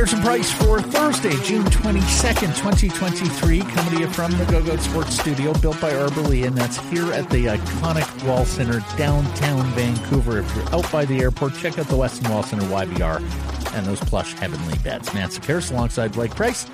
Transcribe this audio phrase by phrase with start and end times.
[0.00, 5.52] Harrison Price for Thursday, June 22nd, 2023, coming to you from the Go Sports Studio,
[5.58, 10.38] built by Arborlee, and that's here at the iconic Wall Center, downtown Vancouver.
[10.38, 14.00] If you're out by the airport, check out the Westin Wall Center YVR and those
[14.00, 15.12] plush heavenly beds.
[15.12, 16.66] Matt Sekeres alongside Blake Price.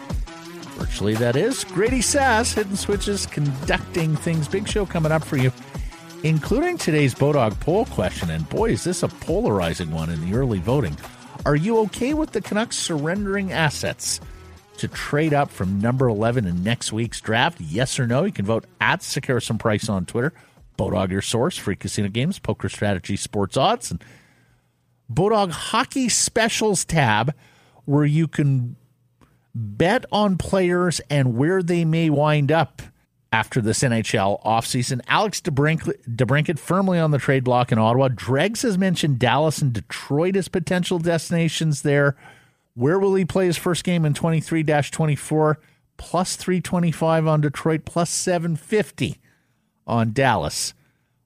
[0.87, 1.65] Virtually, that is.
[1.65, 4.47] Grady Sass, Hidden Switches, conducting things.
[4.47, 5.51] Big show coming up for you,
[6.23, 8.31] including today's Bodog poll question.
[8.31, 10.97] And boy, is this a polarizing one in the early voting.
[11.45, 14.21] Are you okay with the Canucks surrendering assets
[14.79, 17.61] to trade up from number 11 in next week's draft?
[17.61, 18.23] Yes or no?
[18.23, 20.33] You can vote at Sekeres Price on Twitter.
[20.79, 24.03] Bodog, your source, free casino games, poker strategy, sports odds, and
[25.13, 27.35] Bodog Hockey Specials tab
[27.87, 28.77] where you can
[29.57, 32.83] bet on players and where they may wind up
[33.33, 35.01] after this NHL offseason.
[35.09, 38.09] Alex DeBrincat firmly on the trade block in Ottawa.
[38.09, 42.17] Dregs has mentioned Dallas and Detroit as potential destinations there.
[42.75, 45.59] Where will he play his first game in 23 24?
[45.97, 49.19] Plus 325 on Detroit, plus 750
[49.87, 50.75] on Dallas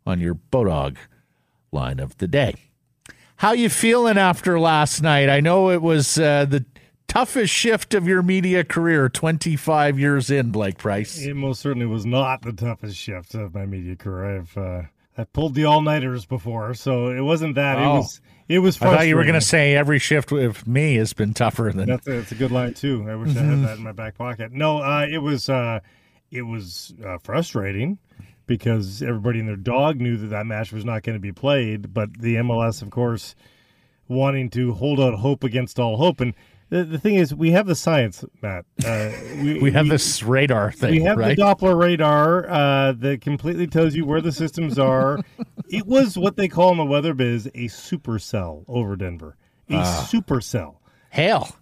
[0.06, 0.96] on your Bodog
[1.72, 2.54] line of the day.
[3.36, 5.28] How you feeling after last night?
[5.28, 6.64] I know it was uh, the
[7.10, 11.20] toughest shift of your media career 25 years in blake price?
[11.20, 14.38] It most certainly was not the toughest shift of my media career.
[14.38, 14.82] I've uh,
[15.18, 17.78] i pulled the all-nighters before so it wasn't that.
[17.78, 17.82] Oh.
[17.82, 20.94] it was it was i thought you were going to say every shift with me
[20.96, 23.04] has been tougher than that's a, that's a good line too.
[23.08, 24.52] I wish i had that in my back pocket.
[24.52, 25.80] No uh, it was uh,
[26.30, 27.98] it was uh, frustrating
[28.46, 31.92] because everybody and their dog knew that that match was not going to be played
[31.92, 33.34] but the mls of course
[34.10, 36.20] wanting to hold out hope against all hope.
[36.20, 36.34] And
[36.70, 38.64] the, the thing is, we have the science, Matt.
[38.84, 39.10] Uh,
[39.42, 40.92] we, we, have we, this radar thing.
[40.92, 41.36] We have right?
[41.36, 45.20] the Doppler radar uh, that completely tells you where the systems are.
[45.68, 49.36] it was what they call in the weather biz a supercell over Denver.
[49.68, 50.76] A uh, supercell.
[51.10, 51.56] Hail.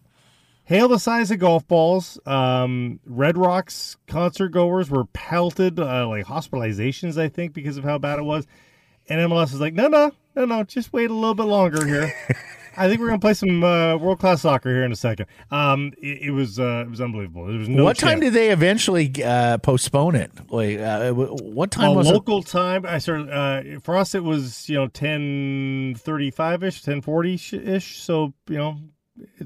[0.65, 2.21] Hail the size of golf balls.
[2.27, 7.97] Um, Red Rocks concert goers were pelted, uh, like hospitalizations, I think, because of how
[7.97, 8.47] bad it was.
[9.09, 12.13] And MLS is like, no, no, no, no, just wait a little bit longer here.
[12.78, 15.27] I think we're gonna play some uh, world class soccer here in a second.
[15.50, 17.47] Um, it, it was uh, it was unbelievable.
[17.47, 18.12] There was no what chance.
[18.12, 20.31] time did they eventually uh, postpone it?
[20.50, 22.47] Like, uh, what time was local it?
[22.47, 22.87] time?
[22.87, 24.15] I started uh, for us.
[24.15, 28.00] It was you know ten thirty five ish, ten forty ish.
[28.00, 28.78] So you know,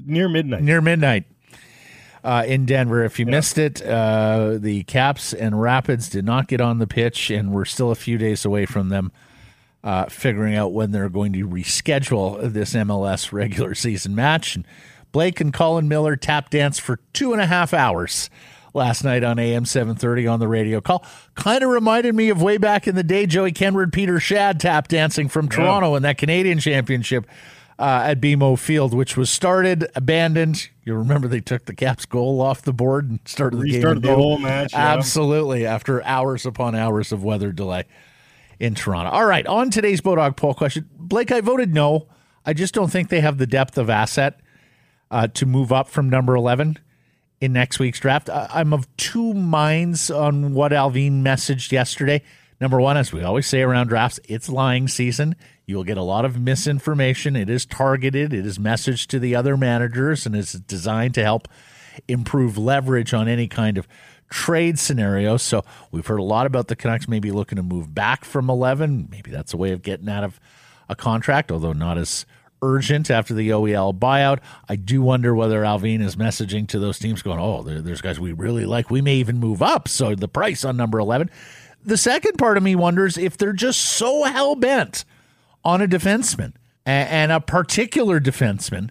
[0.05, 0.61] near midnight.
[0.61, 1.25] Near midnight.
[2.23, 3.03] Uh, in Denver.
[3.03, 7.29] If you missed it, uh, the Caps and Rapids did not get on the pitch,
[7.29, 9.11] and we're still a few days away from them
[9.83, 14.55] uh, figuring out when they're going to reschedule this MLS regular season match.
[14.55, 14.65] And
[15.11, 18.29] Blake and Colin Miller tap dance for two and a half hours
[18.73, 21.05] last night on AM 730 on the radio call.
[21.35, 24.87] Kind of reminded me of way back in the day, Joey Kenward, Peter Schaad tap
[24.87, 25.97] dancing from Toronto yeah.
[25.97, 27.27] in that Canadian championship
[27.77, 30.69] uh, at BMO Field, which was started, abandoned.
[30.83, 34.11] You remember they took the Caps goal off the board and started the Restarted game.
[34.11, 34.73] the whole match.
[34.73, 34.93] Yeah.
[34.93, 37.85] Absolutely, after hours upon hours of weather delay
[38.63, 39.11] in Toronto.
[39.11, 42.07] All right, on today's Bodog poll question, Blake, I voted no.
[42.45, 44.39] I just don't think they have the depth of asset
[45.11, 46.79] uh, to move up from number 11
[47.41, 48.29] in next week's draft.
[48.29, 52.23] I- am of two minds on what Allvin messaged yesterday.
[52.61, 55.35] Number one, as we always say around drafts, it's lying season.
[55.65, 57.35] You'll get a lot of misinformation.
[57.35, 61.49] It is targeted, it is messaged to the other managers, and is designed to help
[62.07, 63.89] improve leverage on any kind of
[64.33, 65.37] trade scenario.
[65.37, 69.07] So we've heard a lot about the Canucks maybe looking to move back from 11.
[69.11, 70.39] Maybe that's a way of getting out of
[70.89, 72.25] a contract, although not as
[72.63, 74.39] urgent after the OEL buyout.
[74.67, 78.31] I do wonder whether Allvin is messaging to those teams going, oh, there's guys we
[78.31, 78.89] really like.
[78.89, 79.87] We may even move up.
[79.87, 81.29] So the price on number 11.
[81.85, 85.05] The second part of me wonders if they're just so hell bent
[85.63, 86.53] on a defenseman
[86.87, 88.89] and, a particular defenseman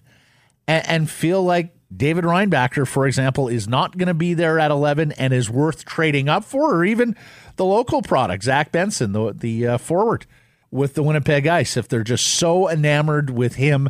[0.67, 5.11] and feel like David Reinbacher, for example, is not going to be there at 11
[5.13, 7.15] and is worth trading up for, or even
[7.55, 10.25] the local product, Zach Benson, the, the uh, forward
[10.71, 13.89] with the Winnipeg Ice, if they're just so enamored with him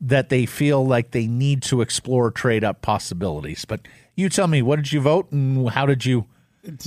[0.00, 3.64] that they feel like they need to explore trade up possibilities.
[3.64, 3.86] But
[4.16, 6.26] you tell me, what did you vote and how did you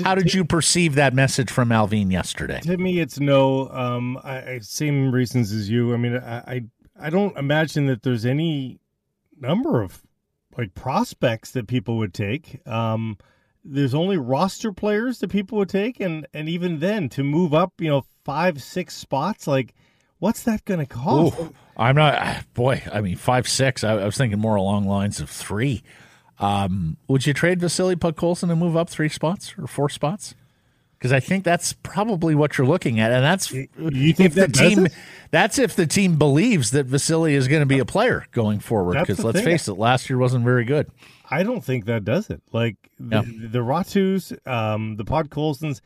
[0.03, 2.59] how did you perceive that message from Allvin yesterday?
[2.61, 3.69] To me, it's no.
[3.69, 5.93] Um, I, I same reasons as you.
[5.93, 6.61] I mean, I, I
[6.99, 8.79] I don't imagine that there's any
[9.39, 10.01] number of
[10.57, 12.67] like prospects that people would take.
[12.67, 13.17] Um,
[13.63, 17.73] there's only roster players that people would take, and and even then to move up,
[17.79, 19.73] you know, five six spots, like
[20.19, 21.39] what's that going to cost?
[21.39, 22.81] Ooh, I'm not, boy.
[22.91, 23.83] I mean, five six.
[23.83, 25.83] I, I, was thinking more along lines of three.
[26.39, 30.35] Um, would you trade Vasily Podkolzin and move up three spots or four spots?
[30.97, 34.87] Because I think that's probably what you're looking at, and that's you think the team.
[35.29, 38.97] That's if the team believes that Vasily is going to be a player going forward.
[38.99, 39.45] Because let's thing.
[39.45, 40.89] face it, last year wasn't very good.
[41.29, 42.41] I don't think that does it.
[42.51, 43.21] Like the,
[43.51, 45.81] the Ratus, um, the Podkolzins,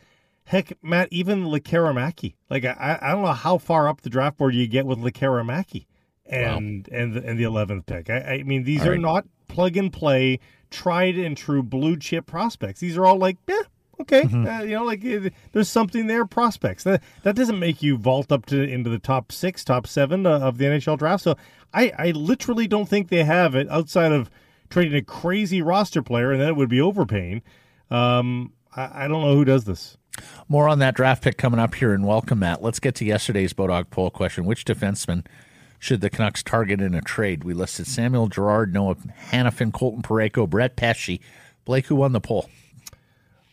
[0.46, 2.36] heck, Matt, even Lekkerimaki.
[2.50, 5.88] Like I, I don't know how far up the draft board you get with Lekkerimaki
[6.26, 6.98] and wow.
[6.98, 8.10] and the, and the eleventh pick.
[8.10, 9.02] I, I, mean, these all are right.
[9.02, 12.80] not plug and play, tried and true blue chip prospects.
[12.80, 13.62] These are all like, yeah,
[14.02, 14.48] okay, mm-hmm.
[14.48, 16.26] uh, you know, like uh, there's something there.
[16.26, 20.26] Prospects that that doesn't make you vault up to into the top six, top seven
[20.26, 21.24] uh, of the NHL draft.
[21.24, 21.36] So
[21.74, 24.30] I I literally don't think they have it outside of
[24.70, 27.42] trading a crazy roster player, and then it would be overpaying.
[27.90, 29.98] Um, I, I don't know who does this.
[30.48, 32.62] More on that draft pick coming up here, and welcome, Matt.
[32.62, 35.26] Let's get to yesterday's Bodog poll question: Which defenseman?
[35.82, 37.44] should the Canucks target in a trade.
[37.44, 38.96] We listed Samuel Girard, Noah
[39.32, 41.20] Hanifin, Colton Parayko, Brett Pesce.
[41.66, 42.48] Blake, who won the poll?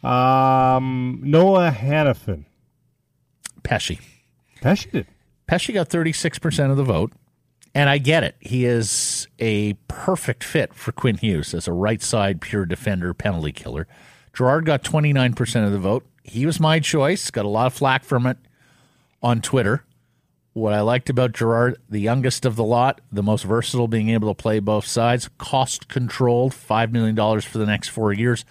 [0.02, 2.44] Um, Noah Hanifin.
[3.62, 3.98] Pesce.
[4.60, 5.06] Pesce did.
[5.46, 7.12] Pesce got 36% of the vote.
[7.74, 8.36] And I get it.
[8.40, 13.52] He is a perfect fit for Quinn Hughes as a right side pure defender, penalty
[13.52, 13.86] killer.
[14.32, 16.06] Girard got 29% of the vote.
[16.22, 17.30] He was my choice.
[17.30, 18.38] Got a lot of flack from it
[19.22, 19.84] on Twitter.
[20.54, 24.34] What I liked about Girard, the youngest of the lot, the most versatile, being able
[24.34, 28.44] to play both sides, cost controlled, $5 million for the next four years.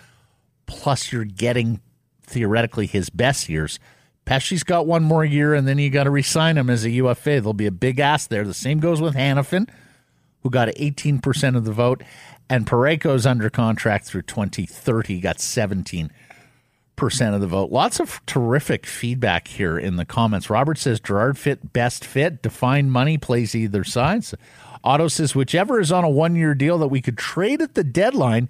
[0.68, 1.82] Plus, you're getting
[2.22, 3.80] theoretically his best years.
[4.26, 7.40] Pesce's got one more year, and then you got to resign him as a UFA.
[7.40, 8.44] There'll be a big ass there.
[8.44, 9.70] The same goes with Hanifin,
[10.44, 12.04] who got 18% of the vote,
[12.50, 16.12] and Parayko's under contract through 2030, got 17
[16.98, 17.72] percent of the vote.
[17.72, 20.50] Lots of terrific feedback here in the comments.
[20.50, 22.42] Robert says Girard fit best fit.
[22.42, 24.26] Define money plays either side.
[24.84, 27.84] Otto says whichever is on a one year deal that we could trade at the
[27.84, 28.50] deadline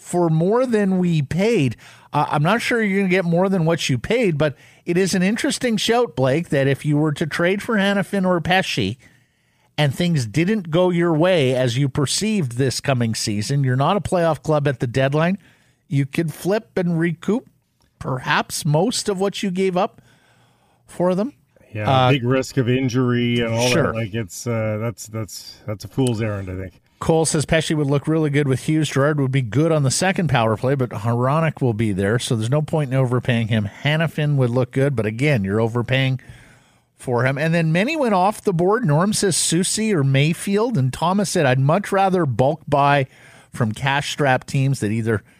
[0.00, 1.76] for more than we paid.
[2.12, 4.96] Uh, I'm not sure you're going to get more than what you paid, but it
[4.96, 8.96] is an interesting shout, Blake, that if you were to trade for Hanifin or Pesce
[9.78, 14.00] and things didn't go your way as you perceived this coming season, you're not a
[14.00, 15.38] playoff club at the deadline.
[15.86, 17.48] You could flip and recoup
[17.98, 20.00] perhaps most of what you gave up
[20.86, 21.34] for them.
[21.72, 23.84] Yeah, uh, big risk of injury and all sure.
[23.84, 23.94] that.
[23.94, 26.80] Like it's uh, that's that's that's a fool's errand, I think.
[27.00, 28.90] Cole says Pesce would look really good with Hughes.
[28.90, 32.36] Girard would be good on the second power play, but Hronek will be there, so
[32.36, 33.68] there's no point in overpaying him.
[33.82, 36.20] Hanifin would look good, but again, you're overpaying
[36.96, 37.38] for him.
[37.38, 38.84] And then many went off the board.
[38.84, 43.06] Norm says Soucy or Mayfield, and Thomas said I'd much rather bulk buy
[43.50, 45.24] from cash strapped teams that either–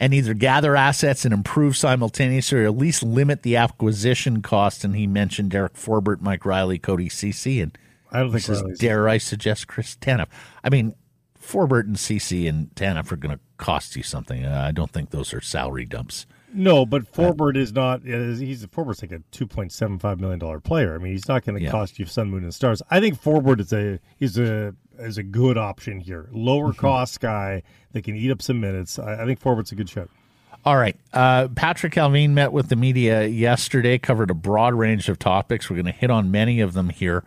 [0.00, 4.84] and either gather assets and improve simultaneously or at least limit the acquisition cost.
[4.84, 7.76] And he mentioned Derek Forbort, Mike Reilly, Cody Ceci, and
[8.10, 10.28] I don't think says, dare I suggest Chris Tanev.
[10.64, 10.94] I mean,
[11.40, 14.44] Forbort and Ceci and Tanev are going to cost you something.
[14.44, 16.26] Uh, I don't think those are salary dumps.
[16.52, 18.02] No, but Forbort uh, is not.
[18.02, 20.94] He's Forbort's like a two point seven five million dollar player.
[20.94, 21.70] I mean, he's not going to yeah.
[21.70, 22.80] cost you sun, moon, and stars.
[22.90, 26.28] I think Forbort is a is a is a good option here.
[26.32, 26.80] Lower mm-hmm.
[26.80, 27.62] cost guy
[27.92, 28.98] that can eat up some minutes.
[28.98, 30.08] I, I think Forbort's a good shot.
[30.64, 30.96] All right.
[31.12, 35.70] Uh, Patrik Allvin met with the media yesterday, covered a broad range of topics.
[35.70, 37.24] We're going to hit on many of them here.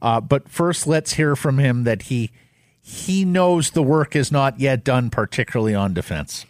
[0.00, 2.30] Uh, but first, let's hear from him that he
[2.80, 6.46] he knows the work is not yet done, particularly on defense.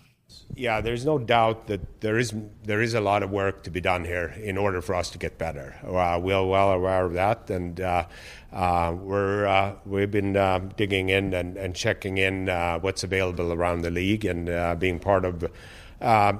[0.55, 2.35] Yeah, there's no doubt that there is
[2.65, 5.19] there is a lot of work to be done here in order for us to
[5.19, 5.77] get better.
[5.84, 8.06] Uh, we're well aware of that, and uh,
[8.53, 13.53] uh, we're uh, we've been uh, digging in and, and checking in uh, what's available
[13.53, 15.43] around the league and being part of,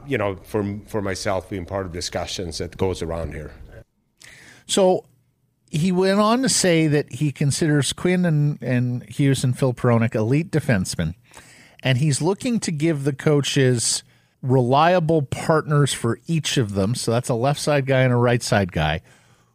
[0.07, 3.53] you know, for for myself being part of discussions that goes around here.
[4.67, 5.05] So
[5.71, 10.15] he went on to say that he considers Quinn and, and Hughes and Phil Hronek
[10.15, 11.15] elite defensemen
[11.83, 14.03] and he's looking to give the coaches
[14.43, 16.95] reliable partners for each of them.
[16.95, 19.01] So that's a left side guy and a right side guy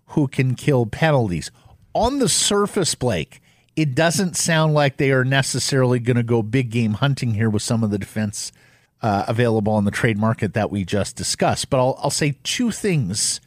[0.08, 1.52] who can kill penalties.
[1.94, 3.42] On the surface, Blake,
[3.76, 7.62] it doesn't sound like they are necessarily going to go big game hunting here with
[7.62, 8.52] some of the defense
[9.02, 11.70] uh, available on the trade market that we just discussed.
[11.70, 13.42] But I'll, I'll say two things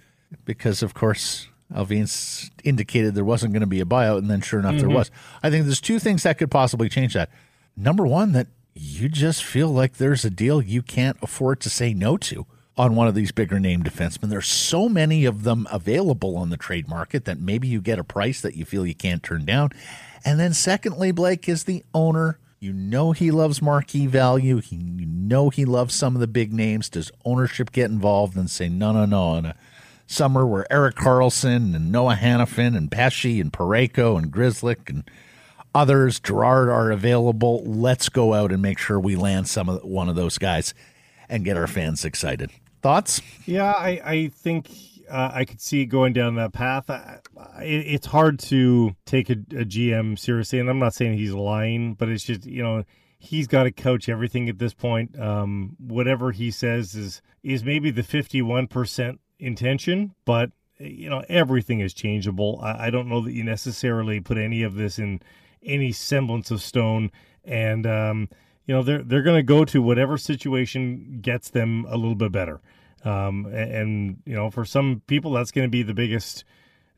[0.44, 4.60] because, of course, Allvin's indicated there wasn't going to be a buyout, and then sure
[4.60, 4.88] enough, mm-hmm.
[4.88, 5.10] there was.
[5.42, 7.30] I think there's two things that could possibly change that.
[7.76, 11.94] Number one, that you just feel like there's a deal you can't afford to say
[11.94, 12.46] no to
[12.76, 14.28] on one of these bigger name defensemen.
[14.28, 18.04] There's so many of them available on the trade market that maybe you get a
[18.04, 19.70] price that you feel you can't turn down.
[20.24, 22.38] And then, secondly, Blake is the owner.
[22.58, 24.60] You know he loves marquee value.
[24.60, 26.88] He, you know he loves some of the big names.
[26.88, 29.36] Does ownership get involved and say, no, no, no?
[29.36, 29.56] In a
[30.06, 35.10] summer where Erik Karlsson and Noah Hanifin and Pesce and Parayko and Grzelcyk and
[35.74, 37.62] others, Girard, are available.
[37.64, 40.74] Let's go out and make sure we land some of one of those guys
[41.28, 42.50] and get our fans excited.
[42.82, 43.20] Thoughts?
[43.46, 44.70] Yeah, I, I think
[45.10, 46.88] uh, I could see going down that path.
[46.90, 47.20] I,
[47.60, 51.94] it, it's hard to take a, a, GM seriously, and I'm not saying he's lying,
[51.94, 52.84] but it's just you know
[53.18, 55.18] he's got to coach everything at this point.
[55.18, 61.80] Um, whatever he says is is maybe the 51 percent intention, but you know everything
[61.80, 62.60] is changeable.
[62.62, 65.20] I, I, don't know that you necessarily put any of this in
[65.64, 67.10] any semblance of stone,
[67.44, 68.28] and um,
[68.66, 72.32] you know they're they're going to go to whatever situation gets them a little bit
[72.32, 72.60] better.
[73.04, 76.44] Um, and, and you know for some people that's going to be the biggest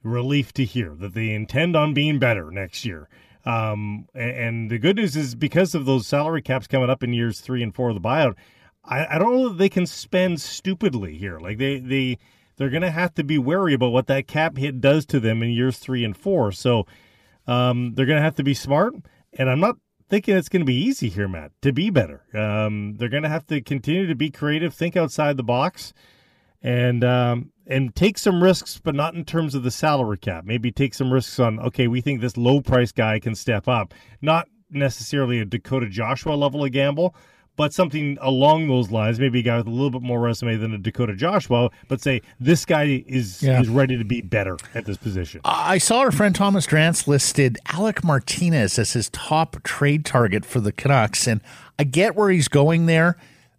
[0.02, 3.08] relief to hear that they intend on being better next year.
[3.44, 7.14] Um, and, and, the good news is because of those salary caps coming up in
[7.14, 8.34] years three and four of the buyout,
[8.88, 11.38] I, I don't know that they can spend stupidly here.
[11.38, 12.18] Like they they
[12.56, 15.42] they're going to have to be wary about what that cap hit does to them
[15.42, 16.50] in years three and four.
[16.52, 16.86] So
[17.46, 18.94] um, they're going to have to be smart.
[19.34, 19.76] And I'm not
[20.08, 22.24] thinking it's going to be easy here, Matt, to be better.
[22.34, 25.92] Um, they're going to have to continue to be creative, think outside the box,
[26.62, 30.44] and um, and take some risks, but not in terms of the salary cap.
[30.44, 33.94] Maybe take some risks on okay, we think this low price guy can step up,
[34.20, 37.14] not necessarily a Dakota Joshua level of gamble,
[37.58, 40.72] but something along those lines, maybe a guy with a little bit more resume than
[40.72, 43.60] a Dakota Joshua, but say this guy is yeah.
[43.60, 45.40] is ready to be better at this position.
[45.44, 50.60] I saw our friend Thomas Drance listed Alec Martinez as his top trade target for
[50.60, 51.40] the Canucks, and
[51.80, 53.16] I get where he's going there.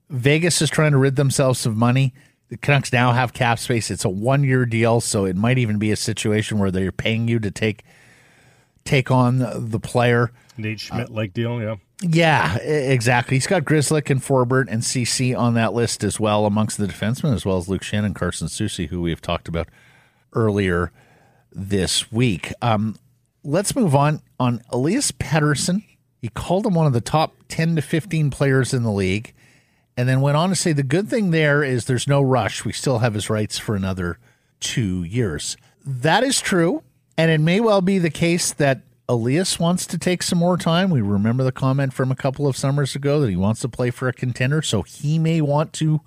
[0.09, 2.13] Vegas is trying to rid themselves of money.
[2.47, 3.91] The Canucks now have cap space.
[3.91, 7.27] It's a one year deal, so it might even be a situation where they're paying
[7.27, 7.83] you to take
[8.85, 9.39] take on
[9.69, 10.31] the player.
[10.59, 11.75] Nate Schmidt like deal, yeah.
[12.01, 13.35] Yeah, exactly.
[13.35, 17.33] He's got Grzelcyk and Forbort and Ceci on that list as well, amongst the defensemen,
[17.33, 19.67] as well as Luke Schenn, Carson Soucy, who we have talked about
[20.33, 20.91] earlier
[21.51, 22.53] this week.
[22.61, 22.97] Um,
[23.43, 24.21] let's move on.
[24.39, 25.83] On Elias Pettersson,
[26.21, 29.33] he called him one of the top 10 to 15 players in the league,
[29.97, 32.63] and then went on to say the good thing there is there's no rush.
[32.63, 34.17] We still have his rights for another
[34.61, 35.57] two years.
[35.85, 36.83] That is true.
[37.17, 40.91] And it may well be the case that Elias wants to take some more time.
[40.91, 43.89] We remember the comment from a couple of summers ago that he wants to play
[43.89, 46.01] for a contender, so he may want to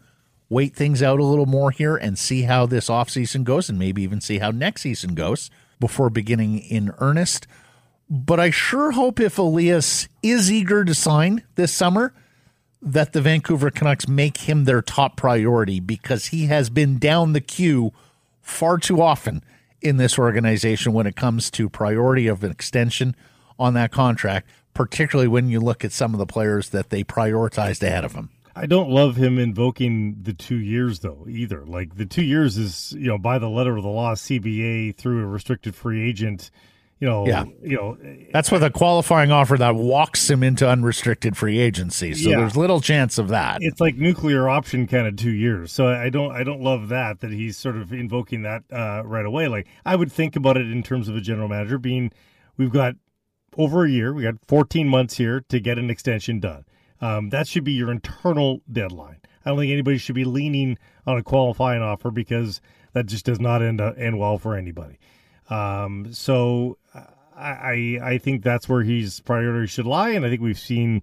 [0.49, 4.03] wait things out a little more here and see how this offseason goes and maybe
[4.03, 7.49] even see how next season goes before beginning in earnest.
[8.09, 12.15] But I sure hope if Elias is eager to sign this summer,
[12.81, 17.41] that the Vancouver Canucks make him their top priority because he has been down the
[17.41, 17.93] queue
[18.41, 19.43] far too often
[19.83, 23.15] in this organization when it comes to priority of an extension
[23.59, 27.83] on that contract, particularly when you look at some of the players that they prioritized
[27.83, 28.31] ahead of him.
[28.55, 31.65] I don't love him invoking the two years though either.
[31.65, 35.23] Like the two years is you know by the letter of the law, CBA through
[35.23, 36.51] a restricted free agent
[37.03, 37.45] you know, yeah.
[37.61, 37.99] you know,
[38.33, 42.15] that's with a qualifying offer that walks him into unrestricted free agency.
[42.15, 42.37] So yeah.
[42.37, 43.59] there's little chance of that.
[43.61, 45.73] It's like nuclear option kind of two years.
[45.73, 49.27] So I don't, I don't love that that he's sort of invoking that uh, right
[49.27, 49.49] away.
[49.49, 52.13] Like I would think about it in terms of a general manager being,
[52.57, 52.95] we've got
[53.57, 56.65] over a year, we got 14 months here to get an extension done.
[57.01, 59.19] Um, that should be your internal deadline.
[59.45, 62.61] I don't think anybody should be leaning on a qualifying offer because
[62.93, 65.01] that just does not end uh, end well for anybody.
[65.51, 66.79] Um, so
[67.37, 71.03] I I think that's where his priority should lie, and I think we've seen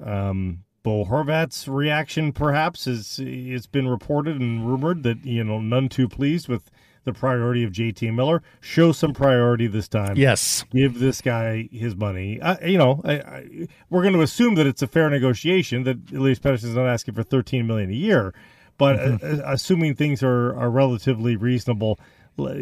[0.00, 2.32] um, Bo Horvat's reaction.
[2.32, 6.70] Perhaps is it's been reported and rumored that you know none too pleased with
[7.04, 8.42] the priority of JT Miller.
[8.60, 10.16] Show some priority this time.
[10.16, 12.40] Yes, give this guy his money.
[12.40, 15.84] Uh, you know, I, I, we're going to assume that it's a fair negotiation.
[15.84, 18.34] That Elias Pettersson's not asking for thirteen million a year,
[18.78, 19.40] but mm-hmm.
[19.40, 21.98] uh, assuming things are are relatively reasonable,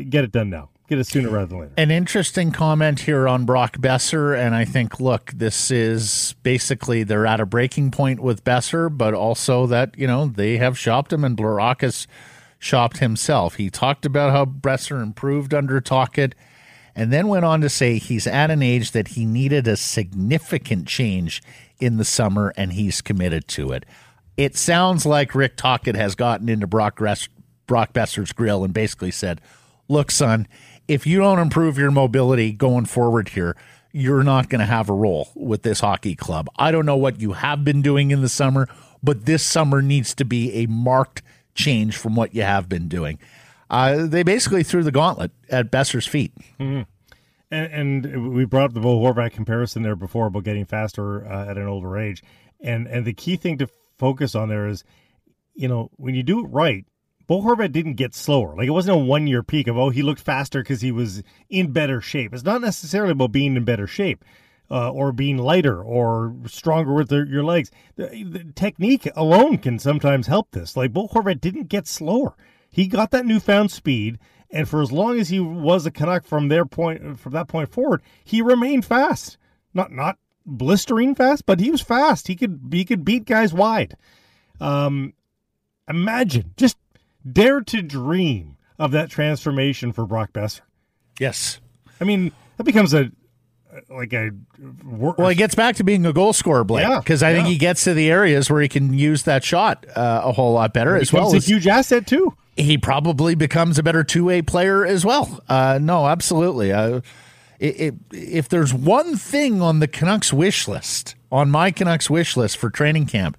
[0.09, 1.73] get it done now get it sooner rather than later.
[1.77, 7.27] An interesting comment here on Brock Boeser, and I think, look, this is basically they're
[7.27, 11.25] at a breaking point with Boeser, but also that you know they have shopped him,
[11.25, 12.07] and Blaurakis
[12.59, 13.57] shopped himself.
[13.57, 16.35] He talked about how Boeser improved under Tocchet,
[16.95, 20.87] and then went on to say he's at an age that he needed a significant
[20.87, 21.43] change
[21.79, 23.85] in the summer, and he's committed to it.
[24.37, 27.01] It sounds like Rick Tocchet has gotten into Brock,
[27.67, 29.41] Brock Boeser's grill and basically said,
[29.89, 30.47] "Look, son."
[30.89, 33.57] If you don't improve your mobility going forward here,
[33.93, 36.49] you're not going to have a role with this hockey club.
[36.57, 38.69] I don't know what you have been doing in the summer,
[39.03, 41.23] but this summer needs to be a marked
[41.55, 43.19] change from what you have been doing.
[43.71, 46.33] Uh, they basically threw the gauntlet at Boeser's feet.
[46.61, 46.83] Mm-hmm.
[47.51, 51.47] And, and, we brought up the Bo Horvat comparison there before about getting faster uh,
[51.47, 52.23] at an older age.
[52.61, 54.83] And and the key thing to focus on there is,
[55.55, 56.85] you know, when you do it right,
[57.27, 58.55] Bo Horvat didn't get slower.
[58.57, 61.23] Like it wasn't a one year peak of oh he looked faster because he was
[61.49, 62.33] in better shape.
[62.35, 64.25] It's not necessarily about being in better shape.
[64.71, 67.71] uh, or being lighter or stronger with your legs.
[67.97, 70.77] The, the technique alone can sometimes help this.
[70.77, 72.37] Like Bo Horvat didn't get slower;
[72.71, 74.19] he got that newfound speed,
[74.51, 77.71] and for as long as he was a Canuck from their point from that point
[77.71, 79.39] forward, he remained fast.
[79.75, 82.29] Not not blistering fast, but he was fast.
[82.29, 83.97] He could he could beat guys wide.
[84.61, 85.13] Um,
[85.89, 86.77] imagine, just
[87.31, 90.61] dare to dream of that transformation for Brock Boeser.
[91.19, 91.61] Yes.
[92.01, 93.11] I mean, that becomes a
[93.91, 94.31] like a
[94.83, 97.37] well, he gets back to being a goal scorer, Blake, because yeah, I yeah.
[97.37, 100.55] think he gets to the areas where he can use that shot uh, a whole
[100.55, 102.35] lot better, as well a as huge asset too.
[102.57, 105.41] He probably becomes a better two way player as well.
[105.49, 106.73] Uh, no, absolutely.
[106.73, 107.03] Uh,
[107.59, 112.37] it, it, if there's one thing on the Canucks wish list, on my Canucks wish
[112.37, 113.37] list for training camp,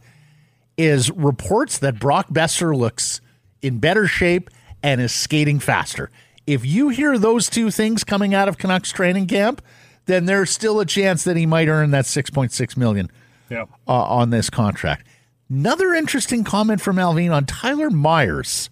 [0.77, 3.21] is reports that Brock Boeser looks
[3.67, 4.49] in better shape
[4.81, 6.09] and is skating faster.
[6.47, 9.61] If you hear those two things coming out of Canucks training camp,
[10.05, 13.11] then there's still a chance that he might earn that 6.6 million
[13.49, 13.69] yep.
[13.87, 15.05] uh, on this contract.
[15.49, 18.69] Another interesting comment from Allvin on Tyler Myers.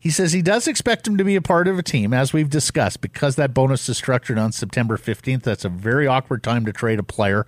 [0.00, 2.50] He says he does expect him to be a part of a team, as we've
[2.50, 5.42] discussed, because that bonus is structured on September 15th.
[5.42, 7.46] That's a very awkward time to trade a player.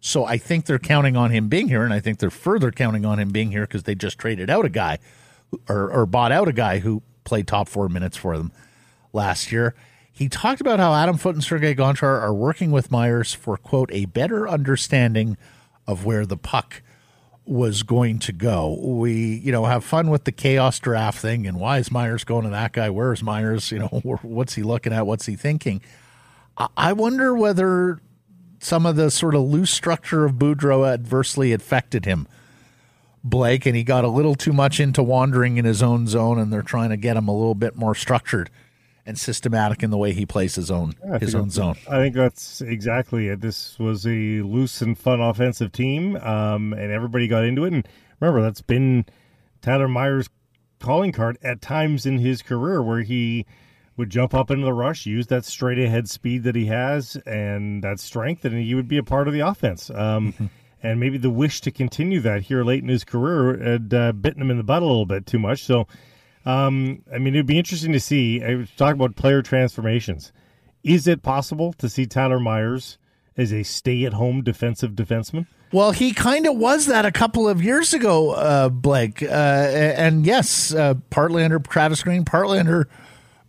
[0.00, 3.06] So I think they're counting on him being here, and I think they're further counting
[3.06, 4.98] on him being here because they just traded out a guy
[5.68, 8.52] or, or bought out a guy who played top four minutes for them
[9.12, 9.74] last year.
[10.10, 13.90] He talked about how Adam Foote and Sergei Gonchar are working with Myers for, quote,
[13.92, 15.36] a better understanding
[15.86, 16.82] of where the puck
[17.44, 18.78] was going to go.
[18.80, 22.44] We, you know, have fun with the chaos draft thing and why is Myers going
[22.44, 22.90] to that guy?
[22.90, 23.70] Where is Myers?
[23.70, 25.06] You know, what's he looking at?
[25.06, 25.80] What's he thinking?
[26.76, 28.00] I wonder whether
[28.58, 32.26] some of the sort of loose structure of Boudreau adversely affected him.
[33.28, 36.52] Blake, and he got a little too much into wandering in his own zone, and
[36.52, 38.50] they're trying to get him a little bit more structured
[39.04, 41.76] and systematic in the way he plays his own yeah, his own zone.
[41.88, 43.40] I think that's exactly it.
[43.40, 47.72] This was a loose and fun offensive team, um, and everybody got into it.
[47.72, 47.88] And
[48.20, 49.04] remember, that's been
[49.62, 50.28] Tyler Myers'
[50.80, 53.46] calling card at times in his career, where he
[53.96, 57.82] would jump up into the rush, use that straight ahead speed that he has and
[57.82, 59.90] that strength, and he would be a part of the offense.
[59.90, 60.46] Um, Mm-hmm.
[60.86, 64.40] And maybe the wish to continue that here late in his career had uh, bitten
[64.40, 65.64] him in the butt a little bit too much.
[65.64, 65.86] So.
[66.48, 68.40] Um, I mean, it'd be interesting to see.
[68.40, 70.30] I was talking about player transformations.
[70.84, 72.98] Is it possible to see Tyler Myers
[73.36, 75.48] as a stay-at-home defensive defenseman?
[75.72, 79.24] Well, he kind of was that a couple of years ago, uh, Blake.
[79.24, 82.88] Uh, and yes, uh, partly under Travis Green, partly under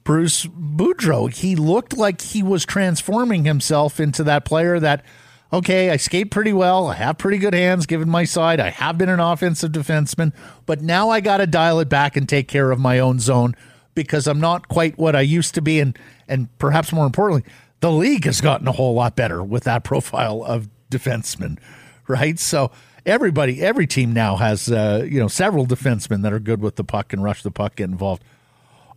[0.04, 1.32] Bruce Boudreau.
[1.32, 5.06] He looked like he was transforming himself into that player that,
[5.52, 6.88] okay, I skate pretty well.
[6.88, 8.60] I have pretty good hands given my side.
[8.60, 10.34] I have been an offensive defenseman,
[10.66, 13.56] but now I got to dial it back and take care of my own zone
[13.96, 15.80] because I'm not quite what I used to be.
[15.80, 19.84] And, and perhaps more importantly, the league has gotten a whole lot better with that
[19.84, 21.58] profile of defenseman,
[22.08, 22.38] right?
[22.38, 22.72] So
[23.06, 26.84] everybody, every team now has, uh, you know, several defensemen that are good with the
[26.84, 28.24] puck and rush the puck, get involved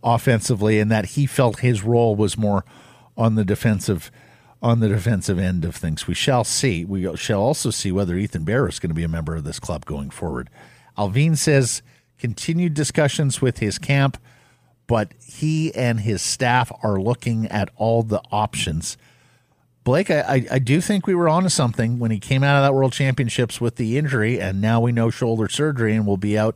[0.03, 2.65] offensively, and that he felt his role was more
[3.17, 4.11] on the defensive
[4.61, 6.07] on the defensive end of things.
[6.07, 6.85] We shall see.
[6.85, 9.59] We shall also see whether Ethan Bear is going to be a member of this
[9.59, 10.49] club going forward.
[10.97, 11.81] Allvin says
[12.19, 14.17] continued discussions with his camp,
[14.85, 18.97] but he and his staff are looking at all the options.
[19.83, 22.75] Blake, I, I do think we were onto something when he came out of that
[22.75, 26.55] World Championships with the injury, and now we know shoulder surgery and will be out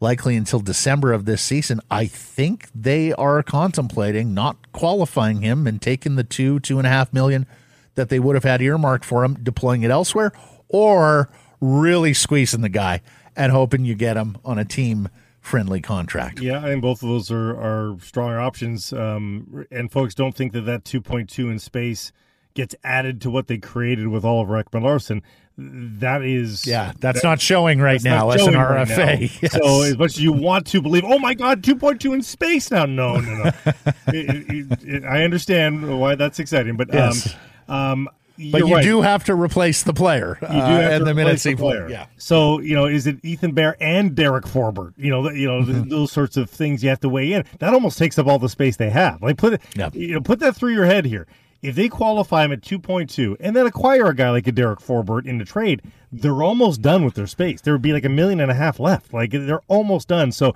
[0.00, 1.80] likely until December of this season.
[1.90, 6.90] I think they are contemplating not qualifying him and taking the two, two and a
[6.90, 7.46] half million
[7.94, 10.32] that they would have had earmarked for him, deploying it elsewhere,
[10.68, 11.30] or
[11.60, 13.00] really squeezing the guy
[13.34, 15.08] and hoping you get him on a team
[15.40, 16.40] friendly contract.
[16.40, 18.92] Yeah, I think both of those are, are stronger options.
[18.92, 22.12] Um, and folks don't think that that 2.2 in space
[22.56, 25.22] gets added to what they created with Oliver Ekman-Larsson.
[25.58, 28.96] That is, yeah, that's that, not showing right now as an RFA.
[28.98, 29.52] Right yes.
[29.52, 32.84] So as much as you want to believe, oh my God, 2.2 in space now.
[32.84, 33.44] No, no, no.
[34.08, 37.34] it, it, it, I understand why that's exciting, but yes.
[37.68, 38.08] um, um,
[38.52, 38.84] but you right.
[38.84, 40.36] do have to replace the player.
[40.42, 41.88] You do have uh, to the replace the player.
[41.88, 42.06] Yeah.
[42.18, 44.92] So you know, is it Ethan Bear and Derek Forbort?
[44.96, 45.88] You know, you know mm-hmm.
[45.88, 47.44] those sorts of things you have to weigh in.
[47.60, 49.22] That almost takes up all the space they have.
[49.22, 49.94] Like put it, yep.
[49.94, 51.26] you know, put that through your head here.
[51.62, 55.26] If they qualify him at 2.2 and then acquire a guy like a Derek Forbort
[55.26, 57.60] in the trade, they're almost done with their space.
[57.60, 59.12] There would be like a million and a half left.
[59.12, 60.32] Like they're almost done.
[60.32, 60.54] So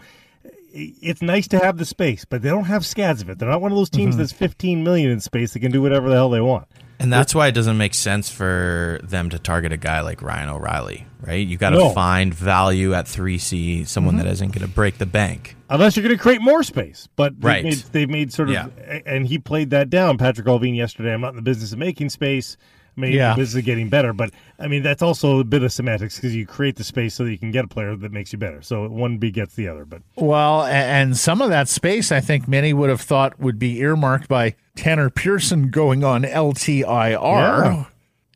[0.72, 3.38] it's nice to have the space, but they don't have scads of it.
[3.38, 4.20] They're not one of those teams mm-hmm.
[4.20, 6.68] that's 15 million in space that can do whatever the hell they want.
[7.00, 10.50] And that's why it doesn't make sense for them to target a guy like Ryan
[10.50, 11.46] O'Reilly, right?
[11.46, 11.90] You got to No.
[11.90, 14.32] find value at 3C, someone that mm-hmm.
[14.32, 15.56] isn't going to break the bank.
[15.70, 17.64] Unless you're going to create more space, but they've Right.
[17.64, 18.66] made, they've made sort of, Yeah.
[19.06, 20.18] and he played that down.
[20.18, 21.14] Patrik Allvin yesterday.
[21.14, 22.58] I'm not in the business of making space.
[22.96, 23.34] I mean, Yeah.
[23.34, 26.46] this is getting better, but I mean that's also a bit of semantics because you
[26.46, 28.60] create the space so that you can get a player that makes you better.
[28.62, 29.84] So one begets the other.
[29.84, 33.78] But Well, and some of that space, I think many would have thought would be
[33.80, 37.64] earmarked by Tanner Pearson going on LTIR.
[37.64, 37.84] Yeah.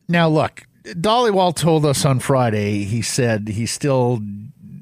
[0.07, 4.21] Now, look, Dhaliwal told us on Friday, he said he still,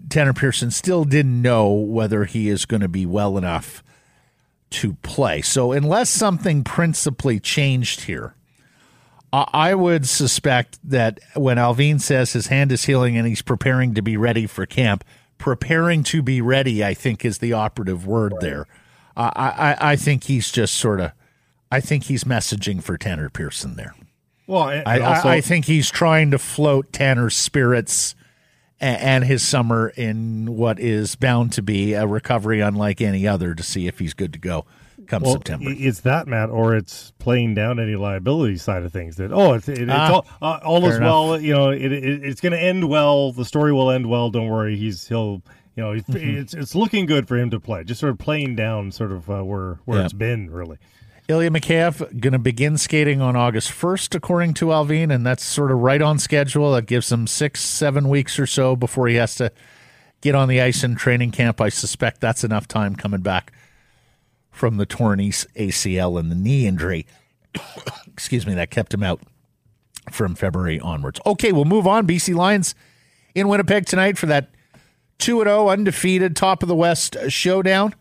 [0.10, 3.82] Tanner Pearson still didn't know whether he is going to be well enough
[4.72, 5.42] to play.
[5.42, 8.36] So, unless something principally changed here,
[9.36, 14.02] I would suspect that when Allvin says his hand is healing and he's preparing to
[14.04, 15.04] be ready for camp,
[15.40, 18.68] preparing to be ready, I think, is the operative word there.
[19.18, 21.14] I, I, I think he's just sort of,
[21.72, 23.96] I think he's messaging for Tanner Pearson there.
[24.46, 28.14] well, and I, also, I, I think he's trying to float Tanner's spirits
[28.80, 33.56] a- and his summer in what is bound to be a recovery unlike any other
[33.56, 34.66] to see if he's good to go
[35.08, 35.70] come well, September.
[35.70, 39.18] It's that Matt, or it's playing down any liability side of things.
[39.18, 41.40] That oh, it's, it, it's Ah, all, uh, all is well.
[41.40, 43.32] You know, it, it, it's going to end well.
[43.32, 44.30] The story will end well.
[44.30, 44.76] Don't worry.
[44.76, 45.42] He's he'll.
[45.76, 46.38] You know, it's- Mm-hmm.
[46.38, 47.84] it's it's looking good for him to play.
[47.84, 50.06] Just sort of playing down, sort of uh, where where Yeah.
[50.06, 50.78] it's been really.
[51.30, 55.72] Ilya Mikheyev going to begin skating on August 1st, according to Allvin, and that's sort
[55.72, 56.74] of right on schedule.
[56.74, 59.50] That gives him six, seven weeks or so before he has to
[60.20, 61.62] get on the ice in training camp.
[61.62, 63.54] I suspect that's enough time coming back
[64.54, 67.06] from the torn ACL and the knee injury.
[68.08, 69.20] Excuse me, that kept him out
[70.12, 71.20] from February onwards.
[71.26, 72.08] Okay, we'll move on.
[72.08, 72.76] BC Lions
[73.36, 74.50] in Winnipeg tonight for that
[75.20, 77.94] 2 0 undefeated top of the West showdown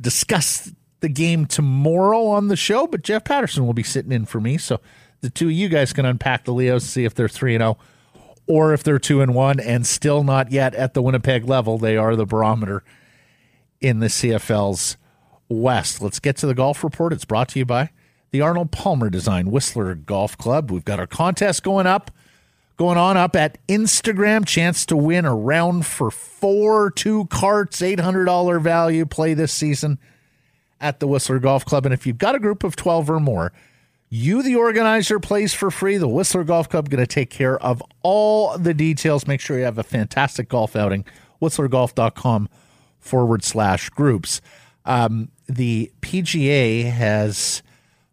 [0.00, 4.40] discuss the game tomorrow on the show, but Jeff Patterson will be sitting in for
[4.40, 4.58] me.
[4.58, 4.80] So
[5.20, 7.78] the two of you guys can unpack the Leos, see if they're 3 and 0
[8.46, 11.78] or if they're 2 and 1 and still not yet at the Winnipeg level.
[11.78, 12.82] They are the barometer
[13.80, 14.96] in the CFL's
[15.48, 16.02] West.
[16.02, 17.12] Let's get to the golf report.
[17.12, 17.90] It's brought to you by
[18.30, 20.70] the Arnold Palmer Design Whistler Golf Club.
[20.70, 22.10] We've got our contest going up
[22.78, 24.46] going on up at Instagram.
[24.46, 29.98] Chance to win a round for four, two carts, $800 value play this season
[30.80, 31.84] at the Whistler Golf Club.
[31.84, 33.52] And if you've got a group of 12 or more,
[34.08, 35.98] you, the organizer, plays for free.
[35.98, 39.26] The Whistler Golf Club going to take care of all the details.
[39.26, 41.04] Make sure you have a fantastic golf outing.
[41.42, 42.48] WhistlerGolf.com
[43.00, 44.40] forward slash groups.
[44.86, 47.62] Um, the PGA has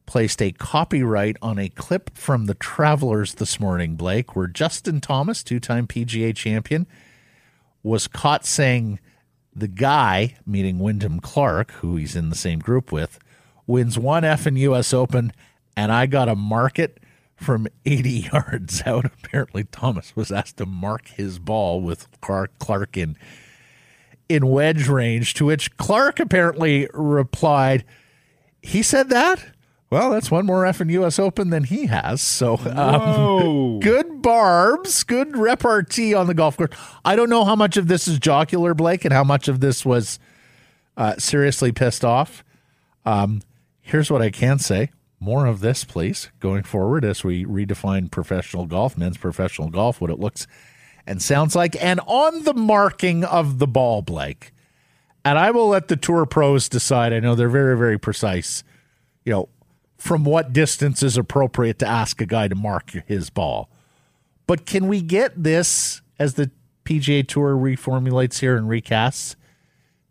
[0.05, 5.43] placed a copyright on a clip from the Travelers this morning, Blake, where Justin Thomas,
[5.43, 6.87] two time PGA champion,
[7.83, 8.99] was caught saying
[9.53, 13.19] the guy, meaning Wyndham Clark, who he's in the same group with,
[13.67, 15.31] wins one F in US Open,
[15.75, 16.99] and I got a mark it
[17.35, 19.05] from 80 yards out.
[19.05, 23.17] Apparently, Thomas was asked to mark his ball with Clark, Clark in,
[24.27, 27.83] in wedge range, to which Clark apparently replied,
[28.61, 29.45] He said that?
[29.89, 32.21] Well, that's one more F in US Open than he has.
[32.21, 36.71] So, um, good barbs, good repartee on the golf course.
[37.03, 39.85] I don't know how much of this is jocular, Blake, and how much of this
[39.85, 40.19] was
[40.97, 42.43] uh, seriously pissed off.
[43.05, 43.41] Um,
[43.81, 48.65] here's what I can say: more of this, please, going forward as we redefine professional
[48.65, 50.47] golf, men's professional golf, what it looks
[51.07, 54.51] and sounds like, and on the marking of the ball, Blake.
[55.23, 57.13] And I will let the tour pros decide.
[57.13, 58.63] I know they're very, very precise.
[59.23, 59.49] You know,
[59.97, 63.69] from what distance is appropriate to ask a guy to mark his ball.
[64.47, 66.51] But can we get this as the
[66.83, 69.35] PGA Tour reformulates here and recasts?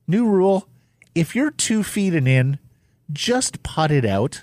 [0.09, 0.69] New rule
[1.15, 2.59] if you're two feet and in,
[3.13, 4.43] just putt it out.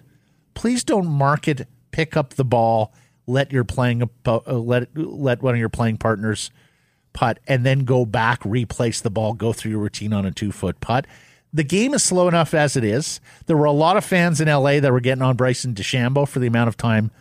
[0.54, 2.94] Please don't mark it, pick up the ball,
[3.32, 6.52] let your playing uh, let let one of your playing partners
[7.14, 10.52] putt, and then go back, replace the ball, go through your routine on a two
[10.52, 11.06] foot putt.
[11.54, 13.20] The game is slow enough as it is.
[13.46, 16.40] There were a lot of fans in LA that were getting on Bryson DeChambeau for
[16.40, 17.12] the amount of time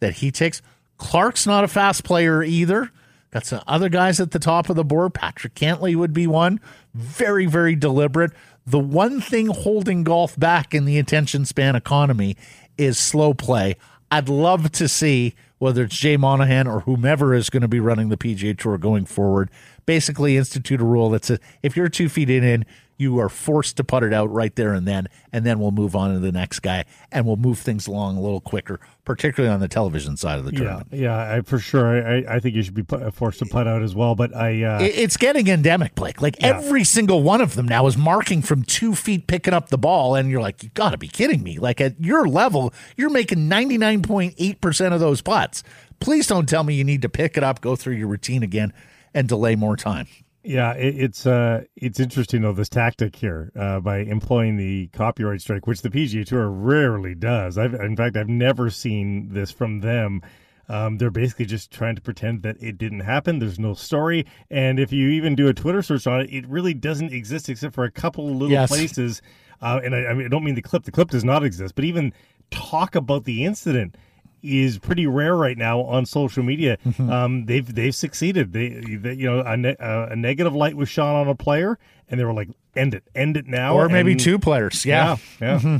[0.00, 0.60] that he takes.
[0.96, 2.90] Clark's not a fast player either.
[3.30, 5.14] Got some other guys at the top of the board.
[5.14, 6.60] Patrick Cantlay would be one.
[6.94, 8.32] Very, very deliberate.
[8.66, 12.36] The one thing holding golf back in the attention span economy
[12.76, 13.76] is slow play.
[14.10, 18.08] I'd love to see whether it's Jay Monahan or whomever is going to be running
[18.08, 19.50] the PGA Tour going forward.
[19.86, 22.64] Basically, institute a rule that says if you're two feet in,
[22.98, 25.96] you are forced to put it out right there and then, and then we'll move
[25.96, 29.60] on to the next guy, and we'll move things along a little quicker, particularly on
[29.60, 30.88] the television side of the Yeah, tournament.
[30.92, 32.06] yeah, I, for sure.
[32.06, 34.14] I, I think you should be put, forced to putt out as well.
[34.14, 36.20] But I, uh, It- It's getting endemic, Blake.
[36.20, 39.78] Like every single one of them now is marking from two feet, picking up the
[39.78, 41.58] ball, and you're like, you got to be kidding me!
[41.58, 45.62] Like at your level, you're making ninety nine point eight percent of those putts.
[46.00, 48.72] Please don't tell me you need to pick it up, go through your routine again,
[49.14, 50.06] and delay more time.
[50.48, 55.42] Yeah, it, it's uh, it's interesting though this tactic here uh, by employing the copyright
[55.42, 57.58] strike, which the PGA Tour rarely does.
[57.58, 60.22] I've, in fact, I've never seen this from them.
[60.70, 63.38] Um, they're basically just trying to pretend that it didn't happen.
[63.40, 66.72] There's no story, and if you even do a Twitter search on it, it really
[66.72, 68.70] doesn't exist except for a couple little Yes.
[68.70, 69.20] places.
[69.60, 70.84] Uh, and I, I mean, I don't mean the clip.
[70.84, 72.14] The clip does not exist, but even
[72.50, 73.96] talk about the incident
[74.42, 76.78] is pretty rare right now on social media.
[76.86, 77.10] Mm-hmm.
[77.10, 78.52] Um, they've they've succeeded.
[78.52, 82.18] They, they you know a, ne- a negative light was shone on a player, and
[82.18, 84.84] they were like, "End it, end it now." or maybe and- two players.
[84.86, 85.16] Yeah.
[85.40, 85.78] yeah, yeah.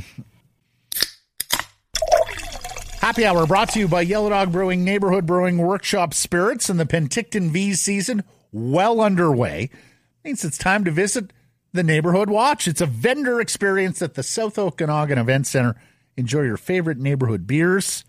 [3.01, 6.85] Happy Hour brought to you by Yellow Dog Brewing, Neighborhood Brewing, Workshop Spirits, and the
[6.85, 9.69] Penticton Vees season well underway.
[10.23, 11.31] Means it's time to visit
[11.71, 12.67] the Neighborhood Watch.
[12.67, 15.75] It's a vendor experience at the South Okanagan Event Center.
[16.17, 18.03] Enjoy your favorite neighborhood beers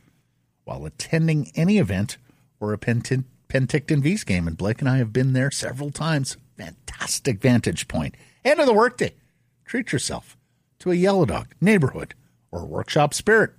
[0.70, 2.16] while attending any event
[2.61, 4.46] or a Pentin- Penticton V's game.
[4.46, 6.37] And Blake and I have been there several times.
[6.56, 8.14] Fantastic vantage point.
[8.44, 9.14] End of the workday.
[9.64, 10.37] Treat yourself
[10.78, 12.14] to a Yellow Dog, Neighborhood,
[12.52, 13.50] or Workshop Spirit.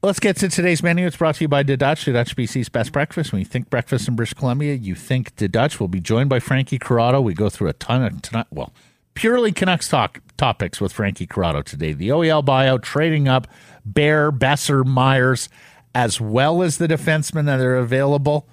[0.00, 1.06] Let's get to today's menu.
[1.06, 3.32] It's brought to you by De Dutch, BC's best breakfast.
[3.32, 5.80] When you think breakfast in British Columbia, you think Dutch.
[5.80, 7.20] We'll be joined by Frankie Corrado.
[7.20, 8.46] We go through a ton of tonight.
[8.52, 8.72] Well,
[9.14, 11.92] purely Canucks talk topics with Frankie Corrado today.
[11.92, 13.46] The OEL buyout, trading up,
[13.84, 15.48] Bear, Boeser, Myers,
[15.94, 18.48] as well as the defensemen that are available.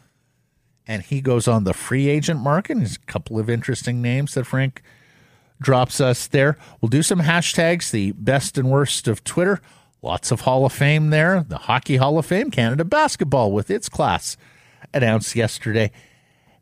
[0.88, 2.78] And he goes on the free agent market.
[2.78, 4.82] There's a couple of interesting names that Frank
[5.62, 6.58] drops us there.
[6.82, 9.62] We'll do some hashtags, the best and worst of Twitter.
[10.02, 11.43] Lots of Hall of Fame there.
[11.47, 14.38] The Hockey Hall of Fame, Canada Basketball with its class
[14.93, 15.91] announced yesterday.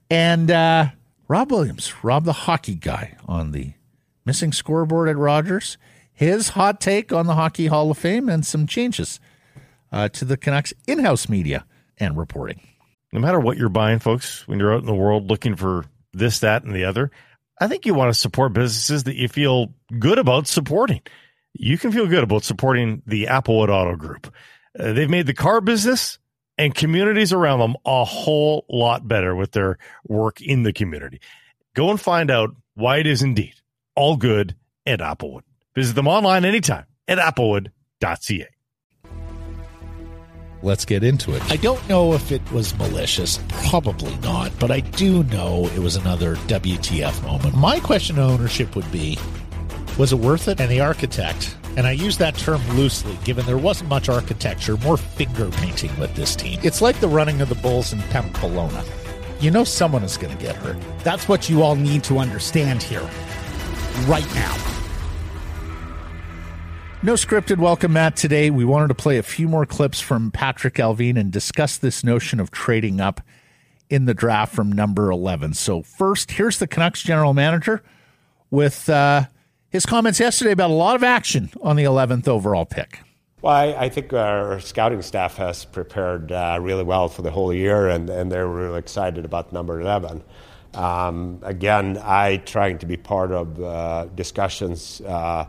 [0.10, 0.88] And uh,
[1.28, 3.74] Rob Williams, Rob the hockey guy on the
[4.26, 5.78] missing scoreboard at Rogers,
[6.12, 9.20] his hot take on the Hockey Hall of Fame and some changes
[9.92, 11.66] uh, to the Canucks in house media
[11.98, 12.62] and reporting.
[13.14, 16.40] no matter what you're buying, folks, when you're out in the world looking for this,
[16.40, 17.12] that, and the other,
[17.60, 21.02] I think you want to support businesses that you feel good about supporting.
[21.54, 24.34] You can feel good about supporting the Applewood Auto Group.
[24.78, 26.20] Uh, they've made the car business
[26.58, 31.20] and communities around them a whole lot better with their work in the community.
[31.76, 33.56] Go and find out why it is indeed
[33.96, 35.42] all good at Applewood.
[35.76, 38.48] Visit them online anytime at applewood.ca.
[40.64, 41.52] Let's get into it.
[41.52, 43.40] I don't know if it was malicious.
[43.70, 44.52] Probably not.
[44.60, 47.56] But I do know it was another WTF moment.
[47.56, 49.20] My question to ownership would be
[49.98, 50.60] was it worth it?
[50.62, 54.98] And the architect, and I use that term loosely, given there wasn't much architecture, more
[54.98, 56.60] finger painting with this team.
[56.64, 58.84] It's like the running of the Bulls in Pamplona.
[59.40, 60.78] You know someone is going to get hurt.
[61.04, 63.08] That's what you all need to understand here,
[64.06, 64.87] right now.
[67.04, 68.16] No scripted welcome, Matt.
[68.16, 72.04] Today, we wanted to play a few more clips from Patrik Allvin and discuss this
[72.04, 73.22] notion of trading up
[73.88, 75.54] in the draft from number 11.
[75.54, 77.84] So, first, here's the Canucks general manager
[78.50, 79.26] with uh,
[79.70, 83.00] his comments yesterday about a lot of action on the 11th overall pick.
[83.44, 87.54] Well, I, I think our scouting staff has prepared uh, really well for the whole
[87.54, 90.24] year, and, and they're really excited about number 11.
[90.74, 95.46] Um, again, I trying to be part of uh, discussions uh,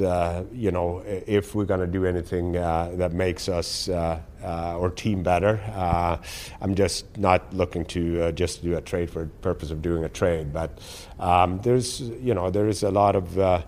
[0.00, 4.78] uh, you know, if we're going to do anything uh, that makes us uh, uh,
[4.78, 6.16] or team better, uh,
[6.60, 10.08] I'm just not looking to uh, just do a trade for purpose of doing a
[10.08, 10.52] trade.
[10.52, 10.78] But
[11.18, 13.64] um, there's, you know, there is a lot of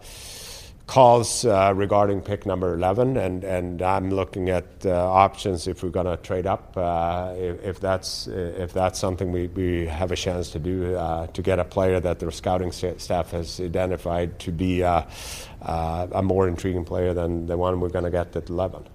[0.87, 6.17] calls regarding pick number 11, and, and I'm looking at options if we're going to
[6.17, 6.75] trade up,
[7.37, 10.95] if, if that's if that's something we, we have a chance to do
[11.33, 14.83] to get a player that the scouting staff has identified to be
[15.63, 18.87] uh, a more intriguing player than the one we're going to get at 11.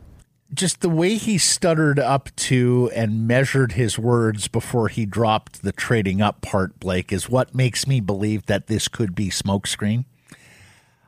[0.53, 5.71] Just the way he stuttered up to and measured his words before he dropped the
[5.71, 10.05] trading up part, Blake, is what makes me believe that this could be smokescreen.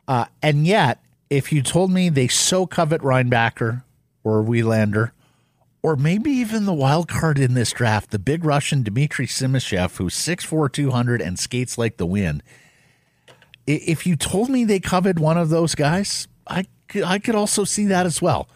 [0.07, 3.83] Uh, and yet, if you told me they so covet Reinbacher
[4.23, 5.11] or Willander,
[5.83, 10.15] or maybe even the wild card in this draft, the big Russian Dmitry Simashev, who's
[10.15, 12.43] 6'4", 200 and skates like the wind,
[13.67, 17.63] if you told me they covered one of those guys, I could, I could also
[17.63, 18.47] see that as well.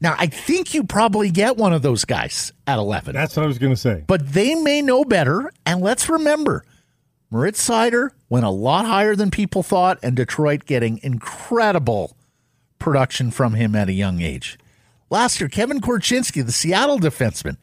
[0.00, 3.46] Now, I think you probably get one of those guys at 11 That's what I
[3.46, 4.02] was going to say.
[4.06, 5.52] but they may know better.
[5.66, 6.64] And let's remember,
[7.30, 12.16] Moritz Seider went a lot higher than people thought, and Detroit getting incredible
[12.78, 14.58] production from him at a young age.
[15.10, 17.56] Last year, Kevin Korchinski, the Seattle defenseman,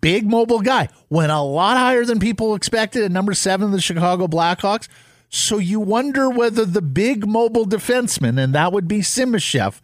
[0.00, 3.80] big mobile guy, went a lot higher than people expected at number seven of the
[3.80, 4.86] Chicago Blackhawks.
[5.30, 9.80] So you wonder whether the big mobile defenseman, and that would be Simashev,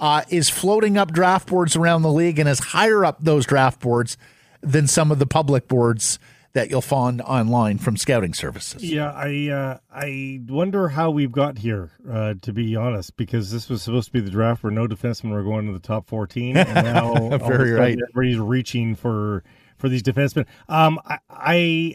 [0.00, 3.80] uh, is floating up draft boards around the league and is higher up those draft
[3.80, 4.16] boards
[4.60, 6.18] than some of the public boards
[6.52, 8.82] that you'll find online from scouting services.
[8.82, 11.92] Yeah, I uh, I wonder how we've got here.
[12.10, 15.30] Uh, to be honest, because this was supposed to be the draft where no defensemen
[15.30, 17.96] were going to the top fourteen, and now Very right.
[18.10, 19.44] everybody's reaching for
[19.78, 20.46] for these defensemen.
[20.68, 21.94] Um, I, I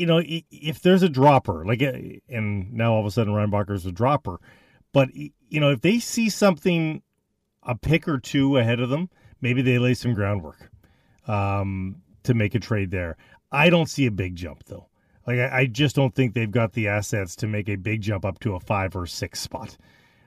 [0.00, 1.92] you know, if there's a dropper, like, uh,
[2.30, 4.40] and now all of a sudden Reinbacher's a dropper,
[4.94, 7.02] but you know, if they see something
[7.62, 9.10] a pick or two ahead of them,
[9.42, 10.70] maybe they lay some groundwork
[11.28, 13.18] um, to make a trade there.
[13.52, 14.86] I don't see a big jump though.
[15.26, 18.24] Like I, I just don't think they've got the assets to make a big jump
[18.24, 19.76] up to a five or six spot.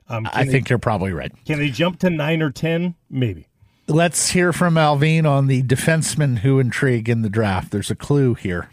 [0.08, 1.32] Um, I they- think you're probably right.
[1.46, 2.94] can they jump to nine or ten?
[3.10, 3.48] Maybe.
[3.88, 7.72] Let's hear from Allvin on the defensemen who intrigue in the draft.
[7.72, 8.70] There's a clue here.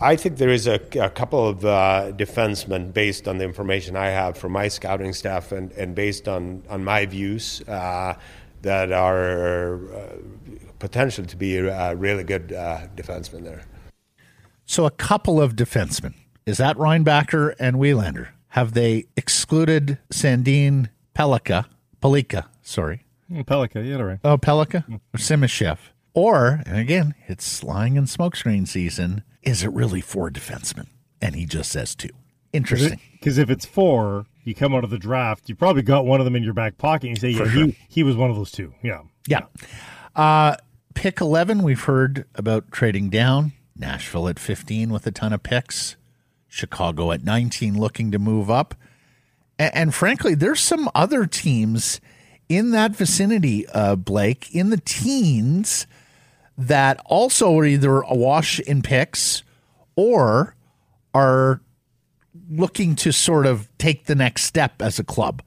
[0.00, 4.08] I think there is a, a couple of uh, defensemen based on the information I
[4.08, 8.14] have from my scouting staff and, and based on, on my views uh,
[8.62, 10.16] that are uh,
[10.78, 13.62] potential to be uh, really good uh, defensemen there.
[14.66, 16.14] So a couple of defensemen.
[16.46, 18.28] Is that Reinbacher and Willander?
[18.48, 21.66] Have they excluded Sandin Pellikka?
[22.00, 23.04] Pellikka, sorry.
[23.30, 24.20] Mm, Pellikka, yeah, all right.
[24.24, 25.78] Oh, Pellikka or Simashev?
[26.14, 29.24] Or, and again, it's lying and smokescreen season.
[29.42, 30.88] Is it really four defensemen?
[31.20, 32.10] And he just says two.
[32.52, 33.00] Interesting.
[33.12, 36.24] Because if it's four, you come out of the draft, you probably got one of
[36.24, 37.08] them in your back pocket.
[37.08, 38.72] And you say, yeah, he, he was one of those two.
[38.82, 39.02] Yeah.
[39.26, 39.46] Yeah.
[40.16, 40.56] Uh,
[40.94, 43.52] pick 11, we've heard about trading down.
[43.76, 45.96] Nashville at 15 with a ton of picks.
[46.48, 48.74] Chicago at 19 looking to move up.
[49.58, 52.00] And, and frankly, there's some other teams
[52.48, 55.86] in that vicinity, uh, Blake, in the teens
[56.58, 59.44] that also are either awash in picks
[59.94, 60.56] or
[61.14, 61.60] are
[62.50, 65.42] looking to sort of take the next step as a club.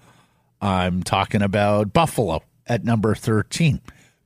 [0.61, 3.81] I'm talking about Buffalo at number 13.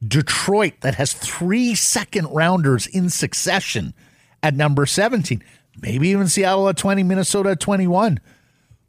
[0.08, 3.93] Detroit, that has three second rounders in succession
[4.43, 5.43] at number 17.
[5.82, 8.19] Maybe even Seattle at 20, Minnesota at 21,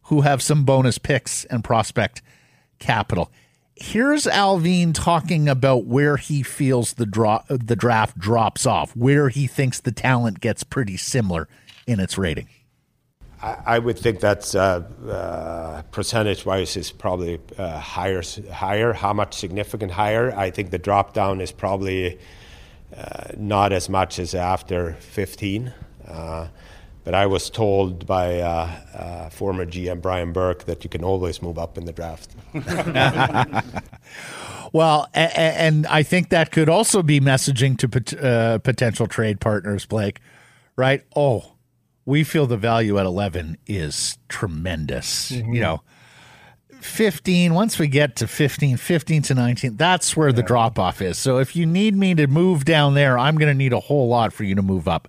[0.03, 2.21] who have some bonus picks and prospect
[2.79, 3.33] capital.
[3.79, 9.47] Here's Allvin talking about where he feels the draw the draft drops off, where he
[9.47, 11.47] thinks the talent gets pretty similar
[11.87, 12.49] in its rating.
[13.43, 18.23] I, would think that's uh, uh, percentage-wise is probably uh, higher.
[18.51, 18.95] Higher.
[18.95, 20.35] How much significant higher?
[20.35, 22.19] I think the drop down is probably
[22.97, 25.73] uh, not as much as after 15.
[27.07, 31.40] But I was told by uh, uh, former GM Brian Burke that you can always
[31.40, 32.33] move up in the draft.
[34.73, 39.07] Well, a- a- and I think that could also be messaging to pot- uh, potential
[39.07, 40.21] trade partners, Blake,
[40.75, 41.03] right?
[41.14, 41.53] Oh,
[42.05, 45.31] we feel the value at 11 is tremendous.
[45.31, 45.83] You know,
[46.81, 51.16] 15, once we get to 15, 15 to 19, that's where the drop off is.
[51.16, 54.09] So if you need me to move down there, I'm going to need a whole
[54.09, 55.09] lot for you to move up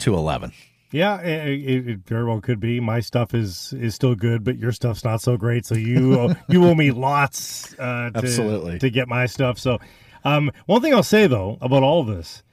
[0.00, 0.52] to 11.
[0.94, 2.78] Yeah, it, it, very well could be.
[2.78, 5.66] My stuff is is still good, but your stuff's not so great.
[5.66, 8.78] So you owe, you owe me lots uh, to, Absolutely.
[8.78, 9.58] to get my stuff.
[9.58, 9.80] So,
[10.22, 12.44] um, one thing I'll say though about all of this,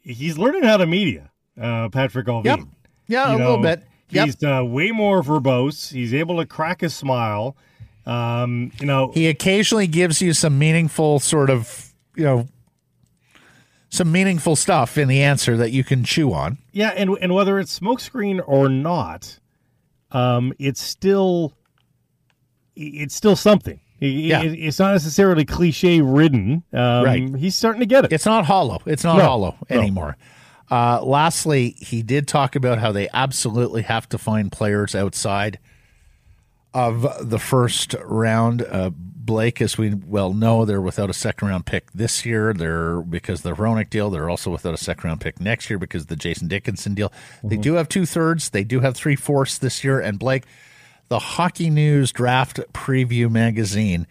[0.00, 1.32] he's learning how to media.
[1.54, 2.44] Uh, Patrik Allvin.
[2.46, 2.60] Yep.
[3.08, 3.82] Yeah, You a little bit.
[4.08, 4.24] Yep.
[4.24, 5.92] He's uh, way more verbose.
[5.92, 7.58] He's able to crack a smile.
[8.06, 12.48] Um, you know, he occasionally gives you some meaningful sort of, you know,
[13.90, 16.58] some meaningful stuff in the answer that you can chew on.
[16.72, 19.38] Yeah, and and whether it's smokescreen or not,
[20.12, 21.52] um, it's still
[22.76, 23.80] it's still something.
[24.00, 24.42] It- Yeah.
[24.42, 26.62] it- it's not necessarily cliche ridden.
[26.72, 27.36] Um, Right.
[27.36, 28.12] He's starting to get it.
[28.12, 28.80] It's not hollow.
[28.86, 29.76] It's not No, hollow no.
[29.78, 30.16] anymore.
[30.70, 35.58] Uh, lastly, he did talk about how they absolutely have to find players outside
[36.72, 38.62] of the first round.
[38.62, 38.90] Uh,
[39.30, 42.52] Blake, as we well know, they're without a second round pick this year.
[42.52, 44.10] They're because of the Hronek deal.
[44.10, 47.12] They're also without a second round pick next year because of the Jason Dickinson deal.
[47.44, 47.62] They mm-hmm.
[47.62, 48.50] do have two thirds.
[48.50, 50.00] They do have three fourths this year.
[50.00, 50.46] And Blake,
[51.10, 54.08] the Hockey News Draft Preview magazine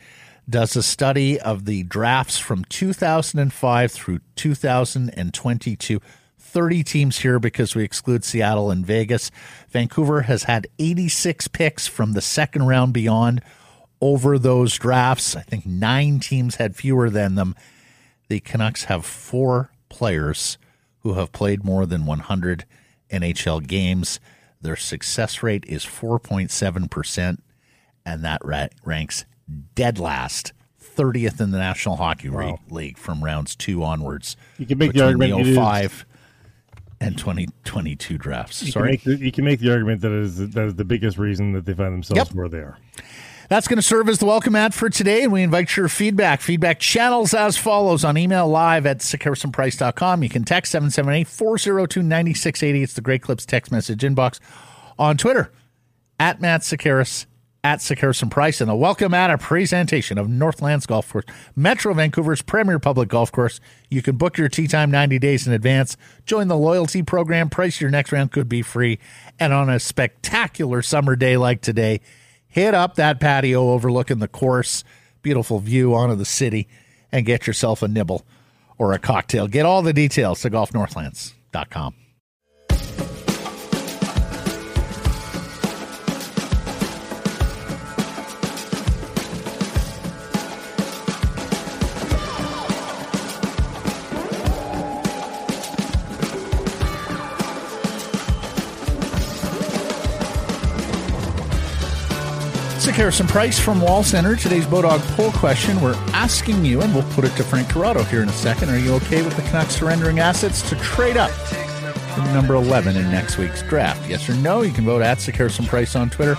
[0.49, 5.99] does a study of the drafts from 2005 through 2022.
[6.39, 9.31] 30 teams here because we exclude Seattle and Vegas.
[9.67, 13.41] Vancouver has had 86 picks from the second round beyond
[14.01, 15.35] over those drafts.
[15.35, 17.55] I think nine teams had fewer than them.
[18.27, 20.57] The Canucks have four players
[20.99, 22.65] who have played more than 100
[23.11, 24.19] NHL games.
[24.61, 27.37] Their success rate is 4.7%,
[28.05, 29.25] and that ra- ranks
[29.75, 34.35] dead last, 30th in the National Hockey Re- League from rounds two onwards.
[34.57, 36.05] You can make the argument is- 05
[37.01, 38.61] and 2022 drafts.
[38.61, 38.91] you, can Sorry.
[38.91, 41.65] make the, you can make the argument that is that is the biggest reason that
[41.65, 42.35] they find themselves Yep.
[42.35, 42.77] where they are.
[43.49, 46.39] That's going to serve as the welcome ad for today, and we invite your feedback.
[46.39, 50.21] Feedback channels as follows on email live at sekeresandprice.com.
[50.21, 52.83] You can text 778 402 9680.
[52.83, 54.39] It's the Great Clips text message inbox.
[54.99, 55.51] On Twitter,
[56.19, 57.25] at Matt Sekeres,
[57.63, 57.89] at
[58.21, 61.25] and Price, and the welcome mat a presentation of Northlands Golf Course,
[61.55, 63.59] Metro Vancouver's premier public golf course.
[63.89, 65.97] You can book your tee time 90 days in advance.
[66.27, 67.49] Join the loyalty program.
[67.49, 68.99] Price your next round could be free.
[69.39, 72.01] And on a spectacular summer day like today,
[72.49, 74.83] hit up that patio overlooking the course,
[75.21, 76.67] beautiful view onto the city,
[77.11, 78.25] and get yourself a nibble
[78.77, 79.47] or a cocktail.
[79.47, 81.95] Get all the details to golfnorthlands.com.
[102.99, 104.35] Harrison Price from Wall Center.
[104.35, 105.79] Today's Bodog poll question.
[105.79, 108.69] We're asking you, and we'll put it to Frank Corrado here in a second.
[108.69, 111.31] Are you okay with the Canucks surrendering assets to trade up
[112.33, 114.09] number 11 in next week's draft?
[114.09, 114.63] Yes or no?
[114.63, 116.35] You can vote at Sekeres and Price on Twitter.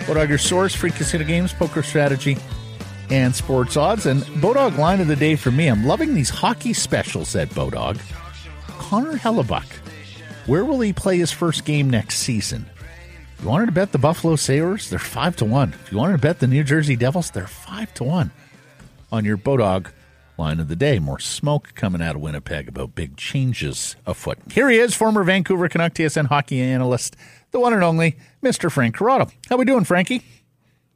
[0.00, 2.36] Bodog, your source, free casino games, poker strategy,
[3.08, 4.04] and sports odds.
[4.04, 5.68] And Bodog line of the day for me.
[5.68, 7.98] I'm loving these hockey specials at Bodog.
[8.78, 9.72] Connor Hellebuyck,
[10.44, 12.66] Where will he play his first game next season?
[13.44, 15.74] You wanted to bet the Buffalo Sabres, they're five to one.
[15.74, 18.30] If you wanted to bet the New Jersey Devils, they're five to one.
[19.12, 19.88] On your Bodog
[20.38, 24.38] line of the day, more smoke coming out of Winnipeg about big changes afoot.
[24.50, 27.16] Here he is, former Vancouver Canuck TSN hockey analyst,
[27.50, 28.72] the one and only Mr.
[28.72, 29.30] Frank Corrado.
[29.50, 30.22] How we doing, Frankie?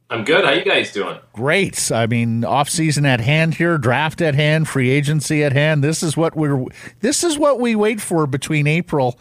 [0.09, 0.43] I'm good.
[0.43, 1.19] How you guys doing?
[1.33, 1.91] Great.
[1.91, 5.83] I mean, off season at hand here, draft at hand, free agency at hand.
[5.83, 6.65] This is what we're
[7.01, 9.19] this is what we wait for between April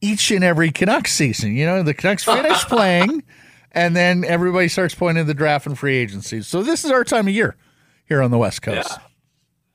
[0.00, 1.54] each and every Canucks season.
[1.54, 3.22] You know, the Canucks finish playing,
[3.72, 6.42] and then everybody starts pointing to the draft and free agency.
[6.42, 7.56] So this is our time of year
[8.06, 8.90] here on the West Coast.
[8.90, 8.98] Yeah.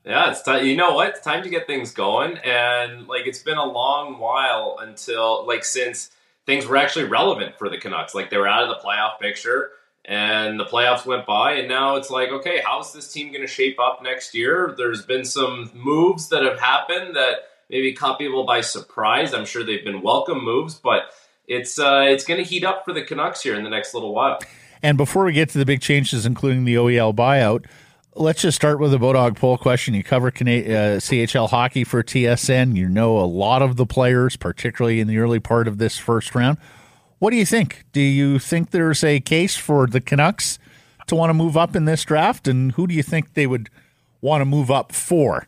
[0.05, 0.65] Yeah, it's time.
[0.65, 1.09] You know what?
[1.09, 5.63] It's time to get things going, and like it's been a long while until like
[5.63, 6.09] since
[6.45, 8.13] things were actually relevant for the Canucks.
[8.13, 9.71] Like they were out of the playoff picture,
[10.03, 13.47] and the playoffs went by, and now it's like, okay, how's this team going to
[13.47, 14.73] shape up next year?
[14.77, 17.35] There's been some moves that have happened that
[17.69, 19.33] maybe caught people by surprise.
[19.33, 21.11] I'm sure they've been welcome moves, but
[21.47, 24.13] it's uh, it's going to heat up for the Canucks here in the next little
[24.13, 24.39] while.
[24.81, 27.65] And before we get to the big changes, including the OEL buyout,
[28.15, 29.93] let's just start with a Bodog poll question.
[29.93, 32.75] You cover uh, CHL hockey for TSN.
[32.75, 36.35] You know a lot of the players, particularly in the early part of this first
[36.35, 36.57] round.
[37.19, 37.85] What do you think?
[37.93, 40.59] Do you think there's a case for the Canucks
[41.07, 42.47] to want to move up in this draft?
[42.47, 43.69] And who do you think they would
[44.21, 45.47] want to move up for?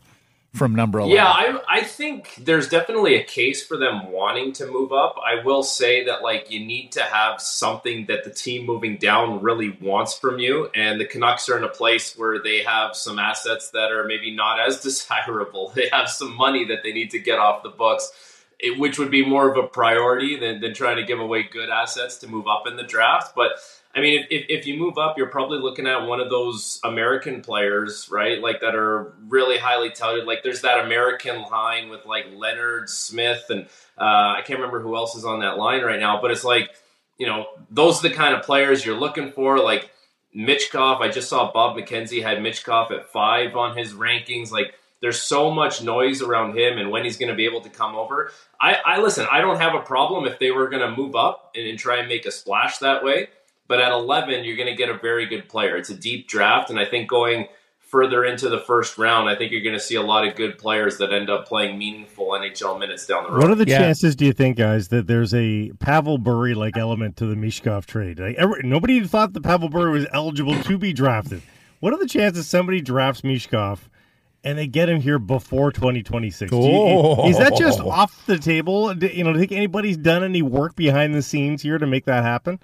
[0.56, 1.14] From number 11.
[1.14, 5.16] Yeah, I, I think there's definitely a case for them wanting to move up.
[5.24, 9.42] I will say that, like, you need to have something that the team moving down
[9.42, 10.70] really wants from you.
[10.74, 14.34] And the Canucks are in a place where they have some assets that are maybe
[14.34, 15.72] not as desirable.
[15.74, 18.10] They have some money that they need to get off the books.
[18.58, 21.68] It, which would be more of a priority than, than trying to give away good
[21.68, 23.34] assets to move up in the draft.
[23.34, 23.58] But
[23.96, 27.40] I mean, if, if you move up, you're probably looking at one of those American
[27.40, 28.40] players, right?
[28.40, 30.26] Like that are really highly touted.
[30.26, 33.62] Like there's that American line with like Leonard Smith, and
[33.96, 36.20] uh, I can't remember who else is on that line right now.
[36.20, 36.70] But it's like,
[37.18, 39.58] you know, those are the kind of players you're looking for.
[39.58, 39.90] Like
[40.36, 44.50] Michkov, I just saw Bob McKenzie had Michkov at five on his rankings.
[44.50, 47.68] Like there's so much noise around him and when he's going to be able to
[47.68, 48.30] come over.
[48.60, 49.26] I, I listen.
[49.30, 51.98] I don't have a problem if they were going to move up and, and try
[51.98, 53.28] and make a splash that way.
[53.68, 55.76] But at 11, you're going to get a very good player.
[55.76, 57.48] It's a deep draft, and I think going
[57.80, 60.58] further into the first round, I think you're going to see a lot of good
[60.58, 63.42] players that end up playing meaningful NHL minutes down the road.
[63.42, 63.78] What are the yeah.
[63.78, 67.86] chances, do you think, guys, that there's a Pavel Bure like element to the Michkov
[67.86, 68.18] trade?
[68.18, 71.42] Like, every, nobody thought that Pavel Bure was eligible to be drafted.
[71.80, 73.78] What are the chances somebody drafts Michkov
[74.46, 76.52] and they get him here before 2026?
[76.52, 78.96] You, is that just off the table?
[78.96, 82.04] You know, do you think anybody's done any work behind the scenes here to make
[82.04, 82.60] that happen?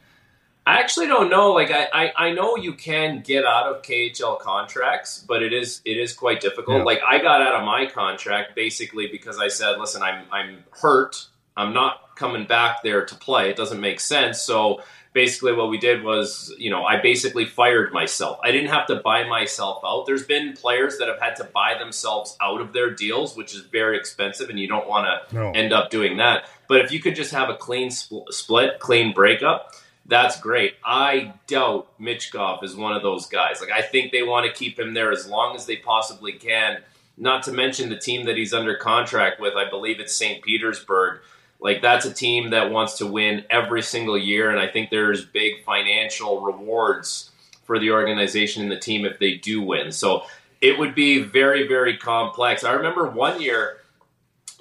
[0.64, 1.53] I actually don't know.
[1.53, 5.83] Like I, I, I, know you can get out of KHL contracts, but it is
[5.85, 6.78] it is quite difficult.
[6.78, 6.85] Yeah.
[6.85, 11.26] Like I got out of my contract basically because I said, listen, I'm I'm hurt.
[11.57, 13.51] I'm not coming back there to play.
[13.51, 14.41] It doesn't make sense.
[14.41, 14.83] So
[15.13, 18.39] basically what we did was, you know, I basically fired myself.
[18.43, 20.07] I didn't have to buy myself out.
[20.07, 23.61] There's been players that have had to buy themselves out of their deals, which is
[23.61, 25.51] very expensive and you don't want to no.
[25.51, 26.49] end up doing that.
[26.69, 29.75] But if you could just have a clean spl- split, clean breakup,
[30.07, 30.75] that's great.
[30.85, 33.61] I doubt Michkov is one of those guys.
[33.61, 36.79] Like I think they want to keep him there as long as they possibly can.
[37.19, 39.55] Not to mention the team that he's under contract with.
[39.55, 40.43] I believe it's St.
[40.43, 41.21] Petersburg.
[41.63, 45.25] Like that's a team that wants to win every single year, and I think there's
[45.25, 47.31] big financial rewards
[47.65, 49.93] for the organization and the team if they do win.
[49.93, 50.25] So
[50.61, 52.65] it would be very, very complex.
[52.65, 53.79] I remember one year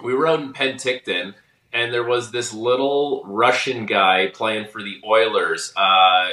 [0.04, 1.34] we were out in Penticton
[1.74, 5.74] and there was this little Russian guy playing for the Oilers.
[5.76, 6.30] Uh,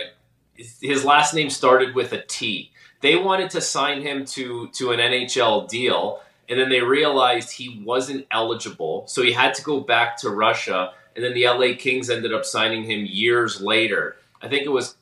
[0.56, 2.72] his last name started with a T.
[3.00, 7.82] They wanted to sign him to to an NHL deal, and then they realized he
[7.84, 10.92] wasn't eligible, so he had to go back to Russia.
[11.14, 14.16] And then the LA Kings ended up signing him years later.
[14.40, 14.94] I think it was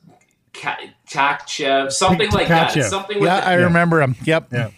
[0.55, 2.73] Tkachev, something like that.
[2.85, 3.23] Something.
[3.23, 4.17] yeah, I remember him.
[4.25, 4.49] Yep.
[4.53, 4.71] Yeah.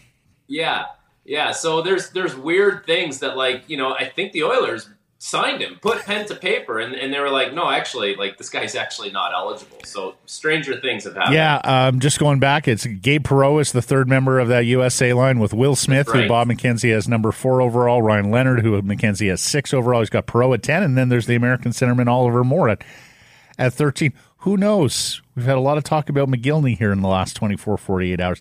[0.49, 0.87] Yeah.
[1.25, 1.51] Yeah.
[1.53, 4.89] So there's there's weird things that like you know I think the Oilers
[5.19, 8.49] signed him, put pen to paper, and, and they were like, no, actually, like this
[8.49, 9.79] guy's actually not eligible.
[9.85, 11.35] So stranger things have happened.
[11.35, 15.13] Yeah, um, just going back, it's Gabe Perreault is the third member of that USA
[15.13, 16.23] line with Will Smith, right.
[16.23, 20.01] who Bob McKenzie has number four overall, Ryan Leonard, who McKenzie has six overall.
[20.01, 22.85] He's got Perreault at ten, and then there's the American centerman Oliver Moore at
[23.59, 24.13] at thirteen.
[24.43, 25.21] Who knows?
[25.35, 28.41] We've had a lot of talk about Mogilny here in the last 24, 48 hours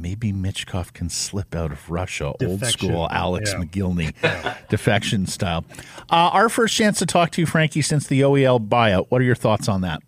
[0.00, 2.50] maybe Michkov can slip out of Russia, Defection.
[2.50, 3.58] old school Alex yeah.
[3.58, 4.56] Mogilny yeah.
[4.68, 5.64] defection style.
[6.10, 9.06] Uh, our first chance to talk to you, Frankie, since the OEL buyout.
[9.08, 10.02] What are your thoughts on that?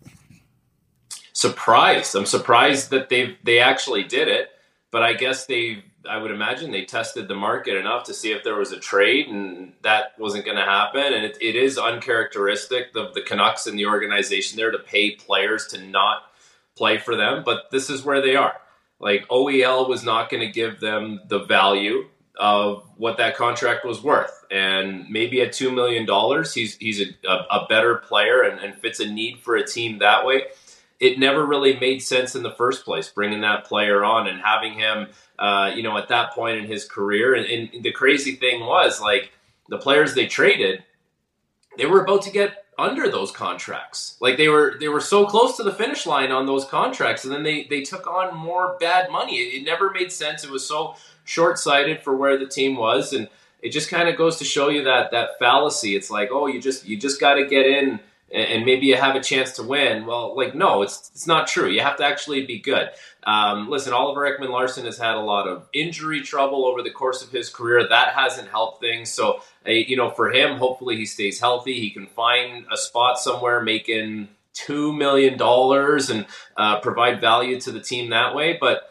[1.33, 2.15] Surprised.
[2.15, 4.49] I'm surprised that they they actually did it,
[4.91, 5.83] but I guess they.
[6.09, 9.27] I would imagine they tested the market enough to see if there was a trade,
[9.27, 11.13] and that wasn't going to happen.
[11.13, 15.67] And it, it is uncharacteristic of the Canucks and the organization there to pay players
[15.67, 16.23] to not
[16.75, 18.55] play for them, but this is where they are
[19.01, 24.01] like OEL was not going to give them the value of what that contract was
[24.01, 24.45] worth.
[24.49, 26.05] And maybe at $2 million,
[26.53, 30.25] he's, he's a, a, better player and, and, fits a need for a team that
[30.25, 30.45] way.
[30.99, 34.73] It never really made sense in the first place, bringing that player on and having
[34.73, 35.07] him,
[35.39, 37.33] uh, you know, at that point in his career.
[37.33, 39.31] And, and the crazy thing was, like,
[39.69, 40.83] the players they traded,
[41.77, 44.17] they were about to get under those contracts.
[44.19, 47.31] Like they were they were so close to the finish line on those contracts, and
[47.31, 49.37] then they they took on more bad money.
[49.37, 50.43] It, it never made sense.
[50.43, 53.29] It was so short sighted for where the team was, and
[53.61, 55.95] it just kind of goes to show you that that fallacy.
[55.95, 57.99] It's like oh, you just you just got to get in.
[58.33, 60.05] And maybe you have a chance to win.
[60.05, 61.69] Well, like no, it's it's not true.
[61.69, 62.89] You have to actually be good.
[63.23, 67.31] Um, listen, Oliver Ekman-Larsson has had a lot of injury trouble over the course of
[67.31, 67.87] his career.
[67.87, 69.11] That hasn't helped things.
[69.11, 71.79] So, uh, you know, for him, hopefully he stays healthy.
[71.79, 76.25] He can find a spot somewhere making $2 million and
[76.57, 78.57] uh, provide value to the team that way.
[78.59, 78.81] But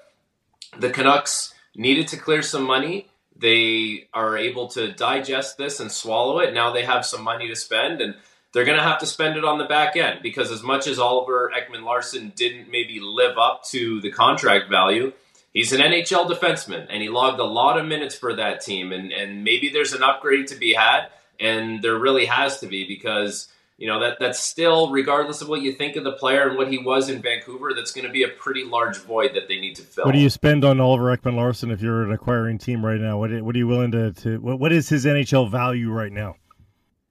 [0.78, 3.08] the Canucks needed to clear some money.
[3.36, 6.54] They are able to digest this and swallow it.
[6.54, 8.00] Now they have some money to spend.
[8.00, 8.14] And
[8.52, 10.98] they're going to have to spend it on the back end because as much as
[10.98, 15.12] Oliver Ekman-Larsson didn't maybe live up to the contract value,
[15.52, 18.92] he's an NHL defenseman and he logged a lot of minutes for that team.
[18.92, 22.86] And, and maybe there's an upgrade to be had, and there really has to be
[22.86, 23.48] because
[23.78, 26.70] you know that that's still, regardless of what you think of the player and what
[26.70, 29.74] he was in Vancouver, that's going to be a pretty large void that they need
[29.76, 30.04] to fill.
[30.04, 33.18] What do you spend on Oliver Ekman-Larsson if you're an acquiring team right now?
[33.18, 36.36] What what are you willing to, to what, what is his NHL value right now?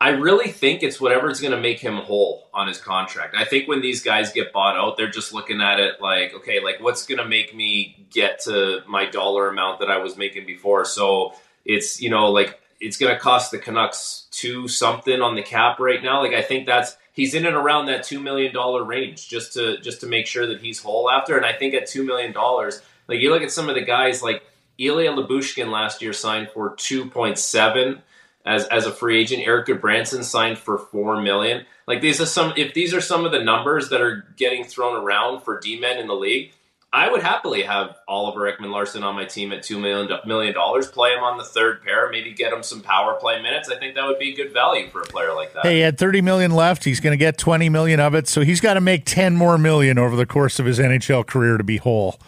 [0.02, 3.36] I really think it's whatever's going to make him whole on his contract.
[3.38, 6.64] I think when these guys get bought out, they're just looking at it like, okay,
[6.64, 10.46] like what's going to make me get to my dollar amount that I was making
[10.46, 10.86] before?
[10.86, 11.34] So
[11.66, 15.80] it's, you know, like it's going to cost the Canucks two something on the cap
[15.80, 16.22] right now.
[16.22, 19.80] Like I think that's he's in and around that 2 million dollar range just to
[19.82, 22.82] just to make sure that he's whole after and I think at 2 million dollars,
[23.10, 24.44] like you look at some of the guys like
[24.78, 28.02] Ilya Lyubushkin last year signed for 2.7
[28.50, 29.46] as as a free agent.
[29.46, 31.66] Erik Gudbranson signed for four million.
[31.88, 35.02] Like these are some if these are some of the numbers that are getting thrown
[35.02, 36.52] around for D men in the league.
[36.92, 40.88] I would happily have Oliver Ekman-Larsson on my team at two million million dollars.
[40.88, 43.70] Play him on the third pair, maybe get him some power play minutes.
[43.70, 45.68] I think that would be good value for a player like that.
[45.68, 46.84] Hey, he had thirty million left.
[46.84, 49.60] He's going to get twenty million of it, so he's got to make ten more
[49.60, 52.20] million over the course of his NHL career to be whole.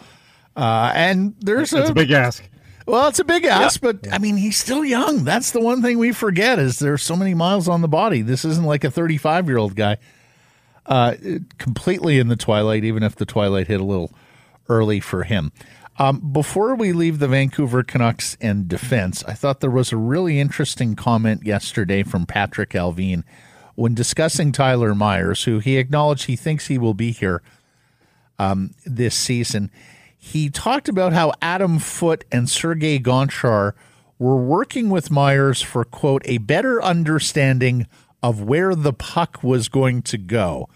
[0.54, 2.44] Uh, and there's That's a, a big ask.
[2.86, 5.24] Well, it's a big ask, but I mean, he's still young.
[5.24, 8.22] That's the one thing we forget is there's so many miles on the body.
[8.22, 9.98] This isn't like a 35 year old guy,
[10.86, 11.14] uh,
[11.58, 12.84] completely in the twilight.
[12.84, 14.12] Even if the twilight hit a little
[14.68, 15.52] early for him.
[15.98, 20.40] Um, before we leave the Vancouver Canucks and defense, I thought there was a really
[20.40, 23.24] interesting comment yesterday from Patrik Allvin
[23.74, 27.42] when discussing Tyler Myers, who he acknowledged he thinks he will be here
[28.38, 29.70] um, this season
[30.24, 33.72] he talked about how Adam Foote and Sergei Gonchar
[34.20, 37.88] were working with Myers for, quote, a better understanding
[38.22, 40.68] of where the puck was going to go.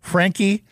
[0.00, 0.64] Frankie,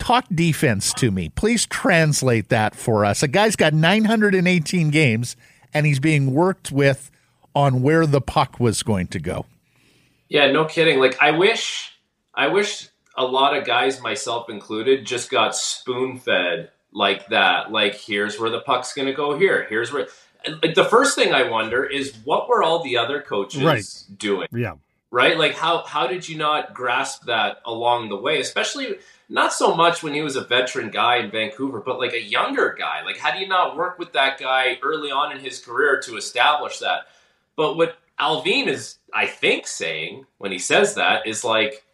[0.00, 1.28] talk defense to me.
[1.28, 3.22] Please translate that for us.
[3.22, 5.36] A guy's got 918 games
[5.72, 7.12] and he's being worked with
[7.54, 9.46] on where the puck was going to go.
[10.28, 10.98] Yeah, no kidding.
[10.98, 11.92] Like I wish
[12.34, 17.70] I wish a lot of guys myself included just got spoon-fed like that.
[17.70, 19.66] Like here's where the puck's going to go here.
[19.68, 20.08] Here's where
[20.62, 23.84] like the first thing I wonder is what were all the other coaches Right.
[24.26, 24.48] doing?
[24.52, 24.74] Yeah.
[25.10, 25.36] right?
[25.38, 28.40] Like how how did you not grasp that along the way?
[28.40, 28.96] Especially
[29.28, 32.74] not so much when he was a veteran guy in Vancouver, but like a younger
[32.78, 33.02] guy.
[33.04, 36.16] Like how do you not work with that guy early on in his career to
[36.16, 37.00] establish that?
[37.56, 41.84] But what Allvin is, I think, saying when he says that is like,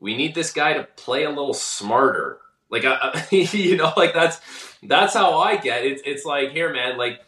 [0.00, 2.38] we need this guy to play a little smarter.
[2.70, 4.40] Like, I, you know, like that's
[4.82, 6.02] that's how I get it.
[6.04, 7.20] It's, like, here, man, like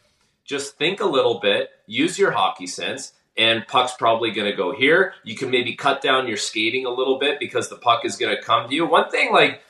[0.44, 4.74] just think a little bit, use your hockey sense, and puck's probably going to go
[4.74, 5.14] here.
[5.24, 8.34] You can maybe cut down your skating a little bit because the puck is going
[8.34, 8.86] to come to you.
[8.86, 9.62] One thing, like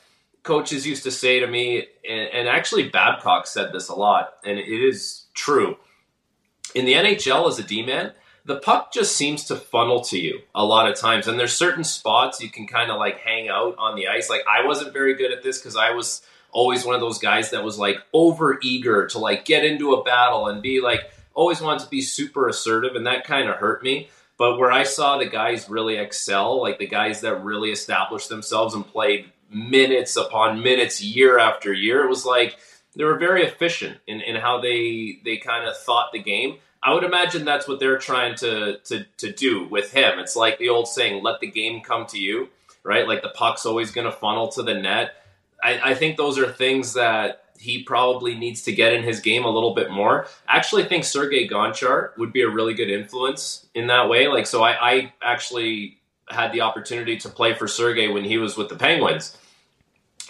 [0.43, 4.59] coaches used to say to me, and, and actually Babcock said this a lot, and
[4.59, 5.77] it is true.
[6.75, 8.13] In the NHL as a D man,
[8.45, 11.85] the puck just seems to funnel to you a lot of times, and there's certain
[11.85, 14.31] spots you can kind of like hang out on the ice.
[14.31, 16.23] Like I wasn't very good at this because I was
[16.53, 20.03] always one of those guys that was like over eager to like get into a
[20.03, 23.83] battle and be like always wanted to be super assertive, and that kind of hurt
[23.83, 24.09] me.
[24.39, 28.75] But where I saw the guys really excel, like the guys that really established themselves
[28.75, 32.57] and played minutes upon minutes, year after year, it was like
[32.97, 36.57] they were very efficient in, in how they they kind of thought the game.
[36.83, 40.19] I would imagine that's what they're trying to, to to do with him.
[40.19, 42.49] It's like the old saying, "Let the game come to you."
[42.83, 43.07] Right?
[43.07, 45.13] Like the puck's always going to funnel to the net.
[45.63, 49.45] I, I think those are things that he probably needs to get in his game
[49.45, 50.27] a little bit more.
[50.49, 54.29] I actually think Sergei Gonchar would be a really good influence in that way.
[54.29, 55.99] Like, so I, I actually
[56.31, 59.37] had the opportunity to play for Sergei when he was with the Penguins.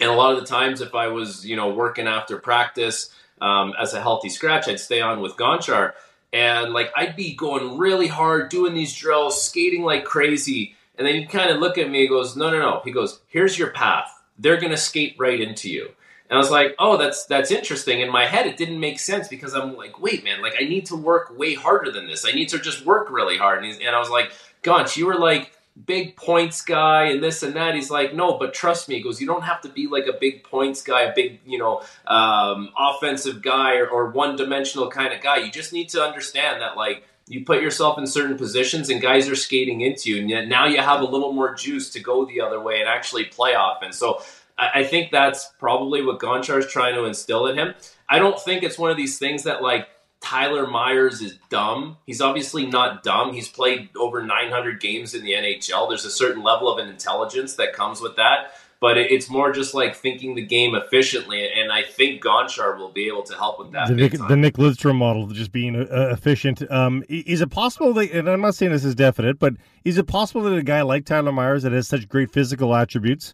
[0.00, 3.74] And a lot of the times, if I was, you know, working after practice um,
[3.78, 5.92] as a healthy scratch, I'd stay on with Gonchar.
[6.32, 10.76] And like, I'd be going really hard, doing these drills, skating like crazy.
[10.96, 12.82] And then he'd kind of look at me and goes, No, no, no.
[12.84, 14.10] He goes, Here's your path.
[14.38, 15.90] They're to skate right into you.
[16.30, 18.00] And I was like, oh, that's that's interesting.
[18.00, 20.86] In my head, it didn't make sense because I'm like, wait, man, like I need
[20.86, 22.24] to work way harder than this.
[22.24, 23.64] I need to just work really hard.
[23.64, 24.30] And, and I was like,
[24.62, 25.50] Gonch, you were like
[25.86, 27.74] big points guy and this and that.
[27.74, 28.96] He's like, no, but trust me.
[28.96, 31.58] He goes, you don't have to be like a big points guy, a big, you
[31.58, 35.38] know, um, offensive guy or, or one dimensional kind of guy.
[35.38, 39.28] You just need to understand that, like, you put yourself in certain positions and guys
[39.28, 40.20] are skating into you.
[40.20, 42.88] And yet now you have a little more juice to go the other way and
[42.88, 43.96] actually play offense.
[43.96, 44.22] So
[44.58, 47.74] I, I think that's probably what Gonchar is trying to instill in him.
[48.08, 49.88] I don't think it's one of these things that, like,
[50.20, 51.96] Tyler Myers is dumb.
[52.06, 53.32] He's obviously not dumb.
[53.32, 55.88] He's played over 900 games in the NHL.
[55.88, 59.74] There's a certain level of an intelligence that comes with that, but it's more just
[59.74, 61.50] like thinking the game efficiently.
[61.50, 63.88] And I think Gonchar will be able to help with that.
[63.88, 66.70] the Nick, the Nick Lidstrom model, just being uh, efficient.
[66.70, 69.54] Um, is it possible that, and I'm not saying this is definite, but
[69.84, 73.32] is it possible that a guy like Tyler Myers that has such great physical attributes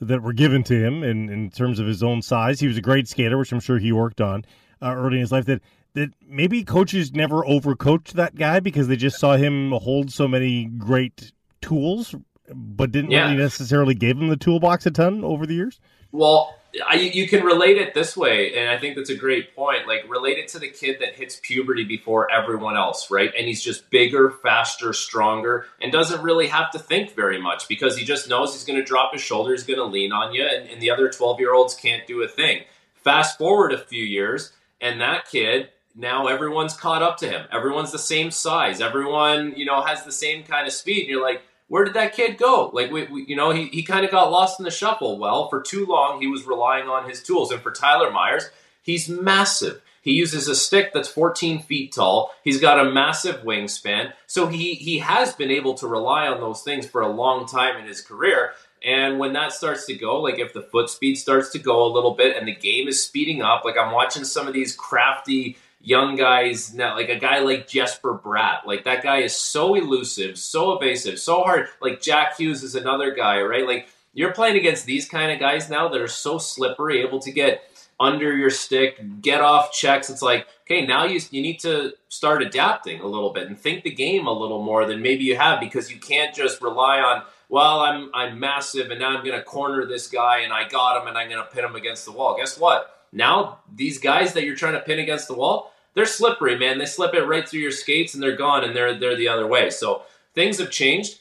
[0.00, 2.82] that were given to him in, in terms of his own size, he was a
[2.82, 4.44] great skater, which I'm sure he worked on
[4.82, 5.62] uh, early in his life, that
[5.94, 10.64] that maybe coaches never overcoached that guy because they just saw him hold so many
[10.66, 12.14] great tools,
[12.52, 13.24] but didn't Yeah.
[13.26, 15.80] really necessarily give him the toolbox a ton over the years?
[16.12, 16.54] Well,
[16.86, 19.86] I, you can relate it this way, and I think that's a great point.
[19.86, 23.32] Like, relate it to the kid that hits puberty before everyone else, right?
[23.36, 27.96] And he's just bigger, faster, stronger, and doesn't really have to think very much because
[27.96, 30.44] he just knows he's going to drop his shoulder, he's going to lean on you,
[30.44, 32.62] and, and the other 12 year olds can't do a thing.
[32.94, 37.46] Fast forward a few years, and that kid now everyone's caught up to him.
[37.52, 38.80] Everyone's the same size.
[38.80, 41.02] Everyone, you know, has the same kind of speed.
[41.02, 42.70] And you're like, where did that kid go?
[42.72, 45.18] Like, we, we you know, he, he kind of got lost in the shuffle.
[45.18, 47.50] Well, for too long, he was relying on his tools.
[47.50, 48.50] And for Tyler Myers,
[48.82, 49.80] he's massive.
[50.02, 52.30] He uses a stick that's 14 feet tall.
[52.42, 54.12] He's got a massive wingspan.
[54.26, 57.78] So he, he has been able to rely on those things for a long time
[57.80, 58.52] in his career.
[58.84, 61.90] And when that starts to go, like if the foot speed starts to go a
[61.90, 65.56] little bit and the game is speeding up, like I'm watching some of these crafty
[65.84, 70.38] young guys now, like a guy like Jesper Bratt, like that guy is so elusive,
[70.38, 71.68] so evasive, so hard.
[71.80, 73.66] Like Jack Hughes is another guy, right?
[73.66, 77.30] Like you're playing against these kind of guys now that are so slippery, able to
[77.30, 77.62] get
[78.00, 80.10] under your stick, get off checks.
[80.10, 83.84] It's like, okay, now you you need to start adapting a little bit and think
[83.84, 87.22] the game a little more than maybe you have because you can't just rely on
[87.48, 91.00] well, I'm I'm massive and now I'm going to corner this guy and I got
[91.00, 92.36] him and I'm going to pin him against the wall.
[92.36, 93.06] Guess what?
[93.12, 96.78] Now these guys that you're trying to pin against the wall, they're slippery, man.
[96.78, 99.46] They slip it right through your skates and they're gone and they're they're the other
[99.46, 99.70] way.
[99.70, 100.02] So
[100.34, 101.20] things have changed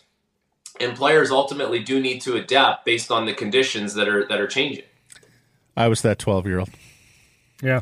[0.79, 4.47] and players ultimately do need to adapt based on the conditions that are that are
[4.47, 4.85] changing.
[5.77, 6.69] I was that 12 year old.
[7.61, 7.81] Yeah.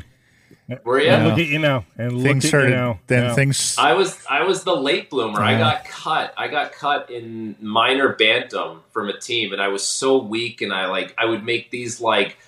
[0.84, 1.10] Were you?
[1.10, 1.84] And look at you now.
[1.98, 3.00] And look Things at started, you now.
[3.06, 3.34] then Yeah.
[3.34, 3.76] things.
[3.78, 5.40] I was I was the late bloomer.
[5.40, 6.32] I got cut.
[6.36, 10.72] I got cut in minor bantam from a team, and I was so weak, and
[10.72, 12.38] I like I would make these like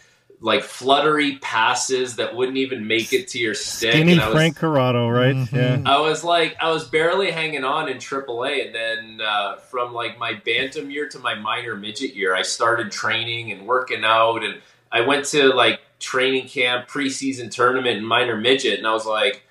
[0.44, 3.92] like fluttery passes that wouldn't even make it to your stick.
[3.92, 5.34] Skinny and I was, Frank Corrado, right?
[5.34, 5.52] Mhm.
[5.54, 5.90] Yeah.
[5.90, 10.18] I was like, I was barely hanging on in AAA, and then uh, from like
[10.18, 14.60] my bantam year to my minor midget year, I started training and working out, and
[14.92, 19.42] I went to like training camp, preseason tournament, and minor midget, and I was like.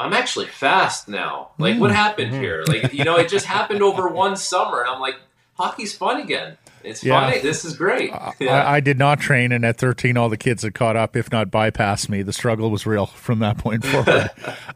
[0.00, 1.48] I'm actually fast now.
[1.58, 2.62] Like, what happened here?
[2.68, 5.16] Like, you know, it just happened over one summer, and I'm like,
[5.54, 6.56] hockey's fun again.
[6.84, 7.20] It's Yeah.
[7.28, 7.40] funny.
[7.40, 8.10] This is great.
[8.38, 8.64] Yeah.
[8.64, 11.30] I, I did not train, and at 13, all the kids had caught up, if
[11.32, 12.22] not bypassed me.
[12.22, 14.30] The struggle was real from that point forward.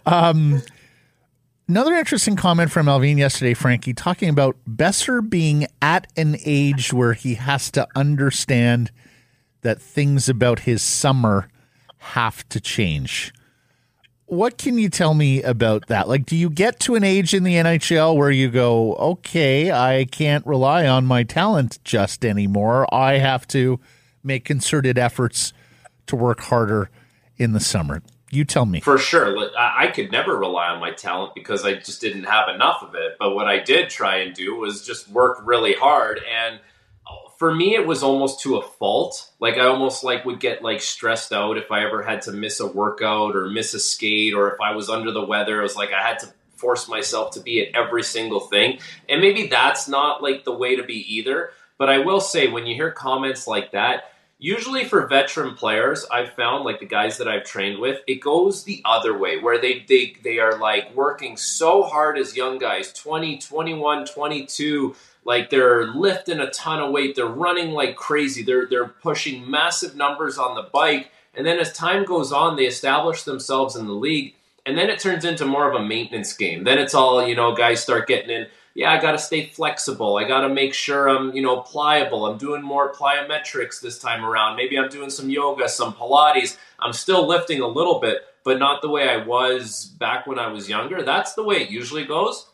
[0.06, 0.62] um,
[1.68, 7.12] another interesting comment from Allvin yesterday, Frankie, talking about Boeser being at an age where
[7.14, 8.90] he has to understand
[9.62, 11.48] that things about his summer
[11.98, 13.32] have to change.
[14.32, 16.08] What can you tell me about that?
[16.08, 20.06] Like, do you get to an age in the NHL where you go, okay, I
[20.06, 22.86] can't rely on my talent just anymore.
[22.90, 23.78] I have to
[24.24, 25.52] make concerted efforts
[26.06, 26.88] to work harder
[27.36, 28.00] in the summer.
[28.30, 28.80] You tell me.
[28.80, 29.36] For sure.
[29.54, 33.16] I could never rely on my talent because I just didn't have enough of it.
[33.18, 36.22] But what I did try and do was just work really hard.
[36.26, 36.58] And
[37.42, 39.28] for me, it was almost to a fault.
[39.40, 42.60] Like I almost like would get like stressed out if I ever had to miss
[42.60, 45.58] a workout or miss a skate or if I was under the weather.
[45.58, 48.78] It was like I had to force myself to be at every single thing.
[49.08, 51.50] And maybe that's not like the way to be either.
[51.78, 54.11] But I will say when you hear comments like that,
[54.42, 58.64] usually for veteran players i've found like the guys that i've trained with it goes
[58.64, 62.92] the other way where they they, they are like working so hard as young guys
[62.92, 68.66] 20 21 22 like they're lifting a ton of weight they're running like crazy they're
[68.66, 73.22] they're pushing massive numbers on the bike and then as time goes on they establish
[73.22, 74.34] themselves in the league
[74.64, 76.64] and then it turns into more of a maintenance game.
[76.64, 80.16] Then it's all you know guys start getting in yeah, I got to stay flexible.
[80.16, 82.26] I got to make sure I'm, you know, pliable.
[82.26, 84.56] I'm doing more plyometrics this time around.
[84.56, 86.56] Maybe I'm doing some yoga, some Pilates.
[86.78, 90.48] I'm still lifting a little bit, but not the way I was back when I
[90.48, 91.02] was younger.
[91.02, 92.46] That's the way it usually goes.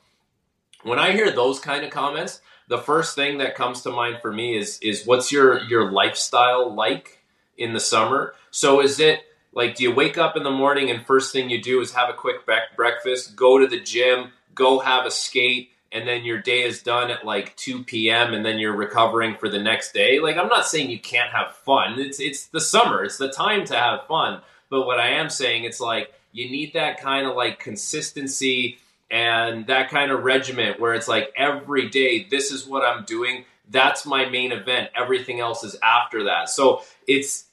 [0.83, 4.33] When I hear those kind of comments, the first thing that comes to mind for
[4.33, 7.19] me is is what's your your lifestyle like
[7.57, 8.35] in the summer?
[8.51, 9.21] So is it
[9.53, 12.11] like do you wake up in the morning and first thing you do is have
[12.11, 16.41] a quick bre- breakfast, go to the gym, go have a skate, and then your
[16.41, 18.35] day is done at like 2 p.m.
[18.35, 20.21] and then you're recovering for the next day.
[20.21, 21.99] Like I'm not saying you can't have fun.
[21.99, 23.05] It's it's the summer.
[23.05, 24.43] It's the time to have fun.
[24.71, 28.79] But what I am saying it's like you need that kind of like consistency
[29.11, 33.45] and that kind of regiment where it's like every day this is what I'm doing.
[33.71, 34.91] That's my main event.
[34.95, 36.51] Everything else is after that.
[36.51, 37.45] So it's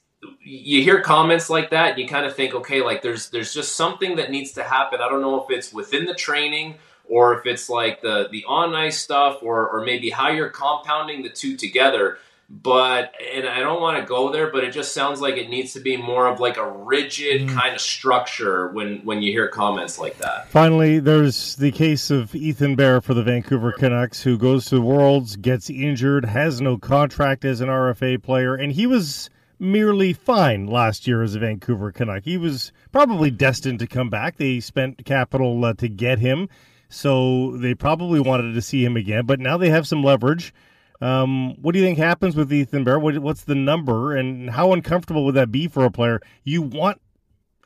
[0.42, 4.16] you hear comments like that you kind of think okay like there's there's just something
[4.16, 6.74] that needs to happen i don't know if it's within the training
[7.10, 11.24] or if it's like the the on ice stuff or or maybe how you're compounding
[11.24, 15.20] the two together but and I don't want to go there but it just sounds
[15.20, 19.22] like it needs to be more of like a rigid kind of structure when when
[19.22, 23.72] you hear comments like that Finally, there's the case of Ethan Bear for the Vancouver
[23.72, 28.56] Canucks, who goes to the Worlds, gets injured, has no contract as an RFA player,
[28.56, 29.30] and he was
[29.60, 32.24] merely fine last year as a Vancouver Canuck.
[32.24, 34.38] He was probably destined to come back.
[34.38, 36.50] They spent capital uh, to get him,
[36.96, 39.26] so they probably wanted to see him again.
[39.26, 40.54] But now they have some leverage.
[41.02, 43.00] Um, what do you think happens with Ethan Bear?
[43.00, 46.22] What, what's the number, and how uncomfortable would that be for a player?
[46.44, 47.02] You want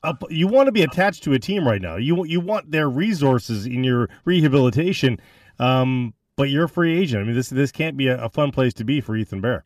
[0.03, 1.95] up, you want to be attached to a team right now.
[1.95, 5.19] You you want their resources in your rehabilitation,
[5.59, 7.21] um, but you're a free agent.
[7.21, 9.63] I mean, this this can't be a, a fun place to be for Ethan Bear.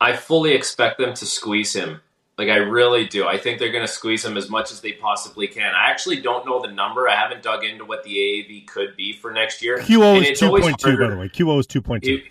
[0.00, 2.00] I fully expect them to squeeze him.
[2.40, 3.26] Like I really do.
[3.26, 5.74] I think they're going to squeeze him as much as they possibly can.
[5.74, 7.06] I actually don't know the number.
[7.06, 9.76] I haven't dug into what the AAV could be for next year.
[9.76, 11.28] QO is it's two point two, by the way.
[11.28, 12.22] QO is two point two.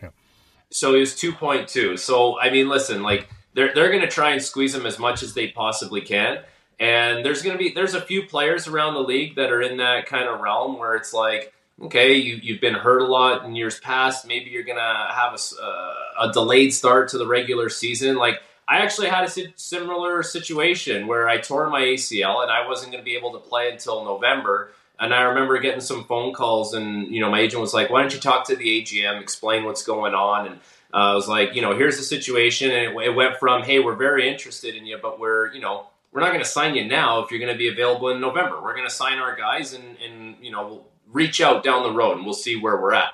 [0.72, 1.95] So he was two point two.
[1.95, 5.22] So I mean, listen, like they're they're going to try and squeeze him as much
[5.22, 6.39] as they possibly can.
[6.80, 9.78] And there's going to be there's a few players around the league that are in
[9.78, 11.53] that kind of realm where it's like,
[11.84, 14.26] okay, you you've been hurt a lot in years past.
[14.26, 18.16] Maybe you're going to have a, uh, a delayed start to the regular season.
[18.16, 22.91] Like I actually had a similar situation where I tore my ACL and I wasn't
[22.91, 24.72] going to be able to play until November.
[24.99, 28.01] And I remember getting some phone calls, and you know, my agent was like, "Why
[28.01, 30.55] don't you talk to the AGM, explain what's going on?" And
[30.93, 33.80] uh, I was like, "You know, here's the situation." And it, it went from, "Hey,
[33.80, 36.86] we're very interested in you, but we're, you know, we're not going to sign you
[36.86, 38.61] now if you're going to be available in November.
[38.61, 41.93] We're going to sign our guys, and and you know, we'll reach out down the
[41.93, 43.13] road, and we'll see where we're at."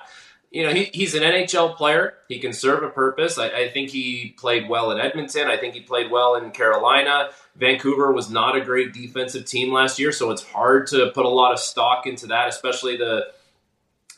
[0.50, 2.14] You know, he, he's an NHL player.
[2.28, 3.38] He can serve a purpose.
[3.38, 5.48] I, I think he played well in Edmonton.
[5.48, 7.30] I think he played well in Carolina.
[7.56, 11.28] Vancouver was not a great defensive team last year, so it's hard to put a
[11.28, 13.26] lot of stock into that, especially the,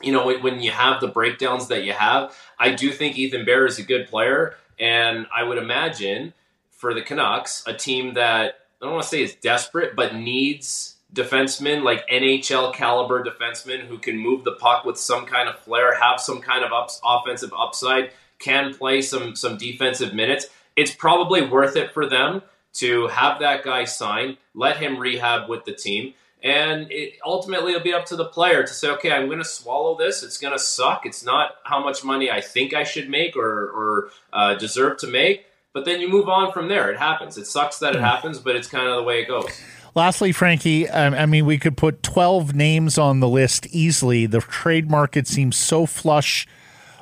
[0.01, 2.35] you know, when, when you have the breakdowns that you have.
[2.59, 6.33] I do think Ethan Bear is a good player, and I would imagine
[6.71, 10.95] for the Canucks, a team that I don't want to say is desperate, but needs
[11.13, 15.95] defensemen like NHL caliber defensemen who can move the puck with some kind of flair,
[15.95, 20.47] have some kind of ups, offensive upside, can play some some defensive minutes.
[20.75, 22.41] It's probably worth it for them
[22.73, 26.13] to have that guy sign, let him rehab with the team.
[26.41, 29.45] And it, ultimately, it'll be up to the player to say, okay, I'm going to
[29.45, 30.23] swallow this.
[30.23, 31.05] It's going to suck.
[31.05, 35.07] It's not how much money I think I should make or, or uh, deserve to
[35.07, 35.47] make.
[35.73, 36.89] But then you move on from there.
[36.91, 37.37] It happens.
[37.37, 39.51] It sucks that it happens, but it's kind of the way it goes.
[39.95, 44.25] Lastly, Frankie, I mean, we could put 12 names on the list easily.
[44.25, 46.47] The trade market seems so flush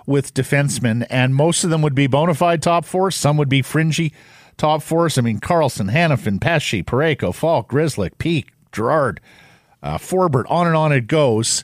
[0.06, 3.12] with defensemen, and most of them would be bona fide top four.
[3.12, 4.14] Some would be fringy
[4.58, 5.18] top fours.
[5.18, 9.20] I mean, Karlsson, Hanifin, Pesce, Parayko, Falk, Grzelcyk, Peeke, Girard,
[9.84, 11.64] uh, Forbort, on and on it goes.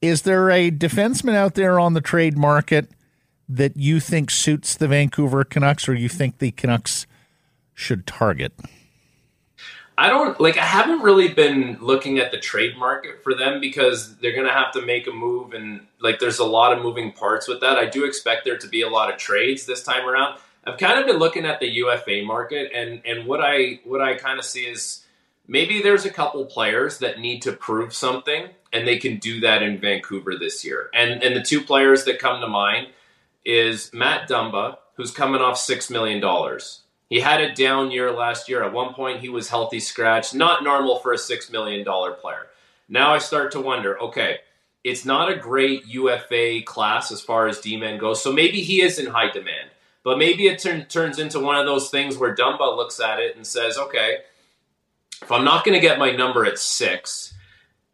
[0.00, 2.90] Is there a defenseman out there on the trade market
[3.48, 7.06] that you think suits the Vancouver Canucks or you think the Canucks
[7.74, 8.52] should target?
[9.98, 14.16] I don't like I haven't really been looking at the trade market for them because
[14.18, 17.10] they're going to have to make a move and like there's a lot of moving
[17.10, 17.78] parts with that.
[17.78, 20.38] I do expect there to be a lot of trades this time around.
[20.64, 24.14] I've kind of been looking at the UFA market and and what I what I
[24.14, 25.04] kind of see is
[25.48, 29.64] maybe there's a couple players that need to prove something and they can do that
[29.64, 30.90] in Vancouver this year.
[30.94, 32.86] And and the two players that come to mind
[33.44, 36.82] is Matt Dumba, who's coming off 6 million dollars.
[37.08, 38.62] He had a down year last year.
[38.62, 42.48] At one point he was healthy scratch, not normal for a 6 million dollar player.
[42.88, 44.38] Now I start to wonder, okay,
[44.84, 48.22] it's not a great UFA class as far as D-men goes.
[48.22, 49.70] So maybe he is in high demand.
[50.04, 53.36] But maybe it turn, turns into one of those things where Dumba looks at it
[53.36, 54.18] and says, okay,
[55.20, 57.34] if I'm not going to get my number at six,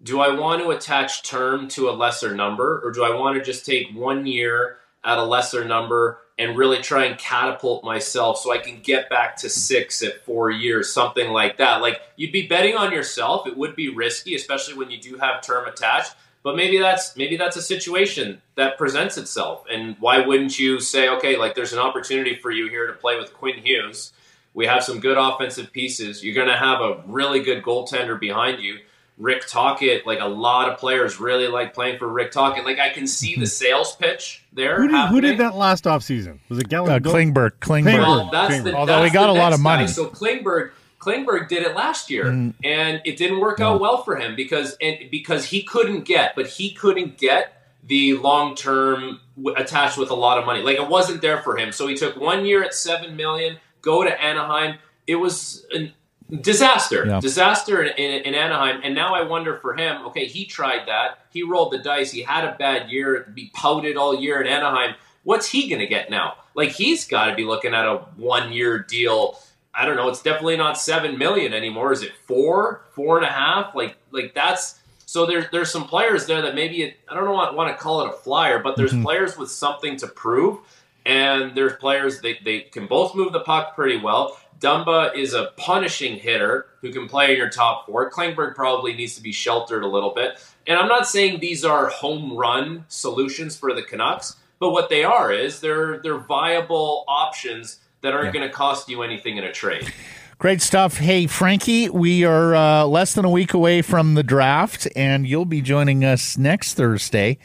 [0.03, 3.45] do I want to attach term to a lesser number or do I want to
[3.45, 8.53] just take one year at a lesser number and really try and catapult myself so
[8.53, 11.81] I can get back to six at four years, something like that?
[11.81, 13.47] Like you'd be betting on yourself.
[13.47, 16.15] It would be risky, especially when you do have term attached.
[16.43, 19.65] But maybe that's maybe that's a situation that presents itself.
[19.71, 23.19] And why wouldn't you say, okay, like there's an opportunity for you here to play
[23.19, 24.13] with Quinn Hughes
[24.55, 26.25] we have some good offensive pieces.
[26.25, 28.79] You're to have a really good goaltender behind you.
[29.17, 32.65] Rick Tocchet, like a lot of players really like playing for Rick Tocchet.
[32.65, 34.77] Like I can see the sales pitch there.
[34.77, 36.39] Who did, who did that last offseason?
[36.49, 36.91] Was it Gallon?
[36.93, 37.53] Uh, Klingberg.
[37.61, 37.99] Klingberg.
[37.99, 38.65] Well, that's Klingberg.
[38.65, 39.85] the, Although that's he got a lot of money.
[39.85, 39.91] guy.
[39.91, 42.55] So Klingberg, Klingberg did it last year, Mm.
[42.65, 46.47] and it didn't work out well for him because and because he couldn't get, but
[46.49, 47.53] he couldn't get
[47.87, 50.63] the long term w- attached with a lot of money.
[50.63, 51.71] Like it wasn't there for him.
[51.71, 54.79] So he took one year at seven million, go to Anaheim.
[55.07, 55.93] It was a
[56.41, 57.21] disaster, Yeah.
[57.21, 58.81] disaster in, in, in Anaheim.
[58.83, 60.07] And now I wonder for him.
[60.07, 61.27] Okay, he tried that.
[61.31, 62.11] He rolled the dice.
[62.11, 63.31] He had a bad year.
[63.35, 64.95] Be pouted all year in Anaheim.
[65.23, 66.35] What's he going to get now?
[66.55, 69.39] Like he's got to be looking at a one year deal.
[69.75, 70.09] I don't know.
[70.09, 71.93] It's definitely not seven million anymore.
[71.93, 73.75] Is it four, four and a half?
[73.75, 75.27] Like, like that's so.
[75.27, 78.03] There's there's some players there that maybe it, I don't know want, want to call
[78.03, 79.03] it a flyer, but there's mm-hmm.
[79.03, 80.61] players with something to prove,
[81.05, 84.39] and there's players they they can both move the puck pretty well.
[84.65, 88.11] Dumba is a punishing hitter who can play in your top four.
[88.11, 90.43] Klingberg probably needs to be sheltered a little bit.
[90.67, 95.05] And I'm not saying these are home run solutions for the Canucks, but what they
[95.05, 99.53] are is they're they're viable options that aren't going to cost you anything in a
[99.53, 99.93] trade.
[100.39, 100.97] Great stuff.
[100.97, 105.45] Hey, Frankie, we are uh, less than a week away from the draft, and you'll
[105.45, 107.39] be joining us next Thursday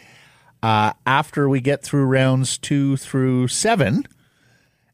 [0.63, 4.05] uh, after we get through rounds two through seven.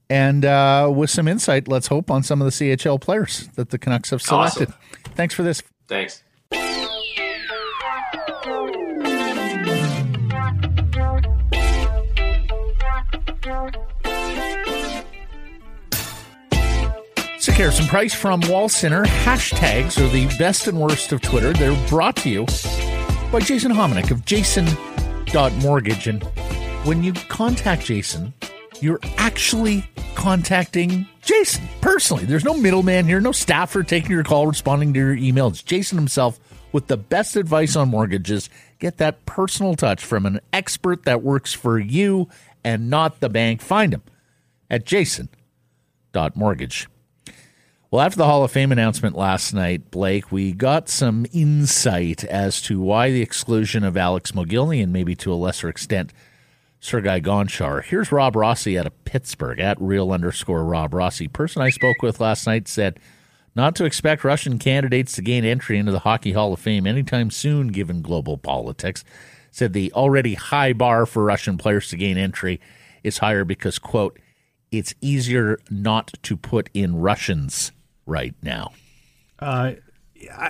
[0.10, 3.78] And uh, with some insight, let's hope, on some of the CHL players that the
[3.78, 4.72] Canucks have selected.
[5.16, 5.64] Thanks for this.
[5.88, 6.22] Thanks.
[17.40, 19.04] Sekeres and Price from Wall Center.
[19.04, 21.54] Hashtags are the best and worst of Twitter.
[21.54, 22.46] They're brought to you
[23.32, 26.08] by Jason Hominick of Jason.mortgage.
[26.08, 26.24] And
[26.86, 28.34] when you contact Jason,
[28.82, 32.26] you're actually contacting Jason personally.
[32.26, 35.48] There's no middleman here, no staffer taking your call, responding to your email.
[35.48, 36.40] It's Jason himself
[36.72, 38.50] with the best advice on mortgages.
[38.80, 42.28] Get that personal touch from an expert that works for you
[42.64, 43.62] and not the bank.
[43.62, 44.02] Find him
[44.70, 46.88] at jason.mortgage.
[47.92, 52.62] Well, after the Hall of Fame announcement last night, Blake, we got some insight as
[52.64, 56.12] to why the exclusion of Alex Mogilny and maybe to a lesser extent
[56.86, 57.84] Sergei Gonchar.
[57.84, 61.28] Here's Rob Rossi out of Pittsburgh at real underscore Rob Rossi.
[61.28, 63.00] Person I spoke with last night said
[63.56, 67.32] not to expect Russian candidates to gain entry into the Hockey Hall of Fame anytime
[67.32, 69.04] soon, given global politics.
[69.50, 72.62] Said the already high bar for Russian players to gain entry
[73.04, 74.20] is higher because, quote,
[74.72, 77.72] it's easier not to put in Russians
[78.06, 78.74] right now.
[79.40, 79.72] Uh,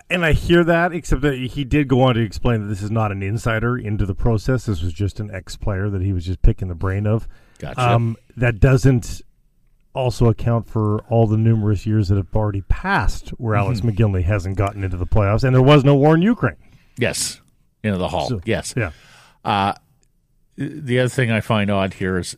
[0.09, 2.91] and I hear that, except that he did go on to explain that this is
[2.91, 4.65] not an insider into the process.
[4.65, 7.27] This was just an ex-player that he was just picking the brain of.
[7.59, 7.79] Gotcha.
[7.81, 9.21] Um, that doesn't
[9.93, 13.89] also account for all the numerous years that have already passed where Alex Mm-hmm.
[13.89, 16.57] McGinley hasn't gotten into the playoffs, and there was no war in Ukraine.
[16.97, 17.39] Yes,
[17.83, 18.27] into the hall.
[18.29, 18.73] So- yes.
[18.75, 18.91] Yeah.
[19.43, 19.73] Uh,
[20.57, 22.35] the other thing I find odd here is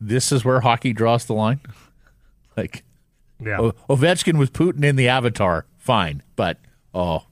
[0.00, 1.60] this is where hockey draws the line.
[2.56, 2.84] Like
[3.44, 3.58] Yeah.
[3.58, 6.58] O- Ovechkin was Putin in the avatar, fine, but
[6.94, 7.26] oh,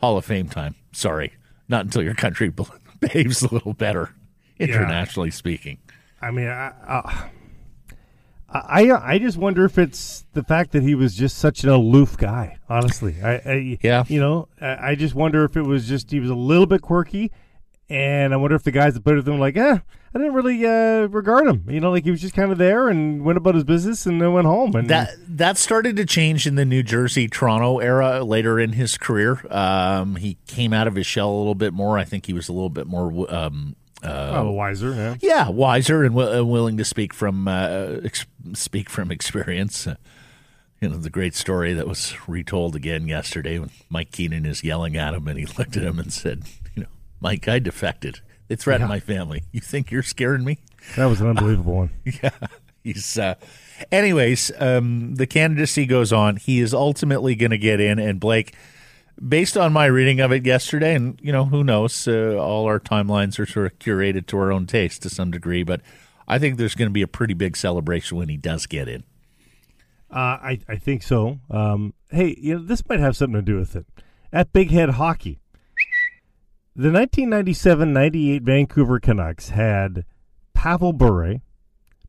[0.00, 0.74] Hall of Fame time.
[0.92, 1.32] Sorry,
[1.68, 2.52] not until your country
[3.00, 4.14] behaves a little better,
[4.58, 5.78] internationally speaking.
[6.20, 7.28] I mean, I, uh,
[8.50, 11.70] I, I, I just wonder if it's the fact that he was just such an
[11.70, 12.58] aloof guy.
[12.68, 14.04] Honestly, I, I Yeah.
[14.08, 16.82] you know, I, I just wonder if it was just he was a little bit
[16.82, 17.32] quirky,
[17.88, 19.78] and I wonder if the guys that put it with him were like, eh,
[20.14, 21.64] I didn't really uh, regard him.
[21.68, 24.20] You know, like he was just kind of there and went about his business and
[24.20, 24.74] then went home.
[24.74, 28.98] And That that started to change in the New Jersey Toronto era later in his
[28.98, 29.44] career.
[29.50, 31.98] Um, he came out of his shell a little bit more.
[31.98, 33.74] I think he was a little bit more um,
[34.04, 34.94] oh, wiser.
[34.94, 35.16] Yeah.
[35.20, 39.86] yeah, wiser and w- uh, willing to speak from uh, ex- speak from experience.
[39.86, 39.96] Uh,
[40.80, 44.96] you know the great story that was retold again yesterday when Mike Keenan is yelling
[44.96, 46.61] at him and he looked at him and said, "You know,
[47.22, 48.20] Mike, I defected.
[48.48, 49.44] They threatened my family.
[49.52, 50.58] You think you're scaring me?"
[50.96, 51.90] That was an unbelievable one.
[52.04, 52.30] yeah,
[52.82, 53.18] he's.
[53.18, 53.36] Uh,
[53.90, 56.36] anyways, um, the candidacy goes on.
[56.36, 58.54] He is ultimately going to get in, and Blake,
[59.26, 62.80] based on my reading of it yesterday, and you know who knows, uh, all our
[62.80, 65.80] timelines are sort of curated to our own taste to some degree, but
[66.26, 69.04] I think there's going to be a pretty big celebration when he does get in.
[70.10, 71.40] Uh, I, I think so.
[71.50, 73.86] Um, hey, you know, this might have something to do with it.
[74.32, 75.40] At Big Head Hockey,
[76.74, 80.06] the 1997-98 Vancouver Canucks had
[80.54, 81.42] Pavel Bure,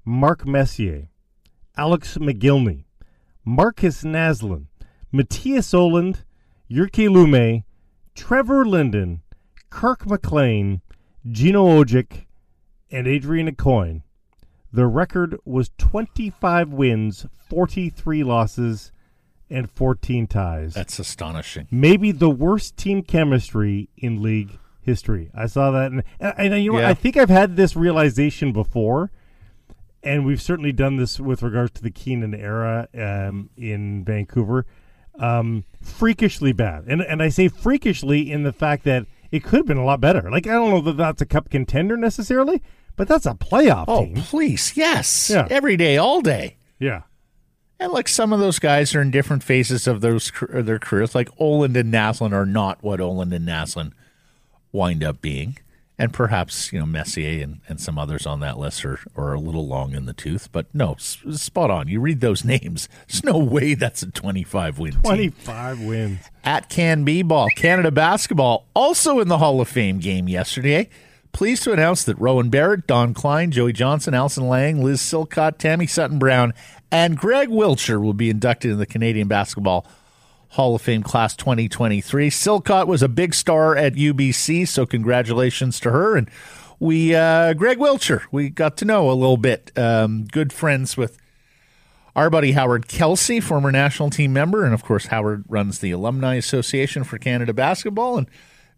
[0.06, 1.10] Mark Messier,
[1.76, 2.86] Alex Mogilny,
[3.44, 4.68] Markus Naslund,
[5.14, 6.24] Mattias Ohlund,
[6.72, 7.66] Jyrki Lumme,
[8.16, 9.22] Trevor Linden,
[9.70, 10.82] Kirk McLean,
[11.30, 12.26] Gino Odjick,
[12.90, 14.04] and Adrian Aucoin.
[14.72, 18.93] The record was 25 wins, 43 losses,
[19.54, 20.74] and 14 ties.
[20.74, 21.68] That's astonishing.
[21.72, 25.30] Maybe the worst team chemistry in league history.
[25.34, 26.80] I saw that, and, and, and you know.
[26.80, 26.90] Yeah.
[26.90, 29.12] I think I've had this realization before,
[30.04, 34.66] and we've certainly done this with regards to the Keenan era um, in Vancouver.
[35.20, 39.66] Um, freakishly bad, and and I say freakishly in the fact that it could have
[39.68, 40.30] been a lot better.
[40.32, 42.64] Like I don't know that that's a cup contender necessarily,
[42.96, 44.16] but that's a playoff Oh, team.
[44.16, 45.48] please, yes, Yeah.
[45.52, 46.58] every day, all day.
[46.80, 47.04] Yeah.
[47.80, 51.14] And like some of those guys are in different phases of those their careers.
[51.16, 53.92] Like Ohlund and Naslund are not what Ohlund and Naslund
[54.72, 55.58] wind up being,
[56.00, 59.40] and perhaps you know Messier and, and some others on that list are, are a
[59.40, 60.50] little long in the tooth.
[60.52, 61.88] But no, s- spot on.
[61.90, 62.88] You read those names.
[63.08, 65.02] There's no way that's a 25 win team.
[65.02, 66.20] 25 wins.
[66.44, 70.90] At Can B Ball, Canada basketball also in the Hall of Fame game yesterday.
[71.34, 75.88] Pleased to announce that Rowan Barrett, Don Klein, Joey Johnson, Alison Lang, Liz Silcott, Tammy
[75.88, 76.54] Sutton Brown,
[76.94, 79.88] and Greg Wiltjer will be inducted in the Canadian Basketball
[80.50, 82.30] Hall of Fame Class 2023.
[82.30, 86.16] Silcott was a big star at UBC, so congratulations to her.
[86.16, 86.30] And
[86.80, 89.72] we, uh, Greg Wiltjer, we got to know a little bit.
[89.76, 91.18] Um, good friends with
[92.16, 96.36] our buddy Howard Kelsey, former national team member, and of course Howard runs the Alumni
[96.36, 98.20] Association for Canada Basketball.
[98.20, 98.28] And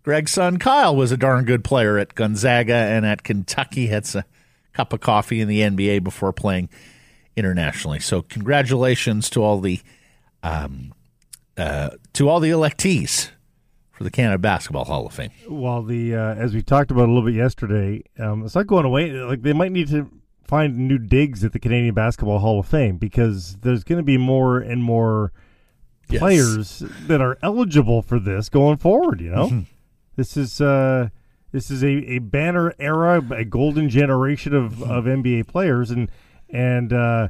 [0.04, 3.88] Greg's son Kyle was a darn good player at Gonzaga and at Kentucky.
[3.88, 4.24] Had a
[4.72, 6.70] cup of coffee in the NBA before playing
[7.36, 8.00] internationally.
[8.00, 9.82] So congratulations to all the
[10.44, 10.94] um,
[11.58, 13.30] uh, to all the electees
[13.92, 15.32] for the Canada Basketball Hall of Fame.
[15.50, 18.86] Well, the uh, as we talked about a little bit yesterday, um, it's not going
[18.86, 19.12] away.
[19.12, 20.10] Like they might need to
[20.44, 24.18] find new digs at the Canadian Basketball Hall of Fame because there's going to be
[24.18, 25.32] more and more
[26.08, 26.20] Yes.
[26.20, 29.22] players that are eligible for this going forward.
[29.22, 29.60] You know, Mm-hmm.
[30.16, 31.10] this is uh,
[31.52, 34.92] this is a, a banner era, a golden generation of, Mm-hmm.
[34.92, 36.12] of NBA players, and
[36.56, 37.28] and uh,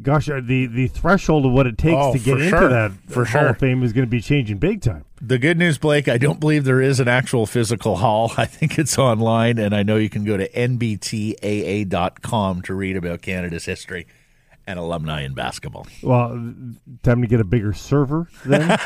[0.00, 2.68] gosh, uh, the the threshold of what it takes Oh, to get into sure.
[2.68, 3.48] that For Hall sure.
[3.50, 5.04] of Fame is going to be changing big time.
[5.20, 8.32] The good news, Blake, I don't believe there is an actual physical hall.
[8.38, 10.48] I think it's online, and I know you can go to
[11.58, 14.06] nbtaa.com to read about Canada's history
[14.68, 15.86] and alumni in basketball.
[16.02, 16.54] Well,
[17.02, 18.68] time to get a bigger server then.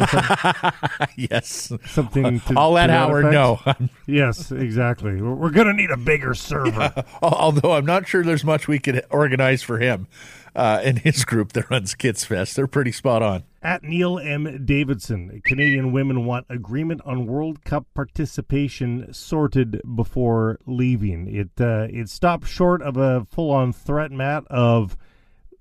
[1.17, 1.73] yes.
[1.87, 2.39] Something.
[2.39, 3.61] To, I'll let Howard know.
[4.07, 5.21] yes, exactly.
[5.21, 7.05] We're, we're going to need a bigger server.
[7.23, 10.07] Although I'm not sure there's much we could organize for him
[10.55, 12.55] uh, and his group that runs Kids Fest.
[12.55, 13.43] They're pretty spot on.
[13.61, 14.65] At Neil M.
[14.65, 21.27] Davidson, Canadian women want agreement on World Cup participation sorted before leaving.
[21.29, 24.97] It uh, it stopped short of a full on threat, Matt, of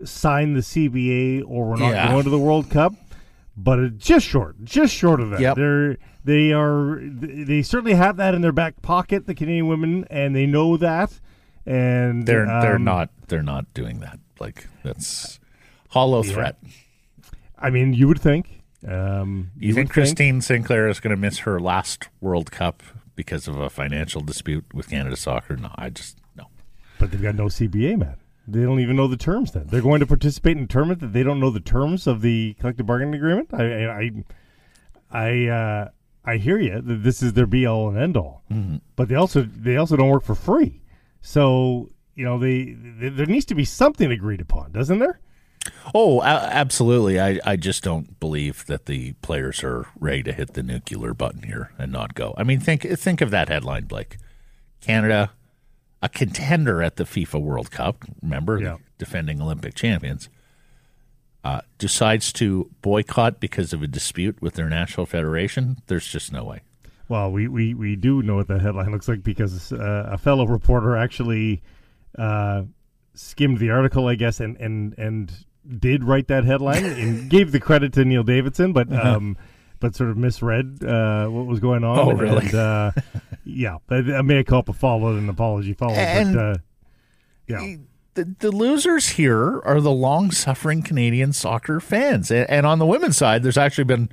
[0.06, 2.10] sign the CBA or we're not Yeah.
[2.12, 2.94] going to the World Cup,
[3.58, 5.40] but it's just short, just short of that.
[5.40, 5.56] Yep.
[5.56, 10.36] They're they are they certainly have that in their back pocket, the Canadian women, and
[10.36, 11.20] they know that.
[11.66, 14.20] And They're they're um, not they're not doing that.
[14.40, 15.40] Like that's
[15.90, 16.58] hollow threat.
[17.58, 18.62] I mean, you would think.
[18.88, 22.82] Um, You, think Christine Sinclair is going to miss her last World Cup
[23.16, 25.56] because of a financial dispute with Canada Soccer?
[25.56, 26.46] No, I just no.
[26.98, 28.16] But they've got no CBA, man.
[28.48, 29.52] They don't even know the terms.
[29.52, 32.22] Then they're going to participate in a tournament that they don't know the terms of
[32.22, 33.54] the collective bargaining agreement.
[33.54, 34.12] I, I, I,
[35.12, 35.90] I, uh,
[36.26, 36.82] I hear you.
[36.82, 38.44] That this is their be all and end all.
[38.96, 40.82] But they also they also don't work for free.
[41.22, 45.20] So you know they, they there needs to be something agreed upon, doesn't there?
[45.94, 47.20] Oh, absolutely.
[47.20, 51.44] I, I just don't believe that the players are ready to hit the nuclear button
[51.44, 52.34] here and not go.
[52.38, 54.18] I mean, think think of that headline, Blake.
[54.82, 55.32] Canada,
[56.02, 58.06] a contender at the FIFA World Cup.
[58.22, 58.78] Remember, the Yeah.
[58.98, 60.30] defending Olympic champions.
[61.44, 65.78] Uh, decides to boycott because of a dispute with their national federation.
[65.88, 66.62] There's just no way.
[67.10, 70.46] Well, we, we, we do know what that headline looks like because uh, a fellow
[70.46, 71.64] reporter actually
[72.18, 72.64] uh,
[73.16, 75.32] skimmed the article, I guess, and, and, and
[75.80, 79.36] did write that headline and gave the credit to Neil Davidson, but um,
[79.80, 81.98] but sort of misread uh, what was going on.
[81.98, 82.46] Oh, really?
[82.46, 82.92] And, uh,
[83.46, 85.98] yeah, a a mea culpa followed, an apology followed.
[85.98, 86.58] And- but, uh,
[87.48, 87.76] yeah,
[88.14, 92.32] the, the losers here are the long suffering Canadian soccer fans.
[92.32, 94.10] And, and on the women's side, there's actually been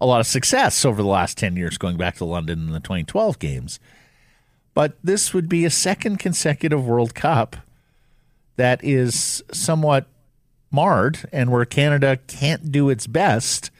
[0.00, 2.80] a lot of success over the last 10 years, going back to London in the
[2.80, 3.78] 2012 games.
[4.72, 7.56] But this would be a second consecutive World Cup
[8.56, 10.06] that is somewhat
[10.70, 13.70] marred and where Canada can't do its best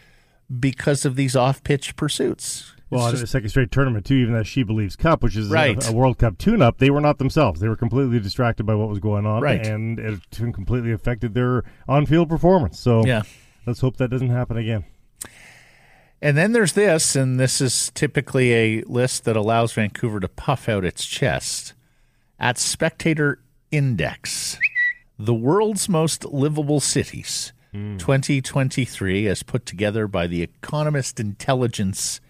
[0.61, 2.74] because of these off pitch pursuits.
[2.91, 5.51] Well, It's just- the second straight tournament too, even that She Believes Cup, which is
[5.51, 5.89] a- Right.
[5.89, 7.61] a, World Cup tune-up, they were not themselves.
[7.61, 9.67] They were completely distracted by what was going on, Right.
[9.67, 10.21] and it
[10.53, 12.79] completely affected their on-field performance.
[12.79, 13.23] So, Yeah.
[13.67, 14.85] let's hope that doesn't happen again.
[16.23, 20.69] And then there's this, and this is typically a list that allows Vancouver to puff
[20.69, 21.75] out its chest.
[22.39, 24.59] At Spectator Index,
[25.19, 27.97] the world's most livable cities, hmm.
[27.99, 32.21] 2023, as put together by the Economist Intelligence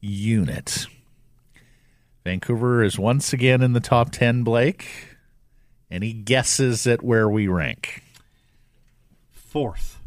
[0.00, 0.86] Unit.
[2.24, 4.86] Vancouver is once again in the top 10, Blake.
[5.90, 8.02] Any guesses at where we rank?
[9.30, 10.00] Fourth,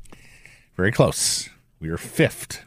[0.75, 1.49] Very close.
[1.79, 2.63] We are fifth.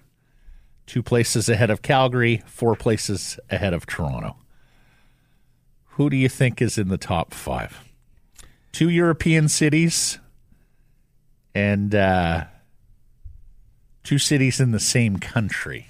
[0.86, 4.36] Two places ahead of Calgary, four places ahead of Toronto.
[5.90, 7.84] Who do you think is in the top five?
[8.72, 10.18] Two European cities
[11.54, 12.46] and uh,
[14.02, 15.86] two cities in the same country.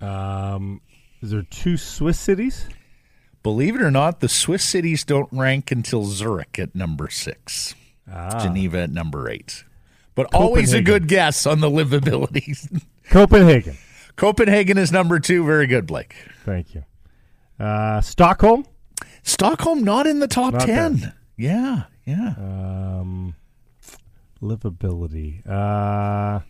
[0.00, 0.80] Um,
[1.20, 2.68] is there two Swiss cities?
[3.42, 7.74] Believe it or not, the Swiss cities don't rank until Zurich at number six,
[8.40, 9.64] Geneva at number eight.
[10.14, 12.82] But always a good guess on the livability.
[13.10, 13.76] Copenhagen.
[14.16, 15.44] Copenhagen is number two.
[15.46, 16.14] Very good, Blake.
[16.44, 16.84] Thank you.
[17.58, 18.66] Uh, Stockholm.
[19.22, 20.96] Stockholm not in the top Not 10.
[20.96, 21.14] there.
[21.36, 22.34] Yeah, yeah.
[22.36, 23.36] Um,
[24.42, 25.46] livability.
[25.48, 26.40] Uh,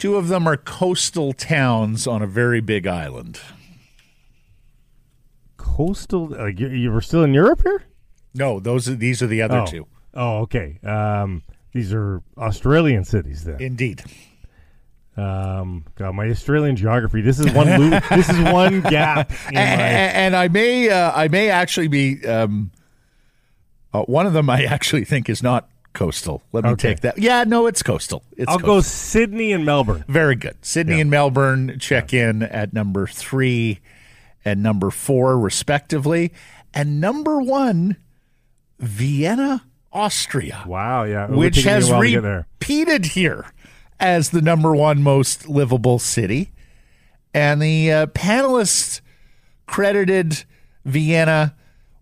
[0.00, 3.38] Two of them are coastal towns on a very big island.
[5.56, 6.28] coastal.
[6.28, 7.82] Like you, you were still in Europe here?
[8.34, 9.66] No, those are these are the other oh.
[9.66, 9.86] two.
[10.14, 10.78] Oh, okay.
[10.82, 11.42] Um,
[11.72, 13.60] these are Australian cities then.
[13.60, 14.02] Indeed.
[15.16, 17.20] Um, God, my Australian geography.
[17.20, 17.68] This is one.
[17.68, 19.30] Lo- this is one gap.
[19.50, 22.70] In And, my, and I may uh, I may actually be um,
[23.92, 26.42] uh, one of them I actually think is not coastal.
[26.52, 26.90] Let me Okay.
[26.90, 27.18] take that.
[27.18, 28.22] Yeah, no, it's coastal.
[28.36, 28.74] It's I'll coastal.
[28.76, 30.04] go Sydney and Melbourne.
[30.08, 30.56] Very good.
[30.62, 33.80] Sydney and Melbourne check in at number three
[34.44, 36.32] and number four, respectively.
[36.72, 37.96] And number one,
[38.78, 42.46] Vienna, Austria, Wow, yeah, it which take me a has while to get there.
[42.60, 43.46] repeated here
[43.98, 46.52] as the number one most livable city.
[47.34, 49.00] And the uh, panelists
[49.66, 50.44] credited
[50.84, 51.54] Vienna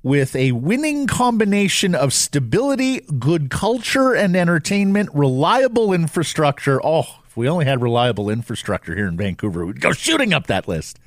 [0.02, 6.80] with a winning combination of stability, good culture and entertainment, reliable infrastructure.
[6.84, 10.68] Oh, if we only had reliable infrastructure here in Vancouver, we'd go shooting up that
[10.68, 10.98] list.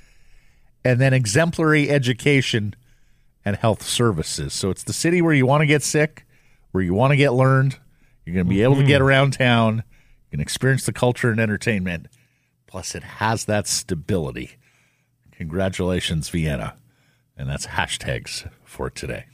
[0.84, 2.76] And then exemplary education
[3.46, 4.54] and health services.
[4.54, 6.26] So it's the city where you want to get sick,
[6.72, 7.78] where you want to get learned.
[8.26, 9.08] You're going to be able to get mm-hmm.
[9.08, 9.84] around town.
[10.32, 12.08] You can experience the culture and entertainment.
[12.68, 14.52] Plus, it has that stability.
[15.34, 16.76] Congratulations, Vienna.
[17.38, 19.26] And that's hashtags for today.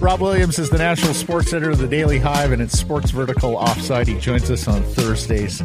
[0.00, 3.56] Rob Williams is the national sports editor of the Daily Hive and its sports vertical
[3.56, 4.08] offside.
[4.08, 5.60] He joins us on Thursdays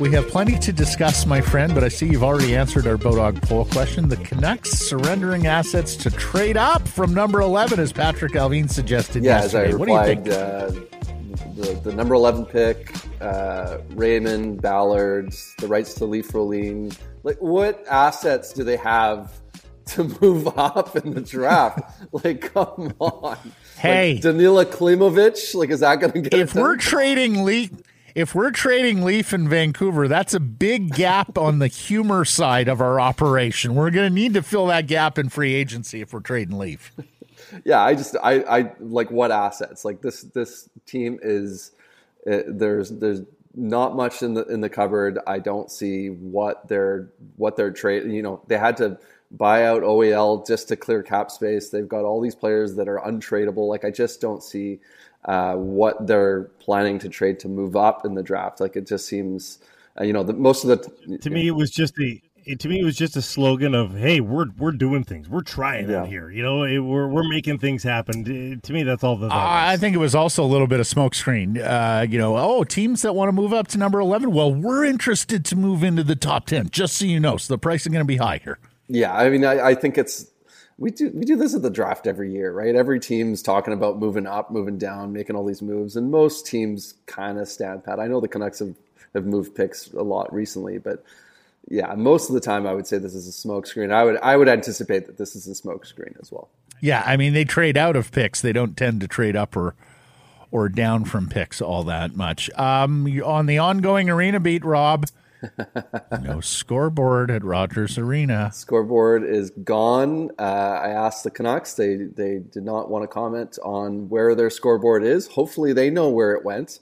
[0.00, 3.40] We have plenty to discuss, my friend, but I see you've already answered our Bodog
[3.42, 4.08] poll question.
[4.08, 9.40] The Canucks surrendering assets to trade up from number 11, as Patrik Allvin suggested Yeah,
[9.42, 9.68] yesterday.
[9.68, 10.36] as I what do you replied, think?
[10.36, 16.92] uh, the, the number 11 pick, uh, Raymond, Ballard, the rights to Leaf Roline.
[17.22, 19.32] Like, what assets do they have
[19.86, 21.80] to move up in the draft?
[22.12, 23.38] like, come on.
[23.78, 24.14] Hey.
[24.14, 27.70] Like, Danila Klimovich, like, is that going to get if we're trading Leaf,
[28.14, 32.80] if we're trading Leaf in Vancouver, that's a big gap on the humor side of
[32.80, 33.74] our operation.
[33.74, 36.92] We're going to need to fill that gap in free agency if we're trading Leaf.
[37.64, 41.72] yeah, I just I I like what assets like this this team is
[42.30, 43.22] uh, there's there's
[43.54, 45.18] not much in the in the cupboard.
[45.26, 48.10] I don't see what they're what they're trade.
[48.10, 48.98] You know, they had to
[49.30, 51.70] buy out OEL just to clear cap space.
[51.70, 53.68] They've got all these players that are untradeable.
[53.68, 54.80] Like I just don't see
[55.26, 58.60] uh, what they're planning to trade to move up in the draft.
[58.60, 59.58] Like it just seems,
[60.00, 62.20] uh, you know, the, most of the To me, it was just a.
[62.46, 65.30] It, to me, it was just a slogan of "Hey, we're we're doing things.
[65.30, 66.02] We're trying Yeah.
[66.02, 66.30] out here.
[66.30, 69.28] You know, it, we're we're making things happen." Uh, To me, that's all that.
[69.28, 71.56] that I think it was also a little bit of smokescreen.
[71.58, 74.84] Uh, you know, oh, teams that want to move up to number 11, well, we're
[74.84, 77.38] interested to move into the top 10, just so you know.
[77.38, 78.58] So the price is going to be high here.
[78.88, 80.26] Yeah, I mean, I, I think it's
[80.78, 82.74] we do we do this at the draft every year, right?
[82.74, 86.94] Every team's talking about moving up, moving down, making all these moves, and most teams
[87.06, 88.00] kind of stand pat.
[88.00, 88.74] I know the Canucks have,
[89.14, 91.04] have moved picks a lot recently, but
[91.68, 93.92] yeah, most of the time I would say this is a smokescreen.
[93.92, 96.48] I would I would anticipate that this is a smokescreen as well.
[96.80, 98.40] Yeah, I mean, they trade out of picks.
[98.40, 99.74] They don't tend to trade up or
[100.50, 102.50] or down from picks all that much.
[102.58, 105.06] Um, on the ongoing arena beat, Rob,
[106.22, 108.50] no scoreboard at Rogers Arena.
[108.52, 110.30] Scoreboard is gone.
[110.38, 114.50] Uh, I asked the Canucks; they they did not want to comment on where their
[114.50, 115.26] scoreboard is.
[115.28, 116.80] Hopefully, they know where it went.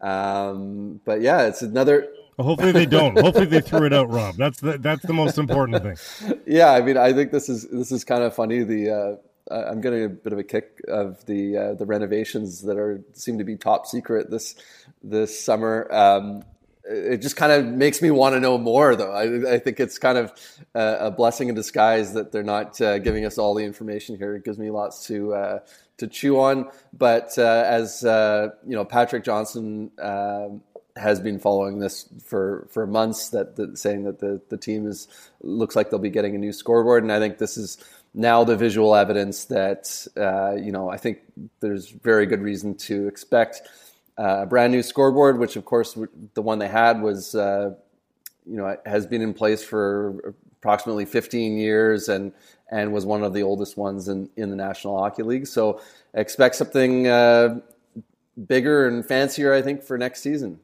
[0.00, 3.18] Um, but yeah, it's another Well, hopefully they don't.
[3.18, 4.36] hopefully they threw it out, Rob.
[4.36, 6.40] That's the that's the most important thing.
[6.46, 8.64] yeah, I mean, I think this is this is kind of funny.
[8.64, 9.16] The uh,
[9.54, 13.38] I'm getting a bit of a kick of the uh, the renovations that are seem
[13.38, 14.54] to be top secret this
[15.02, 15.92] this summer.
[15.92, 16.44] Um,
[16.84, 19.12] it just kind of makes me want to know more, though.
[19.12, 20.32] I, I think it's kind of
[20.74, 24.34] a, a blessing in disguise that they're not uh, giving us all the information here.
[24.34, 25.58] It gives me lots to uh,
[25.98, 26.70] to chew on.
[26.92, 29.90] But uh, as uh, you know, Patrick Johnston.
[29.98, 30.62] um
[30.96, 35.08] has been following this for for months that, that saying that the the team is
[35.40, 37.78] looks like they'll be getting a new scoreboard and I think this is
[38.14, 41.20] now the visual evidence that uh, you know I think
[41.60, 43.68] there's very good reason to expect uh,
[44.22, 45.98] a brand new scoreboard which of course
[46.34, 47.74] the one they had was uh,
[48.46, 52.32] you know has been in place for approximately 15 years and
[52.70, 55.80] and was one of the oldest ones in in the National Hockey League so
[56.14, 57.60] expect something uh,
[58.46, 60.60] bigger and fancier I think for next season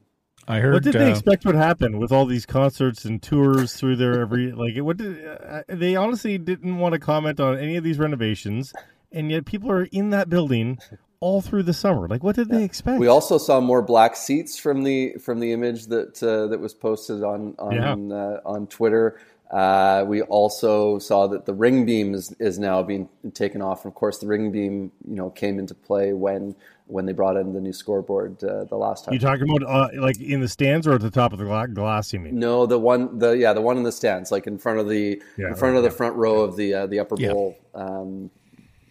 [0.51, 0.73] I heard.
[0.73, 4.19] What did they uh, expect would happen with all these concerts and tours through there
[4.19, 4.79] every like?
[4.79, 8.73] What did uh, they honestly didn't want to comment on any of these renovations,
[9.13, 10.79] and yet people are in that building
[11.21, 12.07] all through the summer.
[12.09, 12.99] Like, what did they expect?
[12.99, 16.75] We also saw more black seats from the from the image that uh, that was
[16.75, 19.21] posted on on uh, on Twitter.
[19.51, 23.85] Uh, we also saw that the ring beam is, is now being taken off.
[23.85, 26.55] And of course, the ring beam you know came into play when
[26.87, 29.15] when they brought in the new scoreboard uh, the last time.
[29.15, 31.69] You talking about uh, like in the stands or at the top of the gla-
[31.69, 32.13] glass?
[32.13, 32.39] You mean?
[32.39, 35.21] No, the one the yeah the one in the stands, like in front of the
[35.37, 35.97] Yeah, in front right, of the yeah.
[35.97, 37.33] front row of the uh, the upper Yeah.
[37.33, 38.31] bowl, um,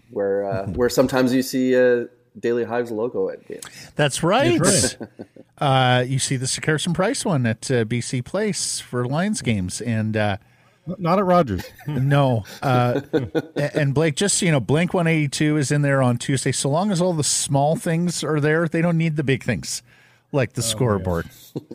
[0.10, 2.06] where uh, where sometimes you see uh,
[2.40, 3.64] Daily Hive's logo at games.
[3.96, 4.62] That's right.
[4.62, 4.98] That's
[5.60, 10.16] Uh, you see the Carson Price one at uh, BC Place for Lions games, and
[10.16, 10.38] uh,
[11.00, 11.64] Not at Rogers.
[11.88, 13.02] no, uh,
[13.56, 16.52] and Blake, just you know, Blink One Eighty Two is in there on Tuesday.
[16.52, 19.82] So long as all the small things are there, they don't need the big things
[20.32, 21.28] like the scoreboard.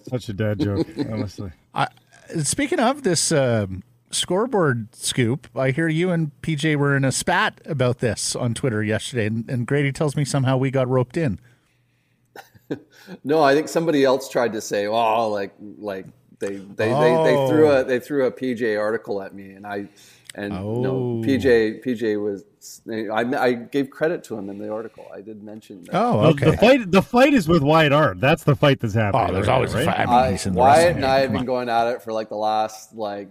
[0.09, 1.51] Such a dad joke, honestly.
[2.45, 3.83] Speaking of this um
[4.13, 8.83] scoreboard scoop, I hear you and PJ were in a spat about this on Twitter
[8.83, 11.39] yesterday, and, and Grady tells me somehow we got roped in.
[13.25, 16.07] No, I think somebody else tried to say, "Oh, like like
[16.39, 17.81] they they, they, they threw oh.
[17.81, 19.89] a they threw a PJ article at me," and I
[20.35, 21.23] and no Oh.
[21.25, 22.45] PJ PJ was
[22.89, 25.05] I, I gave credit to him in the article.
[25.13, 25.95] I did mention that.
[25.95, 26.53] Oh, okay.
[26.53, 28.21] The fight, the fight is with Wyatt Arndt.
[28.21, 29.31] That's the fight that's happening.
[29.31, 29.99] Oh, there's right always now, a fight.
[29.99, 31.45] I mean, I, in the Wyatt wrestling and I have been on.
[31.47, 33.29] going at it for like the last like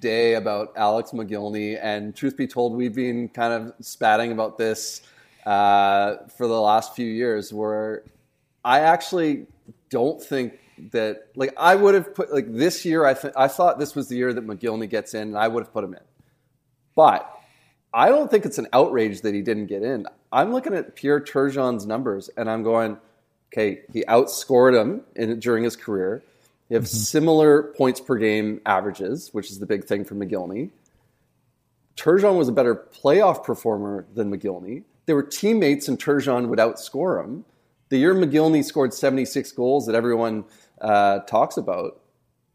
[0.00, 5.02] day about Alex Mogilny, and truth be told, we've been kind of spatting about this
[5.44, 7.52] uh, for the last few years.
[7.52, 8.04] Where
[8.64, 9.46] I actually
[9.90, 10.52] don't think
[10.92, 13.04] that like I would have put like this year.
[13.04, 15.64] I th- I thought this was the year that Mogilny gets in, and I would
[15.64, 16.00] have put him in,
[16.98, 17.32] but
[17.94, 20.04] I don't think it's an outrage that he didn't get in.
[20.32, 22.98] I'm looking at Pierre Turgeon's numbers, and I'm going,
[23.52, 26.24] okay, he outscored him in, during his career.
[26.68, 30.70] You have similar points per game averages, which is the big thing for Mogilny.
[31.96, 34.82] Turgeon was a better playoff performer than Mogilny.
[35.06, 37.44] They were teammates, and Turgeon would outscore him.
[37.90, 40.46] The year Mogilny scored 76 goals that everyone
[40.80, 42.00] uh, talks about,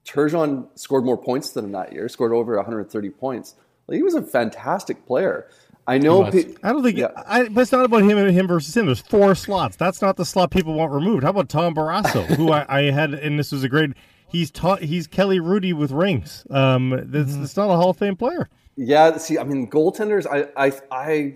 [0.06, 3.56] Turgeon scored more points than him that year, scored over 130 points.
[3.88, 5.48] Well, he was a fantastic player.
[5.86, 6.32] I know.
[6.32, 7.10] Pe- I don't think, Yeah.
[7.28, 8.86] I, but it's not about him and him versus him.
[8.86, 9.76] There's four slots.
[9.76, 11.24] That's not the slot people want removed.
[11.24, 13.92] How about Tom Barrasso, who I, I had, and this was a great.
[14.30, 14.82] He's taught.
[14.82, 16.48] He's Kelly Hrudey with rings.
[16.50, 17.42] Um, that's, Mm-hmm.
[17.42, 18.50] that's not a Hall of Fame player.
[18.78, 21.34] Yeah, see, I mean, goaltenders, I, I, I,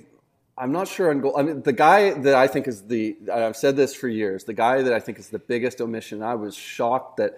[0.57, 1.37] I'm not sure on goal.
[1.37, 4.53] I mean, the guy that I think is the, I've said this for years, the
[4.55, 6.23] guy that I think is the biggest omission.
[6.23, 7.37] I was shocked that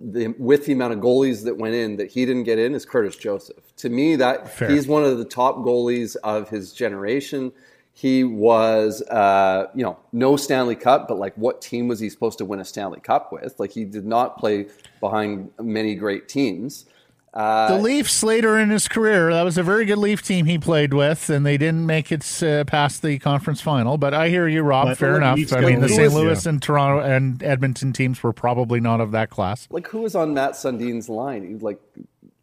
[0.00, 2.84] the, with the amount of goalies that went in, that he didn't get in is
[2.84, 3.62] Curtis Joseph.
[3.76, 7.52] To me, that he's one of the top goalies of his generation.
[7.92, 12.38] He was, uh, you know, no Stanley Cup, but like, what team was he supposed
[12.38, 13.58] to win a Stanley Cup with?
[13.60, 14.66] Like, he did not play
[14.98, 16.86] behind many great teams.
[17.34, 20.94] The Leafs later in his career, that was a very good Leaf team he played
[20.94, 23.98] with, and they didn't make it uh, past the conference final.
[23.98, 24.96] But I hear you, Rob.
[24.96, 25.52] Fair Well, enough.
[25.52, 26.12] I mean, the Lewis, St.
[26.12, 26.18] yeah.
[26.18, 29.66] Louis and Toronto and Edmonton teams were probably not of that class.
[29.70, 31.44] like who was on Mats Sundin's line?
[31.46, 31.80] He like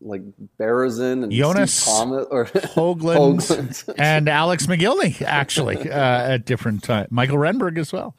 [0.04, 0.24] like
[0.60, 3.94] Berezin and Jonas Steve Thomas or Hoglund, Hoglund.
[3.98, 7.08] and Alex Mogilny, actually, uh, at different times.
[7.12, 8.16] Mikael Renberg as well.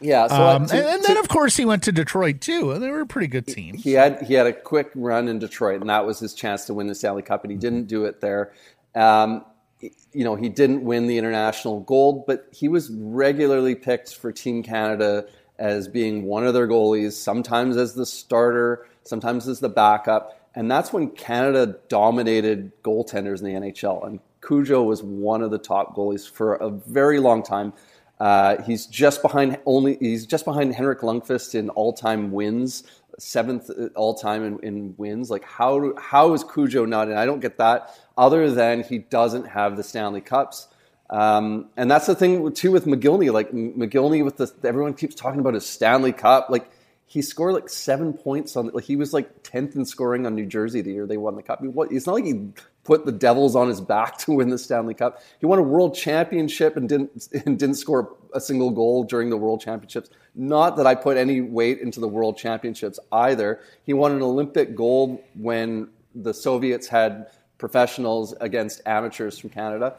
[0.00, 0.26] Yeah.
[0.28, 2.82] So Um, to- and, and to- then, of course, he went to Detroit too, and
[2.82, 3.74] they were a pretty good team.
[3.76, 6.74] he had he had a quick run in Detroit, and that was his chance to
[6.74, 8.52] win the Stanley Cup, and he didn't do it there.
[8.94, 9.44] Um,
[9.80, 14.62] you know, he didn't win the international gold, but he was regularly picked for Team
[14.62, 15.26] Canada
[15.58, 20.40] as being one of their goalies, sometimes as the starter, sometimes as the backup.
[20.54, 24.06] And that's when Canada dominated goaltenders in the NHL.
[24.06, 27.74] And Cujo was one of the top goalies for a very long time.
[28.18, 32.84] Uh, he's just behind only he's just behind Henrik Lundqvist in all-time wins,
[33.18, 35.30] seventh all-time in, in wins.
[35.30, 37.16] Like how how is Cujo not in?
[37.16, 37.90] I don't get that.
[38.16, 40.68] Other than he doesn't have the Stanley Cups,
[41.10, 43.30] um, and that's the thing too with Mogilny.
[43.30, 46.48] Like Mogilny with the everyone keeps talking about his Stanley Cup.
[46.48, 46.70] Like
[47.04, 48.68] he scored like seven points on.
[48.68, 51.42] Like he was like tenth in scoring on New Jersey the year they won the
[51.42, 51.60] cup.
[51.60, 52.48] He, what, it's not like he
[52.86, 55.20] put the Devils on his back to win the Stanley Cup.
[55.40, 59.36] He won a World Championship and didn't and didn't score a single goal during the
[59.36, 60.10] World Championships.
[60.34, 63.60] Not that I put any weight into the World Championships either.
[63.84, 69.96] He won an Olympic gold when the Soviets had professionals against amateurs from Canada.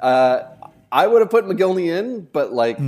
[0.00, 0.42] Uh,
[0.90, 2.78] I would have put Mogilny in, but like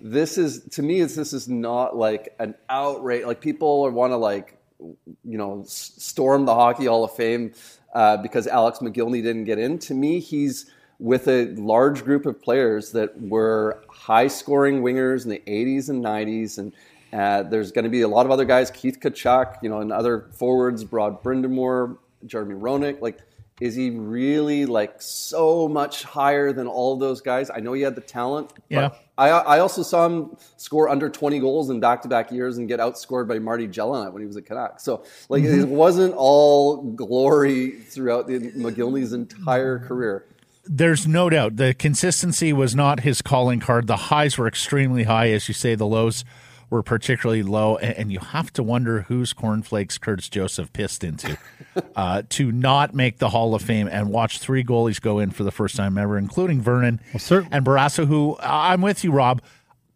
[0.00, 3.24] this is to me, it's, this is not like an outrage.
[3.24, 7.52] Like people want to like you know storm the Hockey Hall of Fame
[7.94, 9.78] uh, because Alex Mogilny didn't get in.
[9.80, 15.30] To me, he's with a large group of players that were high scoring wingers in
[15.30, 16.72] the 80s and 90s and
[17.12, 19.92] uh, there's going to be a lot of other guys, Keith Tkachuk, you know, and
[19.92, 21.96] other forwards, Rod Brind'Amour,
[22.26, 23.00] Jeremy Roenick.
[23.00, 23.20] Like,
[23.60, 27.50] is he really like so much higher than all those guys?
[27.50, 28.52] I know he had the talent.
[28.54, 28.90] but Yeah.
[29.16, 33.26] I, I also saw him score under 20 goals in back-to-back years and get outscored
[33.26, 34.78] by Marty Gelinas when he was a Canuck.
[34.78, 35.70] So, like, it mm-hmm.
[35.70, 40.24] wasn't all glory throughout the, Mogilny's entire career.
[40.64, 43.88] There's no doubt the consistency was not his calling card.
[43.88, 45.74] The highs were extremely high, as you say.
[45.74, 46.24] The lows
[46.70, 51.38] were particularly low, and, and you have to wonder whose cornflakes Curtis Joseph pissed into
[51.96, 55.44] uh, to not make the Hall of Fame and watch three goalies go in for
[55.44, 58.06] the first time ever, including Vernon cer- and Barrasso.
[58.06, 59.42] Who I'm with you, Rob.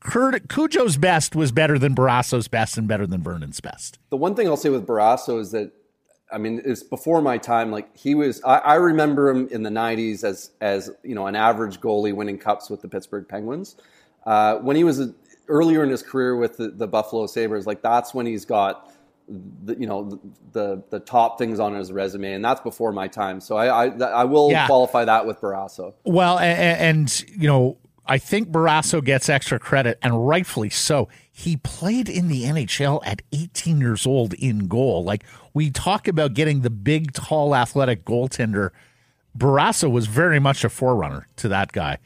[0.05, 3.99] Kurt, Cujo's best was better than Barrasso's best and better than Vernon's best.
[4.11, 5.71] The one thing I'll say with Barrasso is that,
[6.33, 7.71] I mean, it's before my time.
[7.71, 11.37] Like he was, I, I remember him in the '90s as as you know an
[11.37, 13.77] average goalie winning cups with the Pittsburgh Penguins.
[14.25, 15.09] Uh, when he was uh,
[15.49, 18.91] earlier in his career with the, the Buffalo Sabres, like that's when he's got
[19.29, 20.21] the, you know
[20.53, 23.41] the the top things on his resume, and that's before my time.
[23.41, 24.67] So I I, I will Yeah.
[24.67, 25.95] qualify that with Barrasso.
[26.05, 31.09] Well, and, and you know, I think Barrasso gets extra credit, and rightfully so.
[31.31, 35.03] He played in the NHL at 18 years old in goal.
[35.05, 35.25] Like
[35.55, 38.71] we talk about getting the big, tall, athletic goaltender.
[39.37, 41.99] Barrasso was very much a forerunner to that guy.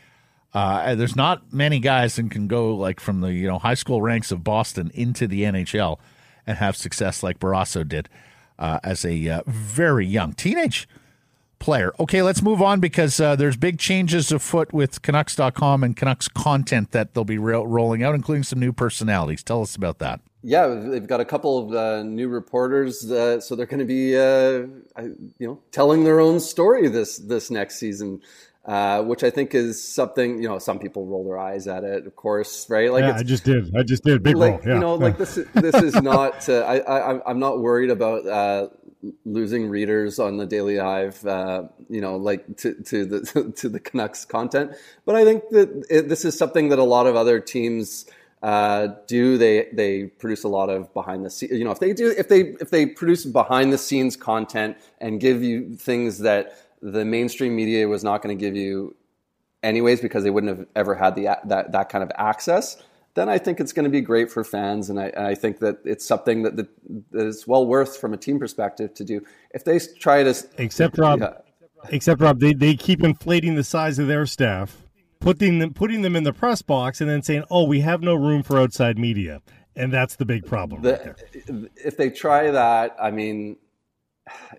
[0.56, 4.00] Uh, there's not many guys that can go like from the you know high school
[4.00, 5.98] ranks of Boston into the NHL
[6.46, 8.08] and have success like Barrasso did
[8.58, 10.88] uh, as a uh, very young teenage
[11.58, 11.92] player.
[12.00, 16.92] Okay, let's move on because uh, there's big changes afoot with Canucks.com and Canucks content
[16.92, 19.42] that they'll be ro- rolling out, including some new personalities.
[19.42, 20.22] Tell us about that.
[20.42, 24.16] Yeah, they've got a couple of uh, new reporters, uh, so they're going to be,
[24.16, 25.02] uh,
[25.38, 28.22] you know, telling their own story this this next season.
[28.66, 30.58] Uh, which I think is something you know.
[30.58, 32.90] Some people roll their eyes at it, of course, right?
[32.90, 33.74] Like yeah, I just did.
[33.76, 34.60] I just did big like, roll.
[34.66, 34.74] Yeah.
[34.74, 35.38] You know, like this.
[35.38, 36.48] Is, this is not.
[36.48, 38.68] Uh, I, I I'm not worried about uh,
[39.24, 41.24] losing readers on the Daily Hive.
[41.24, 44.72] Uh, you know, like to to the to the Canucks content,
[45.04, 48.06] but I think that it, this is something that a lot of other teams.
[48.42, 51.94] Uh, do they they produce a lot of behind the scenes you know if they
[51.94, 56.54] do if they if they produce behind the scenes content and give you things that
[56.82, 58.94] the mainstream media was not going to give you
[59.62, 62.82] anyways because they wouldn't have ever had the that that kind of access
[63.16, 65.58] then I think it's going to be great for fans, and I, and I think
[65.60, 66.68] that it's something that, that,
[67.12, 69.22] that is well worth from a team perspective to do.
[69.52, 71.32] If they try to, except Rob, yeah.
[71.88, 74.76] except Rob, they, they keep inflating the size of their staff,
[75.18, 78.14] putting them putting them in the press box, and then saying, "Oh, we have no
[78.14, 79.40] room for outside media,"
[79.74, 80.82] and that's the big problem.
[80.82, 81.16] The,
[81.48, 83.56] right if they try that, I mean,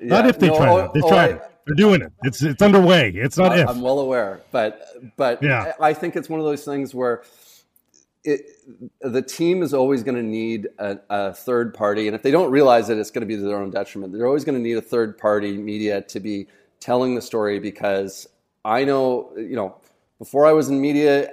[0.01, 0.93] yeah, not if they no, try oh, oh, it.
[0.93, 1.41] They oh, try it.
[1.67, 2.13] They're doing it.
[2.23, 3.11] It's it's underway.
[3.13, 3.67] It's not if.
[3.67, 4.87] I'm well aware, but
[5.17, 5.73] but yeah.
[5.81, 7.23] I think it's one of those things where
[8.23, 8.45] it,
[9.01, 12.51] the team is always going to need a, a, third party, and if they don't
[12.51, 14.13] realize it, it's going to be to their own detriment.
[14.13, 16.47] They're always going to need a third party media to be
[16.79, 18.29] telling the story because
[18.63, 19.75] I know, you know,
[20.19, 21.29] before I was in media,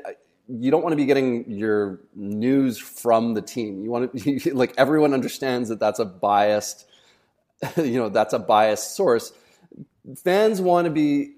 [0.49, 3.85] you don't want to be getting your news from the team.
[3.85, 6.87] You want to, like, everyone understands that that's a biased,
[7.77, 9.33] you know, that's a biased source
[10.23, 11.33] fans want to be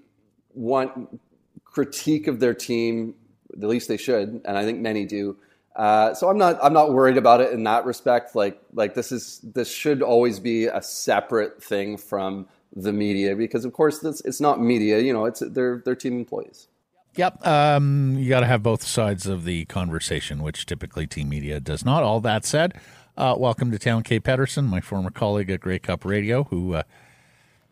[0.53, 1.19] want
[1.63, 3.13] critique of their team.
[3.53, 5.37] At least they should, and I think many do.
[5.75, 8.35] Uh, so I'm not I'm not worried about it in that respect.
[8.35, 13.65] Like like this is this should always be a separate thing from the media because
[13.65, 14.99] of course it's, it's not media.
[14.99, 16.67] You know, it's they're they're team employees.
[17.15, 17.47] Yep.
[17.47, 21.83] Um, you got to have both sides of the conversation, which typically team media does
[21.83, 22.03] not.
[22.03, 22.75] All that said,
[23.17, 26.83] uh, welcome to town, Kay Pedersen, my former colleague at Grey Cup Radio, who uh,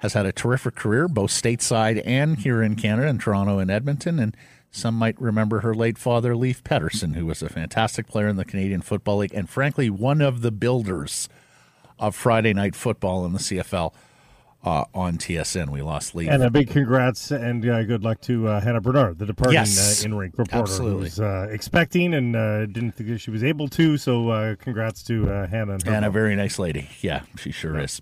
[0.06, 4.19] has had a terrific career, both stateside and here in Canada, in Toronto and Edmonton.
[4.19, 4.38] And
[4.72, 8.45] some might remember her late father, Leif Pedersen, who was a fantastic player in the
[8.45, 11.27] Canadian Football League and, frankly, one of the builders
[11.98, 13.94] of Friday night football in the CFL.
[14.64, 15.69] Uh, on TSN.
[15.69, 16.27] We lost Leif.
[16.27, 20.03] And a big congrats and uh, good luck to uh, Hannah Bernard, the departing yes,
[20.03, 20.98] uh, in-ring reporter absolutely.
[20.98, 23.95] who was uh, expecting and uh, didn't think she was able to.
[23.98, 25.77] So congrats to Hannah.
[25.86, 26.90] And, a very nice lady.
[27.02, 27.84] Yeah, she sure yeah.
[27.84, 28.02] is.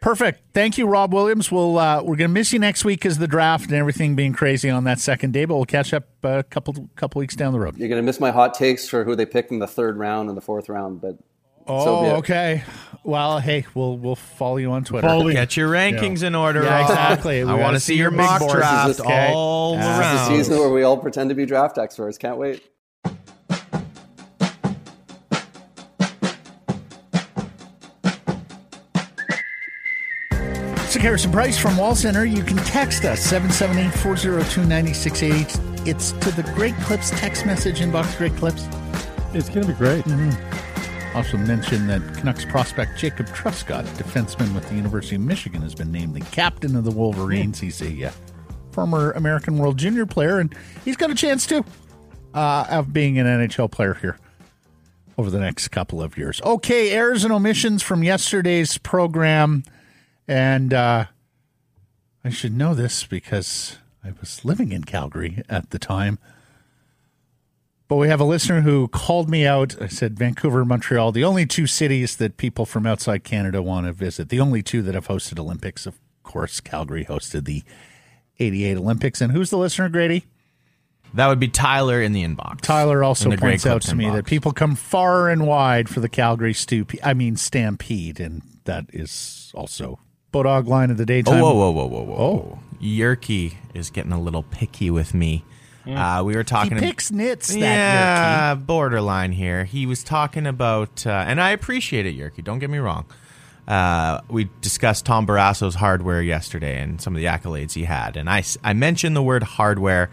[0.00, 0.40] Perfect.
[0.54, 1.52] Thank you, Rob Williams.
[1.52, 4.70] We'll uh, we're gonna miss you next week because the draft and everything being crazy
[4.70, 7.76] on that second day, but we'll catch up a couple couple weeks down the road.
[7.76, 10.38] You're gonna miss my hot takes for who they picked in the third round and
[10.38, 11.18] the fourth round, but
[11.66, 12.64] oh, so okay.
[13.04, 15.06] Well, hey, we'll we'll follow you on Twitter.
[15.06, 16.28] Follow Get your rankings yeah.
[16.28, 16.62] in order.
[16.62, 17.42] Yeah, exactly.
[17.42, 20.00] I want to see your mock draft all around.
[20.00, 22.16] This is the season where we all pretend to be draft experts.
[22.16, 22.62] Can't wait.
[31.00, 32.26] Harrison Price from Wall Center.
[32.26, 35.88] You can text us 778 402 9688.
[35.88, 38.68] It's to the Great Clips text message inbox, Great Clips.
[39.32, 40.04] It's going to be great.
[40.04, 41.16] Mm-hmm.
[41.16, 45.90] Also mention that Canucks prospect Jacob Truscott, defenseman with the University of Michigan, has been
[45.90, 47.60] named the captain of the Wolverines.
[47.60, 47.62] Mm.
[47.62, 48.12] He's a uh,
[48.70, 50.54] former American World Junior player, and
[50.84, 51.64] he's got a chance too
[52.34, 54.18] uh, of being an NHL player here
[55.16, 56.42] over the next couple of years.
[56.42, 59.64] Okay, errors and omissions from yesterday's program.
[60.28, 61.06] And uh,
[62.24, 66.18] I should know this because I was living in Calgary at the time.
[67.88, 69.80] But we have a listener who called me out.
[69.82, 73.92] I said Vancouver, Montreal, the only two cities that people from outside Canada want to
[73.92, 74.28] visit.
[74.28, 75.86] The only two that have hosted Olympics.
[75.86, 77.64] Of course, Calgary hosted the
[78.38, 79.20] 88 Olympics.
[79.20, 80.26] And who's the listener, Grady?
[81.14, 82.60] That would be Tyler in the inbox.
[82.60, 83.96] Tyler also points out to inbox.
[83.96, 86.92] me that people come far and wide for the Calgary Stoop.
[87.02, 89.98] I mean Stampede, and that is also
[90.32, 91.42] Bodog line of the daytime.
[91.42, 92.16] Oh, whoa, whoa, whoa, whoa, whoa.
[92.18, 92.58] Oh.
[92.80, 95.44] Yerky is getting a little picky with me.
[95.86, 96.78] Uh, we were talking.
[96.78, 97.54] He picks nits.
[97.54, 99.64] yeah, borderline here.
[99.64, 102.44] He was talking about, uh, and I appreciate it, Yerky.
[102.44, 103.06] Don't get me wrong.
[103.66, 108.28] Uh, we discussed Tom Barrasso's hardware yesterday and some of the accolades he had, and
[108.28, 110.10] I, I mentioned the word hardware.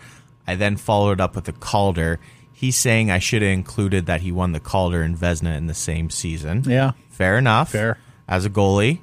[0.47, 2.19] I then followed up with the Calder.
[2.53, 5.73] He's saying I should have included that he won the Calder and Vezina in the
[5.73, 6.63] same season.
[6.65, 7.71] Yeah, fair enough.
[7.71, 8.99] Fair as a goalie,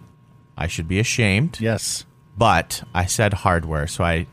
[0.57, 1.61] I should be ashamed.
[1.61, 2.05] Yes.
[2.37, 4.27] But I said hardware, so I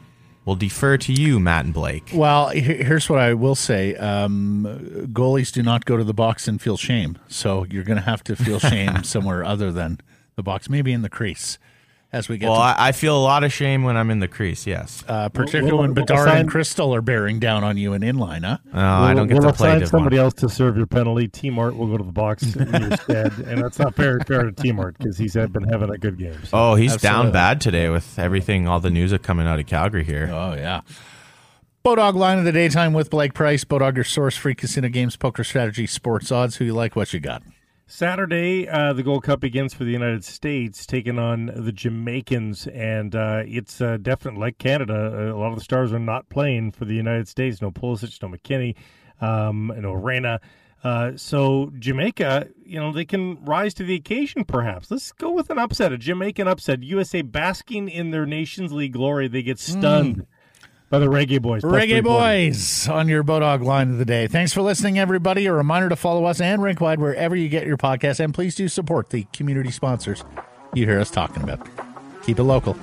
[0.45, 2.09] will defer to you, Matt and Blake.
[2.13, 4.65] Well, here's what I will say: um,
[5.11, 7.17] goalies do not go to the box and feel shame.
[7.27, 9.99] So you're going to have to feel shame somewhere other than
[10.35, 11.59] the box, maybe in the crease
[12.13, 12.49] as we get.
[12.49, 14.67] Well, to, I feel a lot of shame when I'm in the crease.
[14.67, 18.01] Yes, uh, particularly we'll, when Bedard we'll and Crystal are bearing down on you in
[18.01, 18.43] inline.
[18.43, 18.57] Huh?
[18.73, 19.75] No, I don't get we'll to play.
[19.75, 21.27] Assign somebody else to serve your penalty.
[21.27, 24.43] T Mart will go to the box in your stead, and that's not fair fair
[24.43, 26.43] to T Mart because he's had been having a good game.
[26.45, 26.49] So.
[26.57, 27.23] Oh, he's Absolutely.
[27.23, 30.29] down bad today with everything, all the news coming out of Calgary here.
[30.31, 30.81] Oh yeah.
[31.83, 33.63] Bodog line of the daytime with Blake Price.
[33.63, 36.57] Bodog, your source free casino games, poker strategy, sports odds.
[36.57, 36.95] Who you like?
[36.95, 37.41] What you got?
[37.91, 43.13] Saturday, uh, the Gold Cup begins for the United States, taking on the Jamaicans, and
[43.13, 45.33] uh, it's uh, definitely like Canada.
[45.33, 47.61] A lot of the stars are not playing for the United States.
[47.61, 48.75] No Pulisic, no McKennie,
[49.19, 50.39] um, no Reyna.
[50.85, 54.45] Uh, so Jamaica, you know, they can rise to the occasion.
[54.45, 56.83] Perhaps let's go with an upset, a Jamaican upset.
[56.83, 60.19] USA basking in their Nations League glory, they get stunned.
[60.19, 60.25] Mm
[60.91, 61.63] by the Reggae Boys.
[61.63, 64.27] Reggae Boys on your Bodog line of the day.
[64.27, 65.47] Thanks for listening, everybody.
[65.47, 68.67] A reminder to follow us and Rinkwide wherever you get your podcast, and please do
[68.67, 70.23] support the community sponsors
[70.75, 71.67] you hear us talking about.
[72.23, 72.77] Keep it local.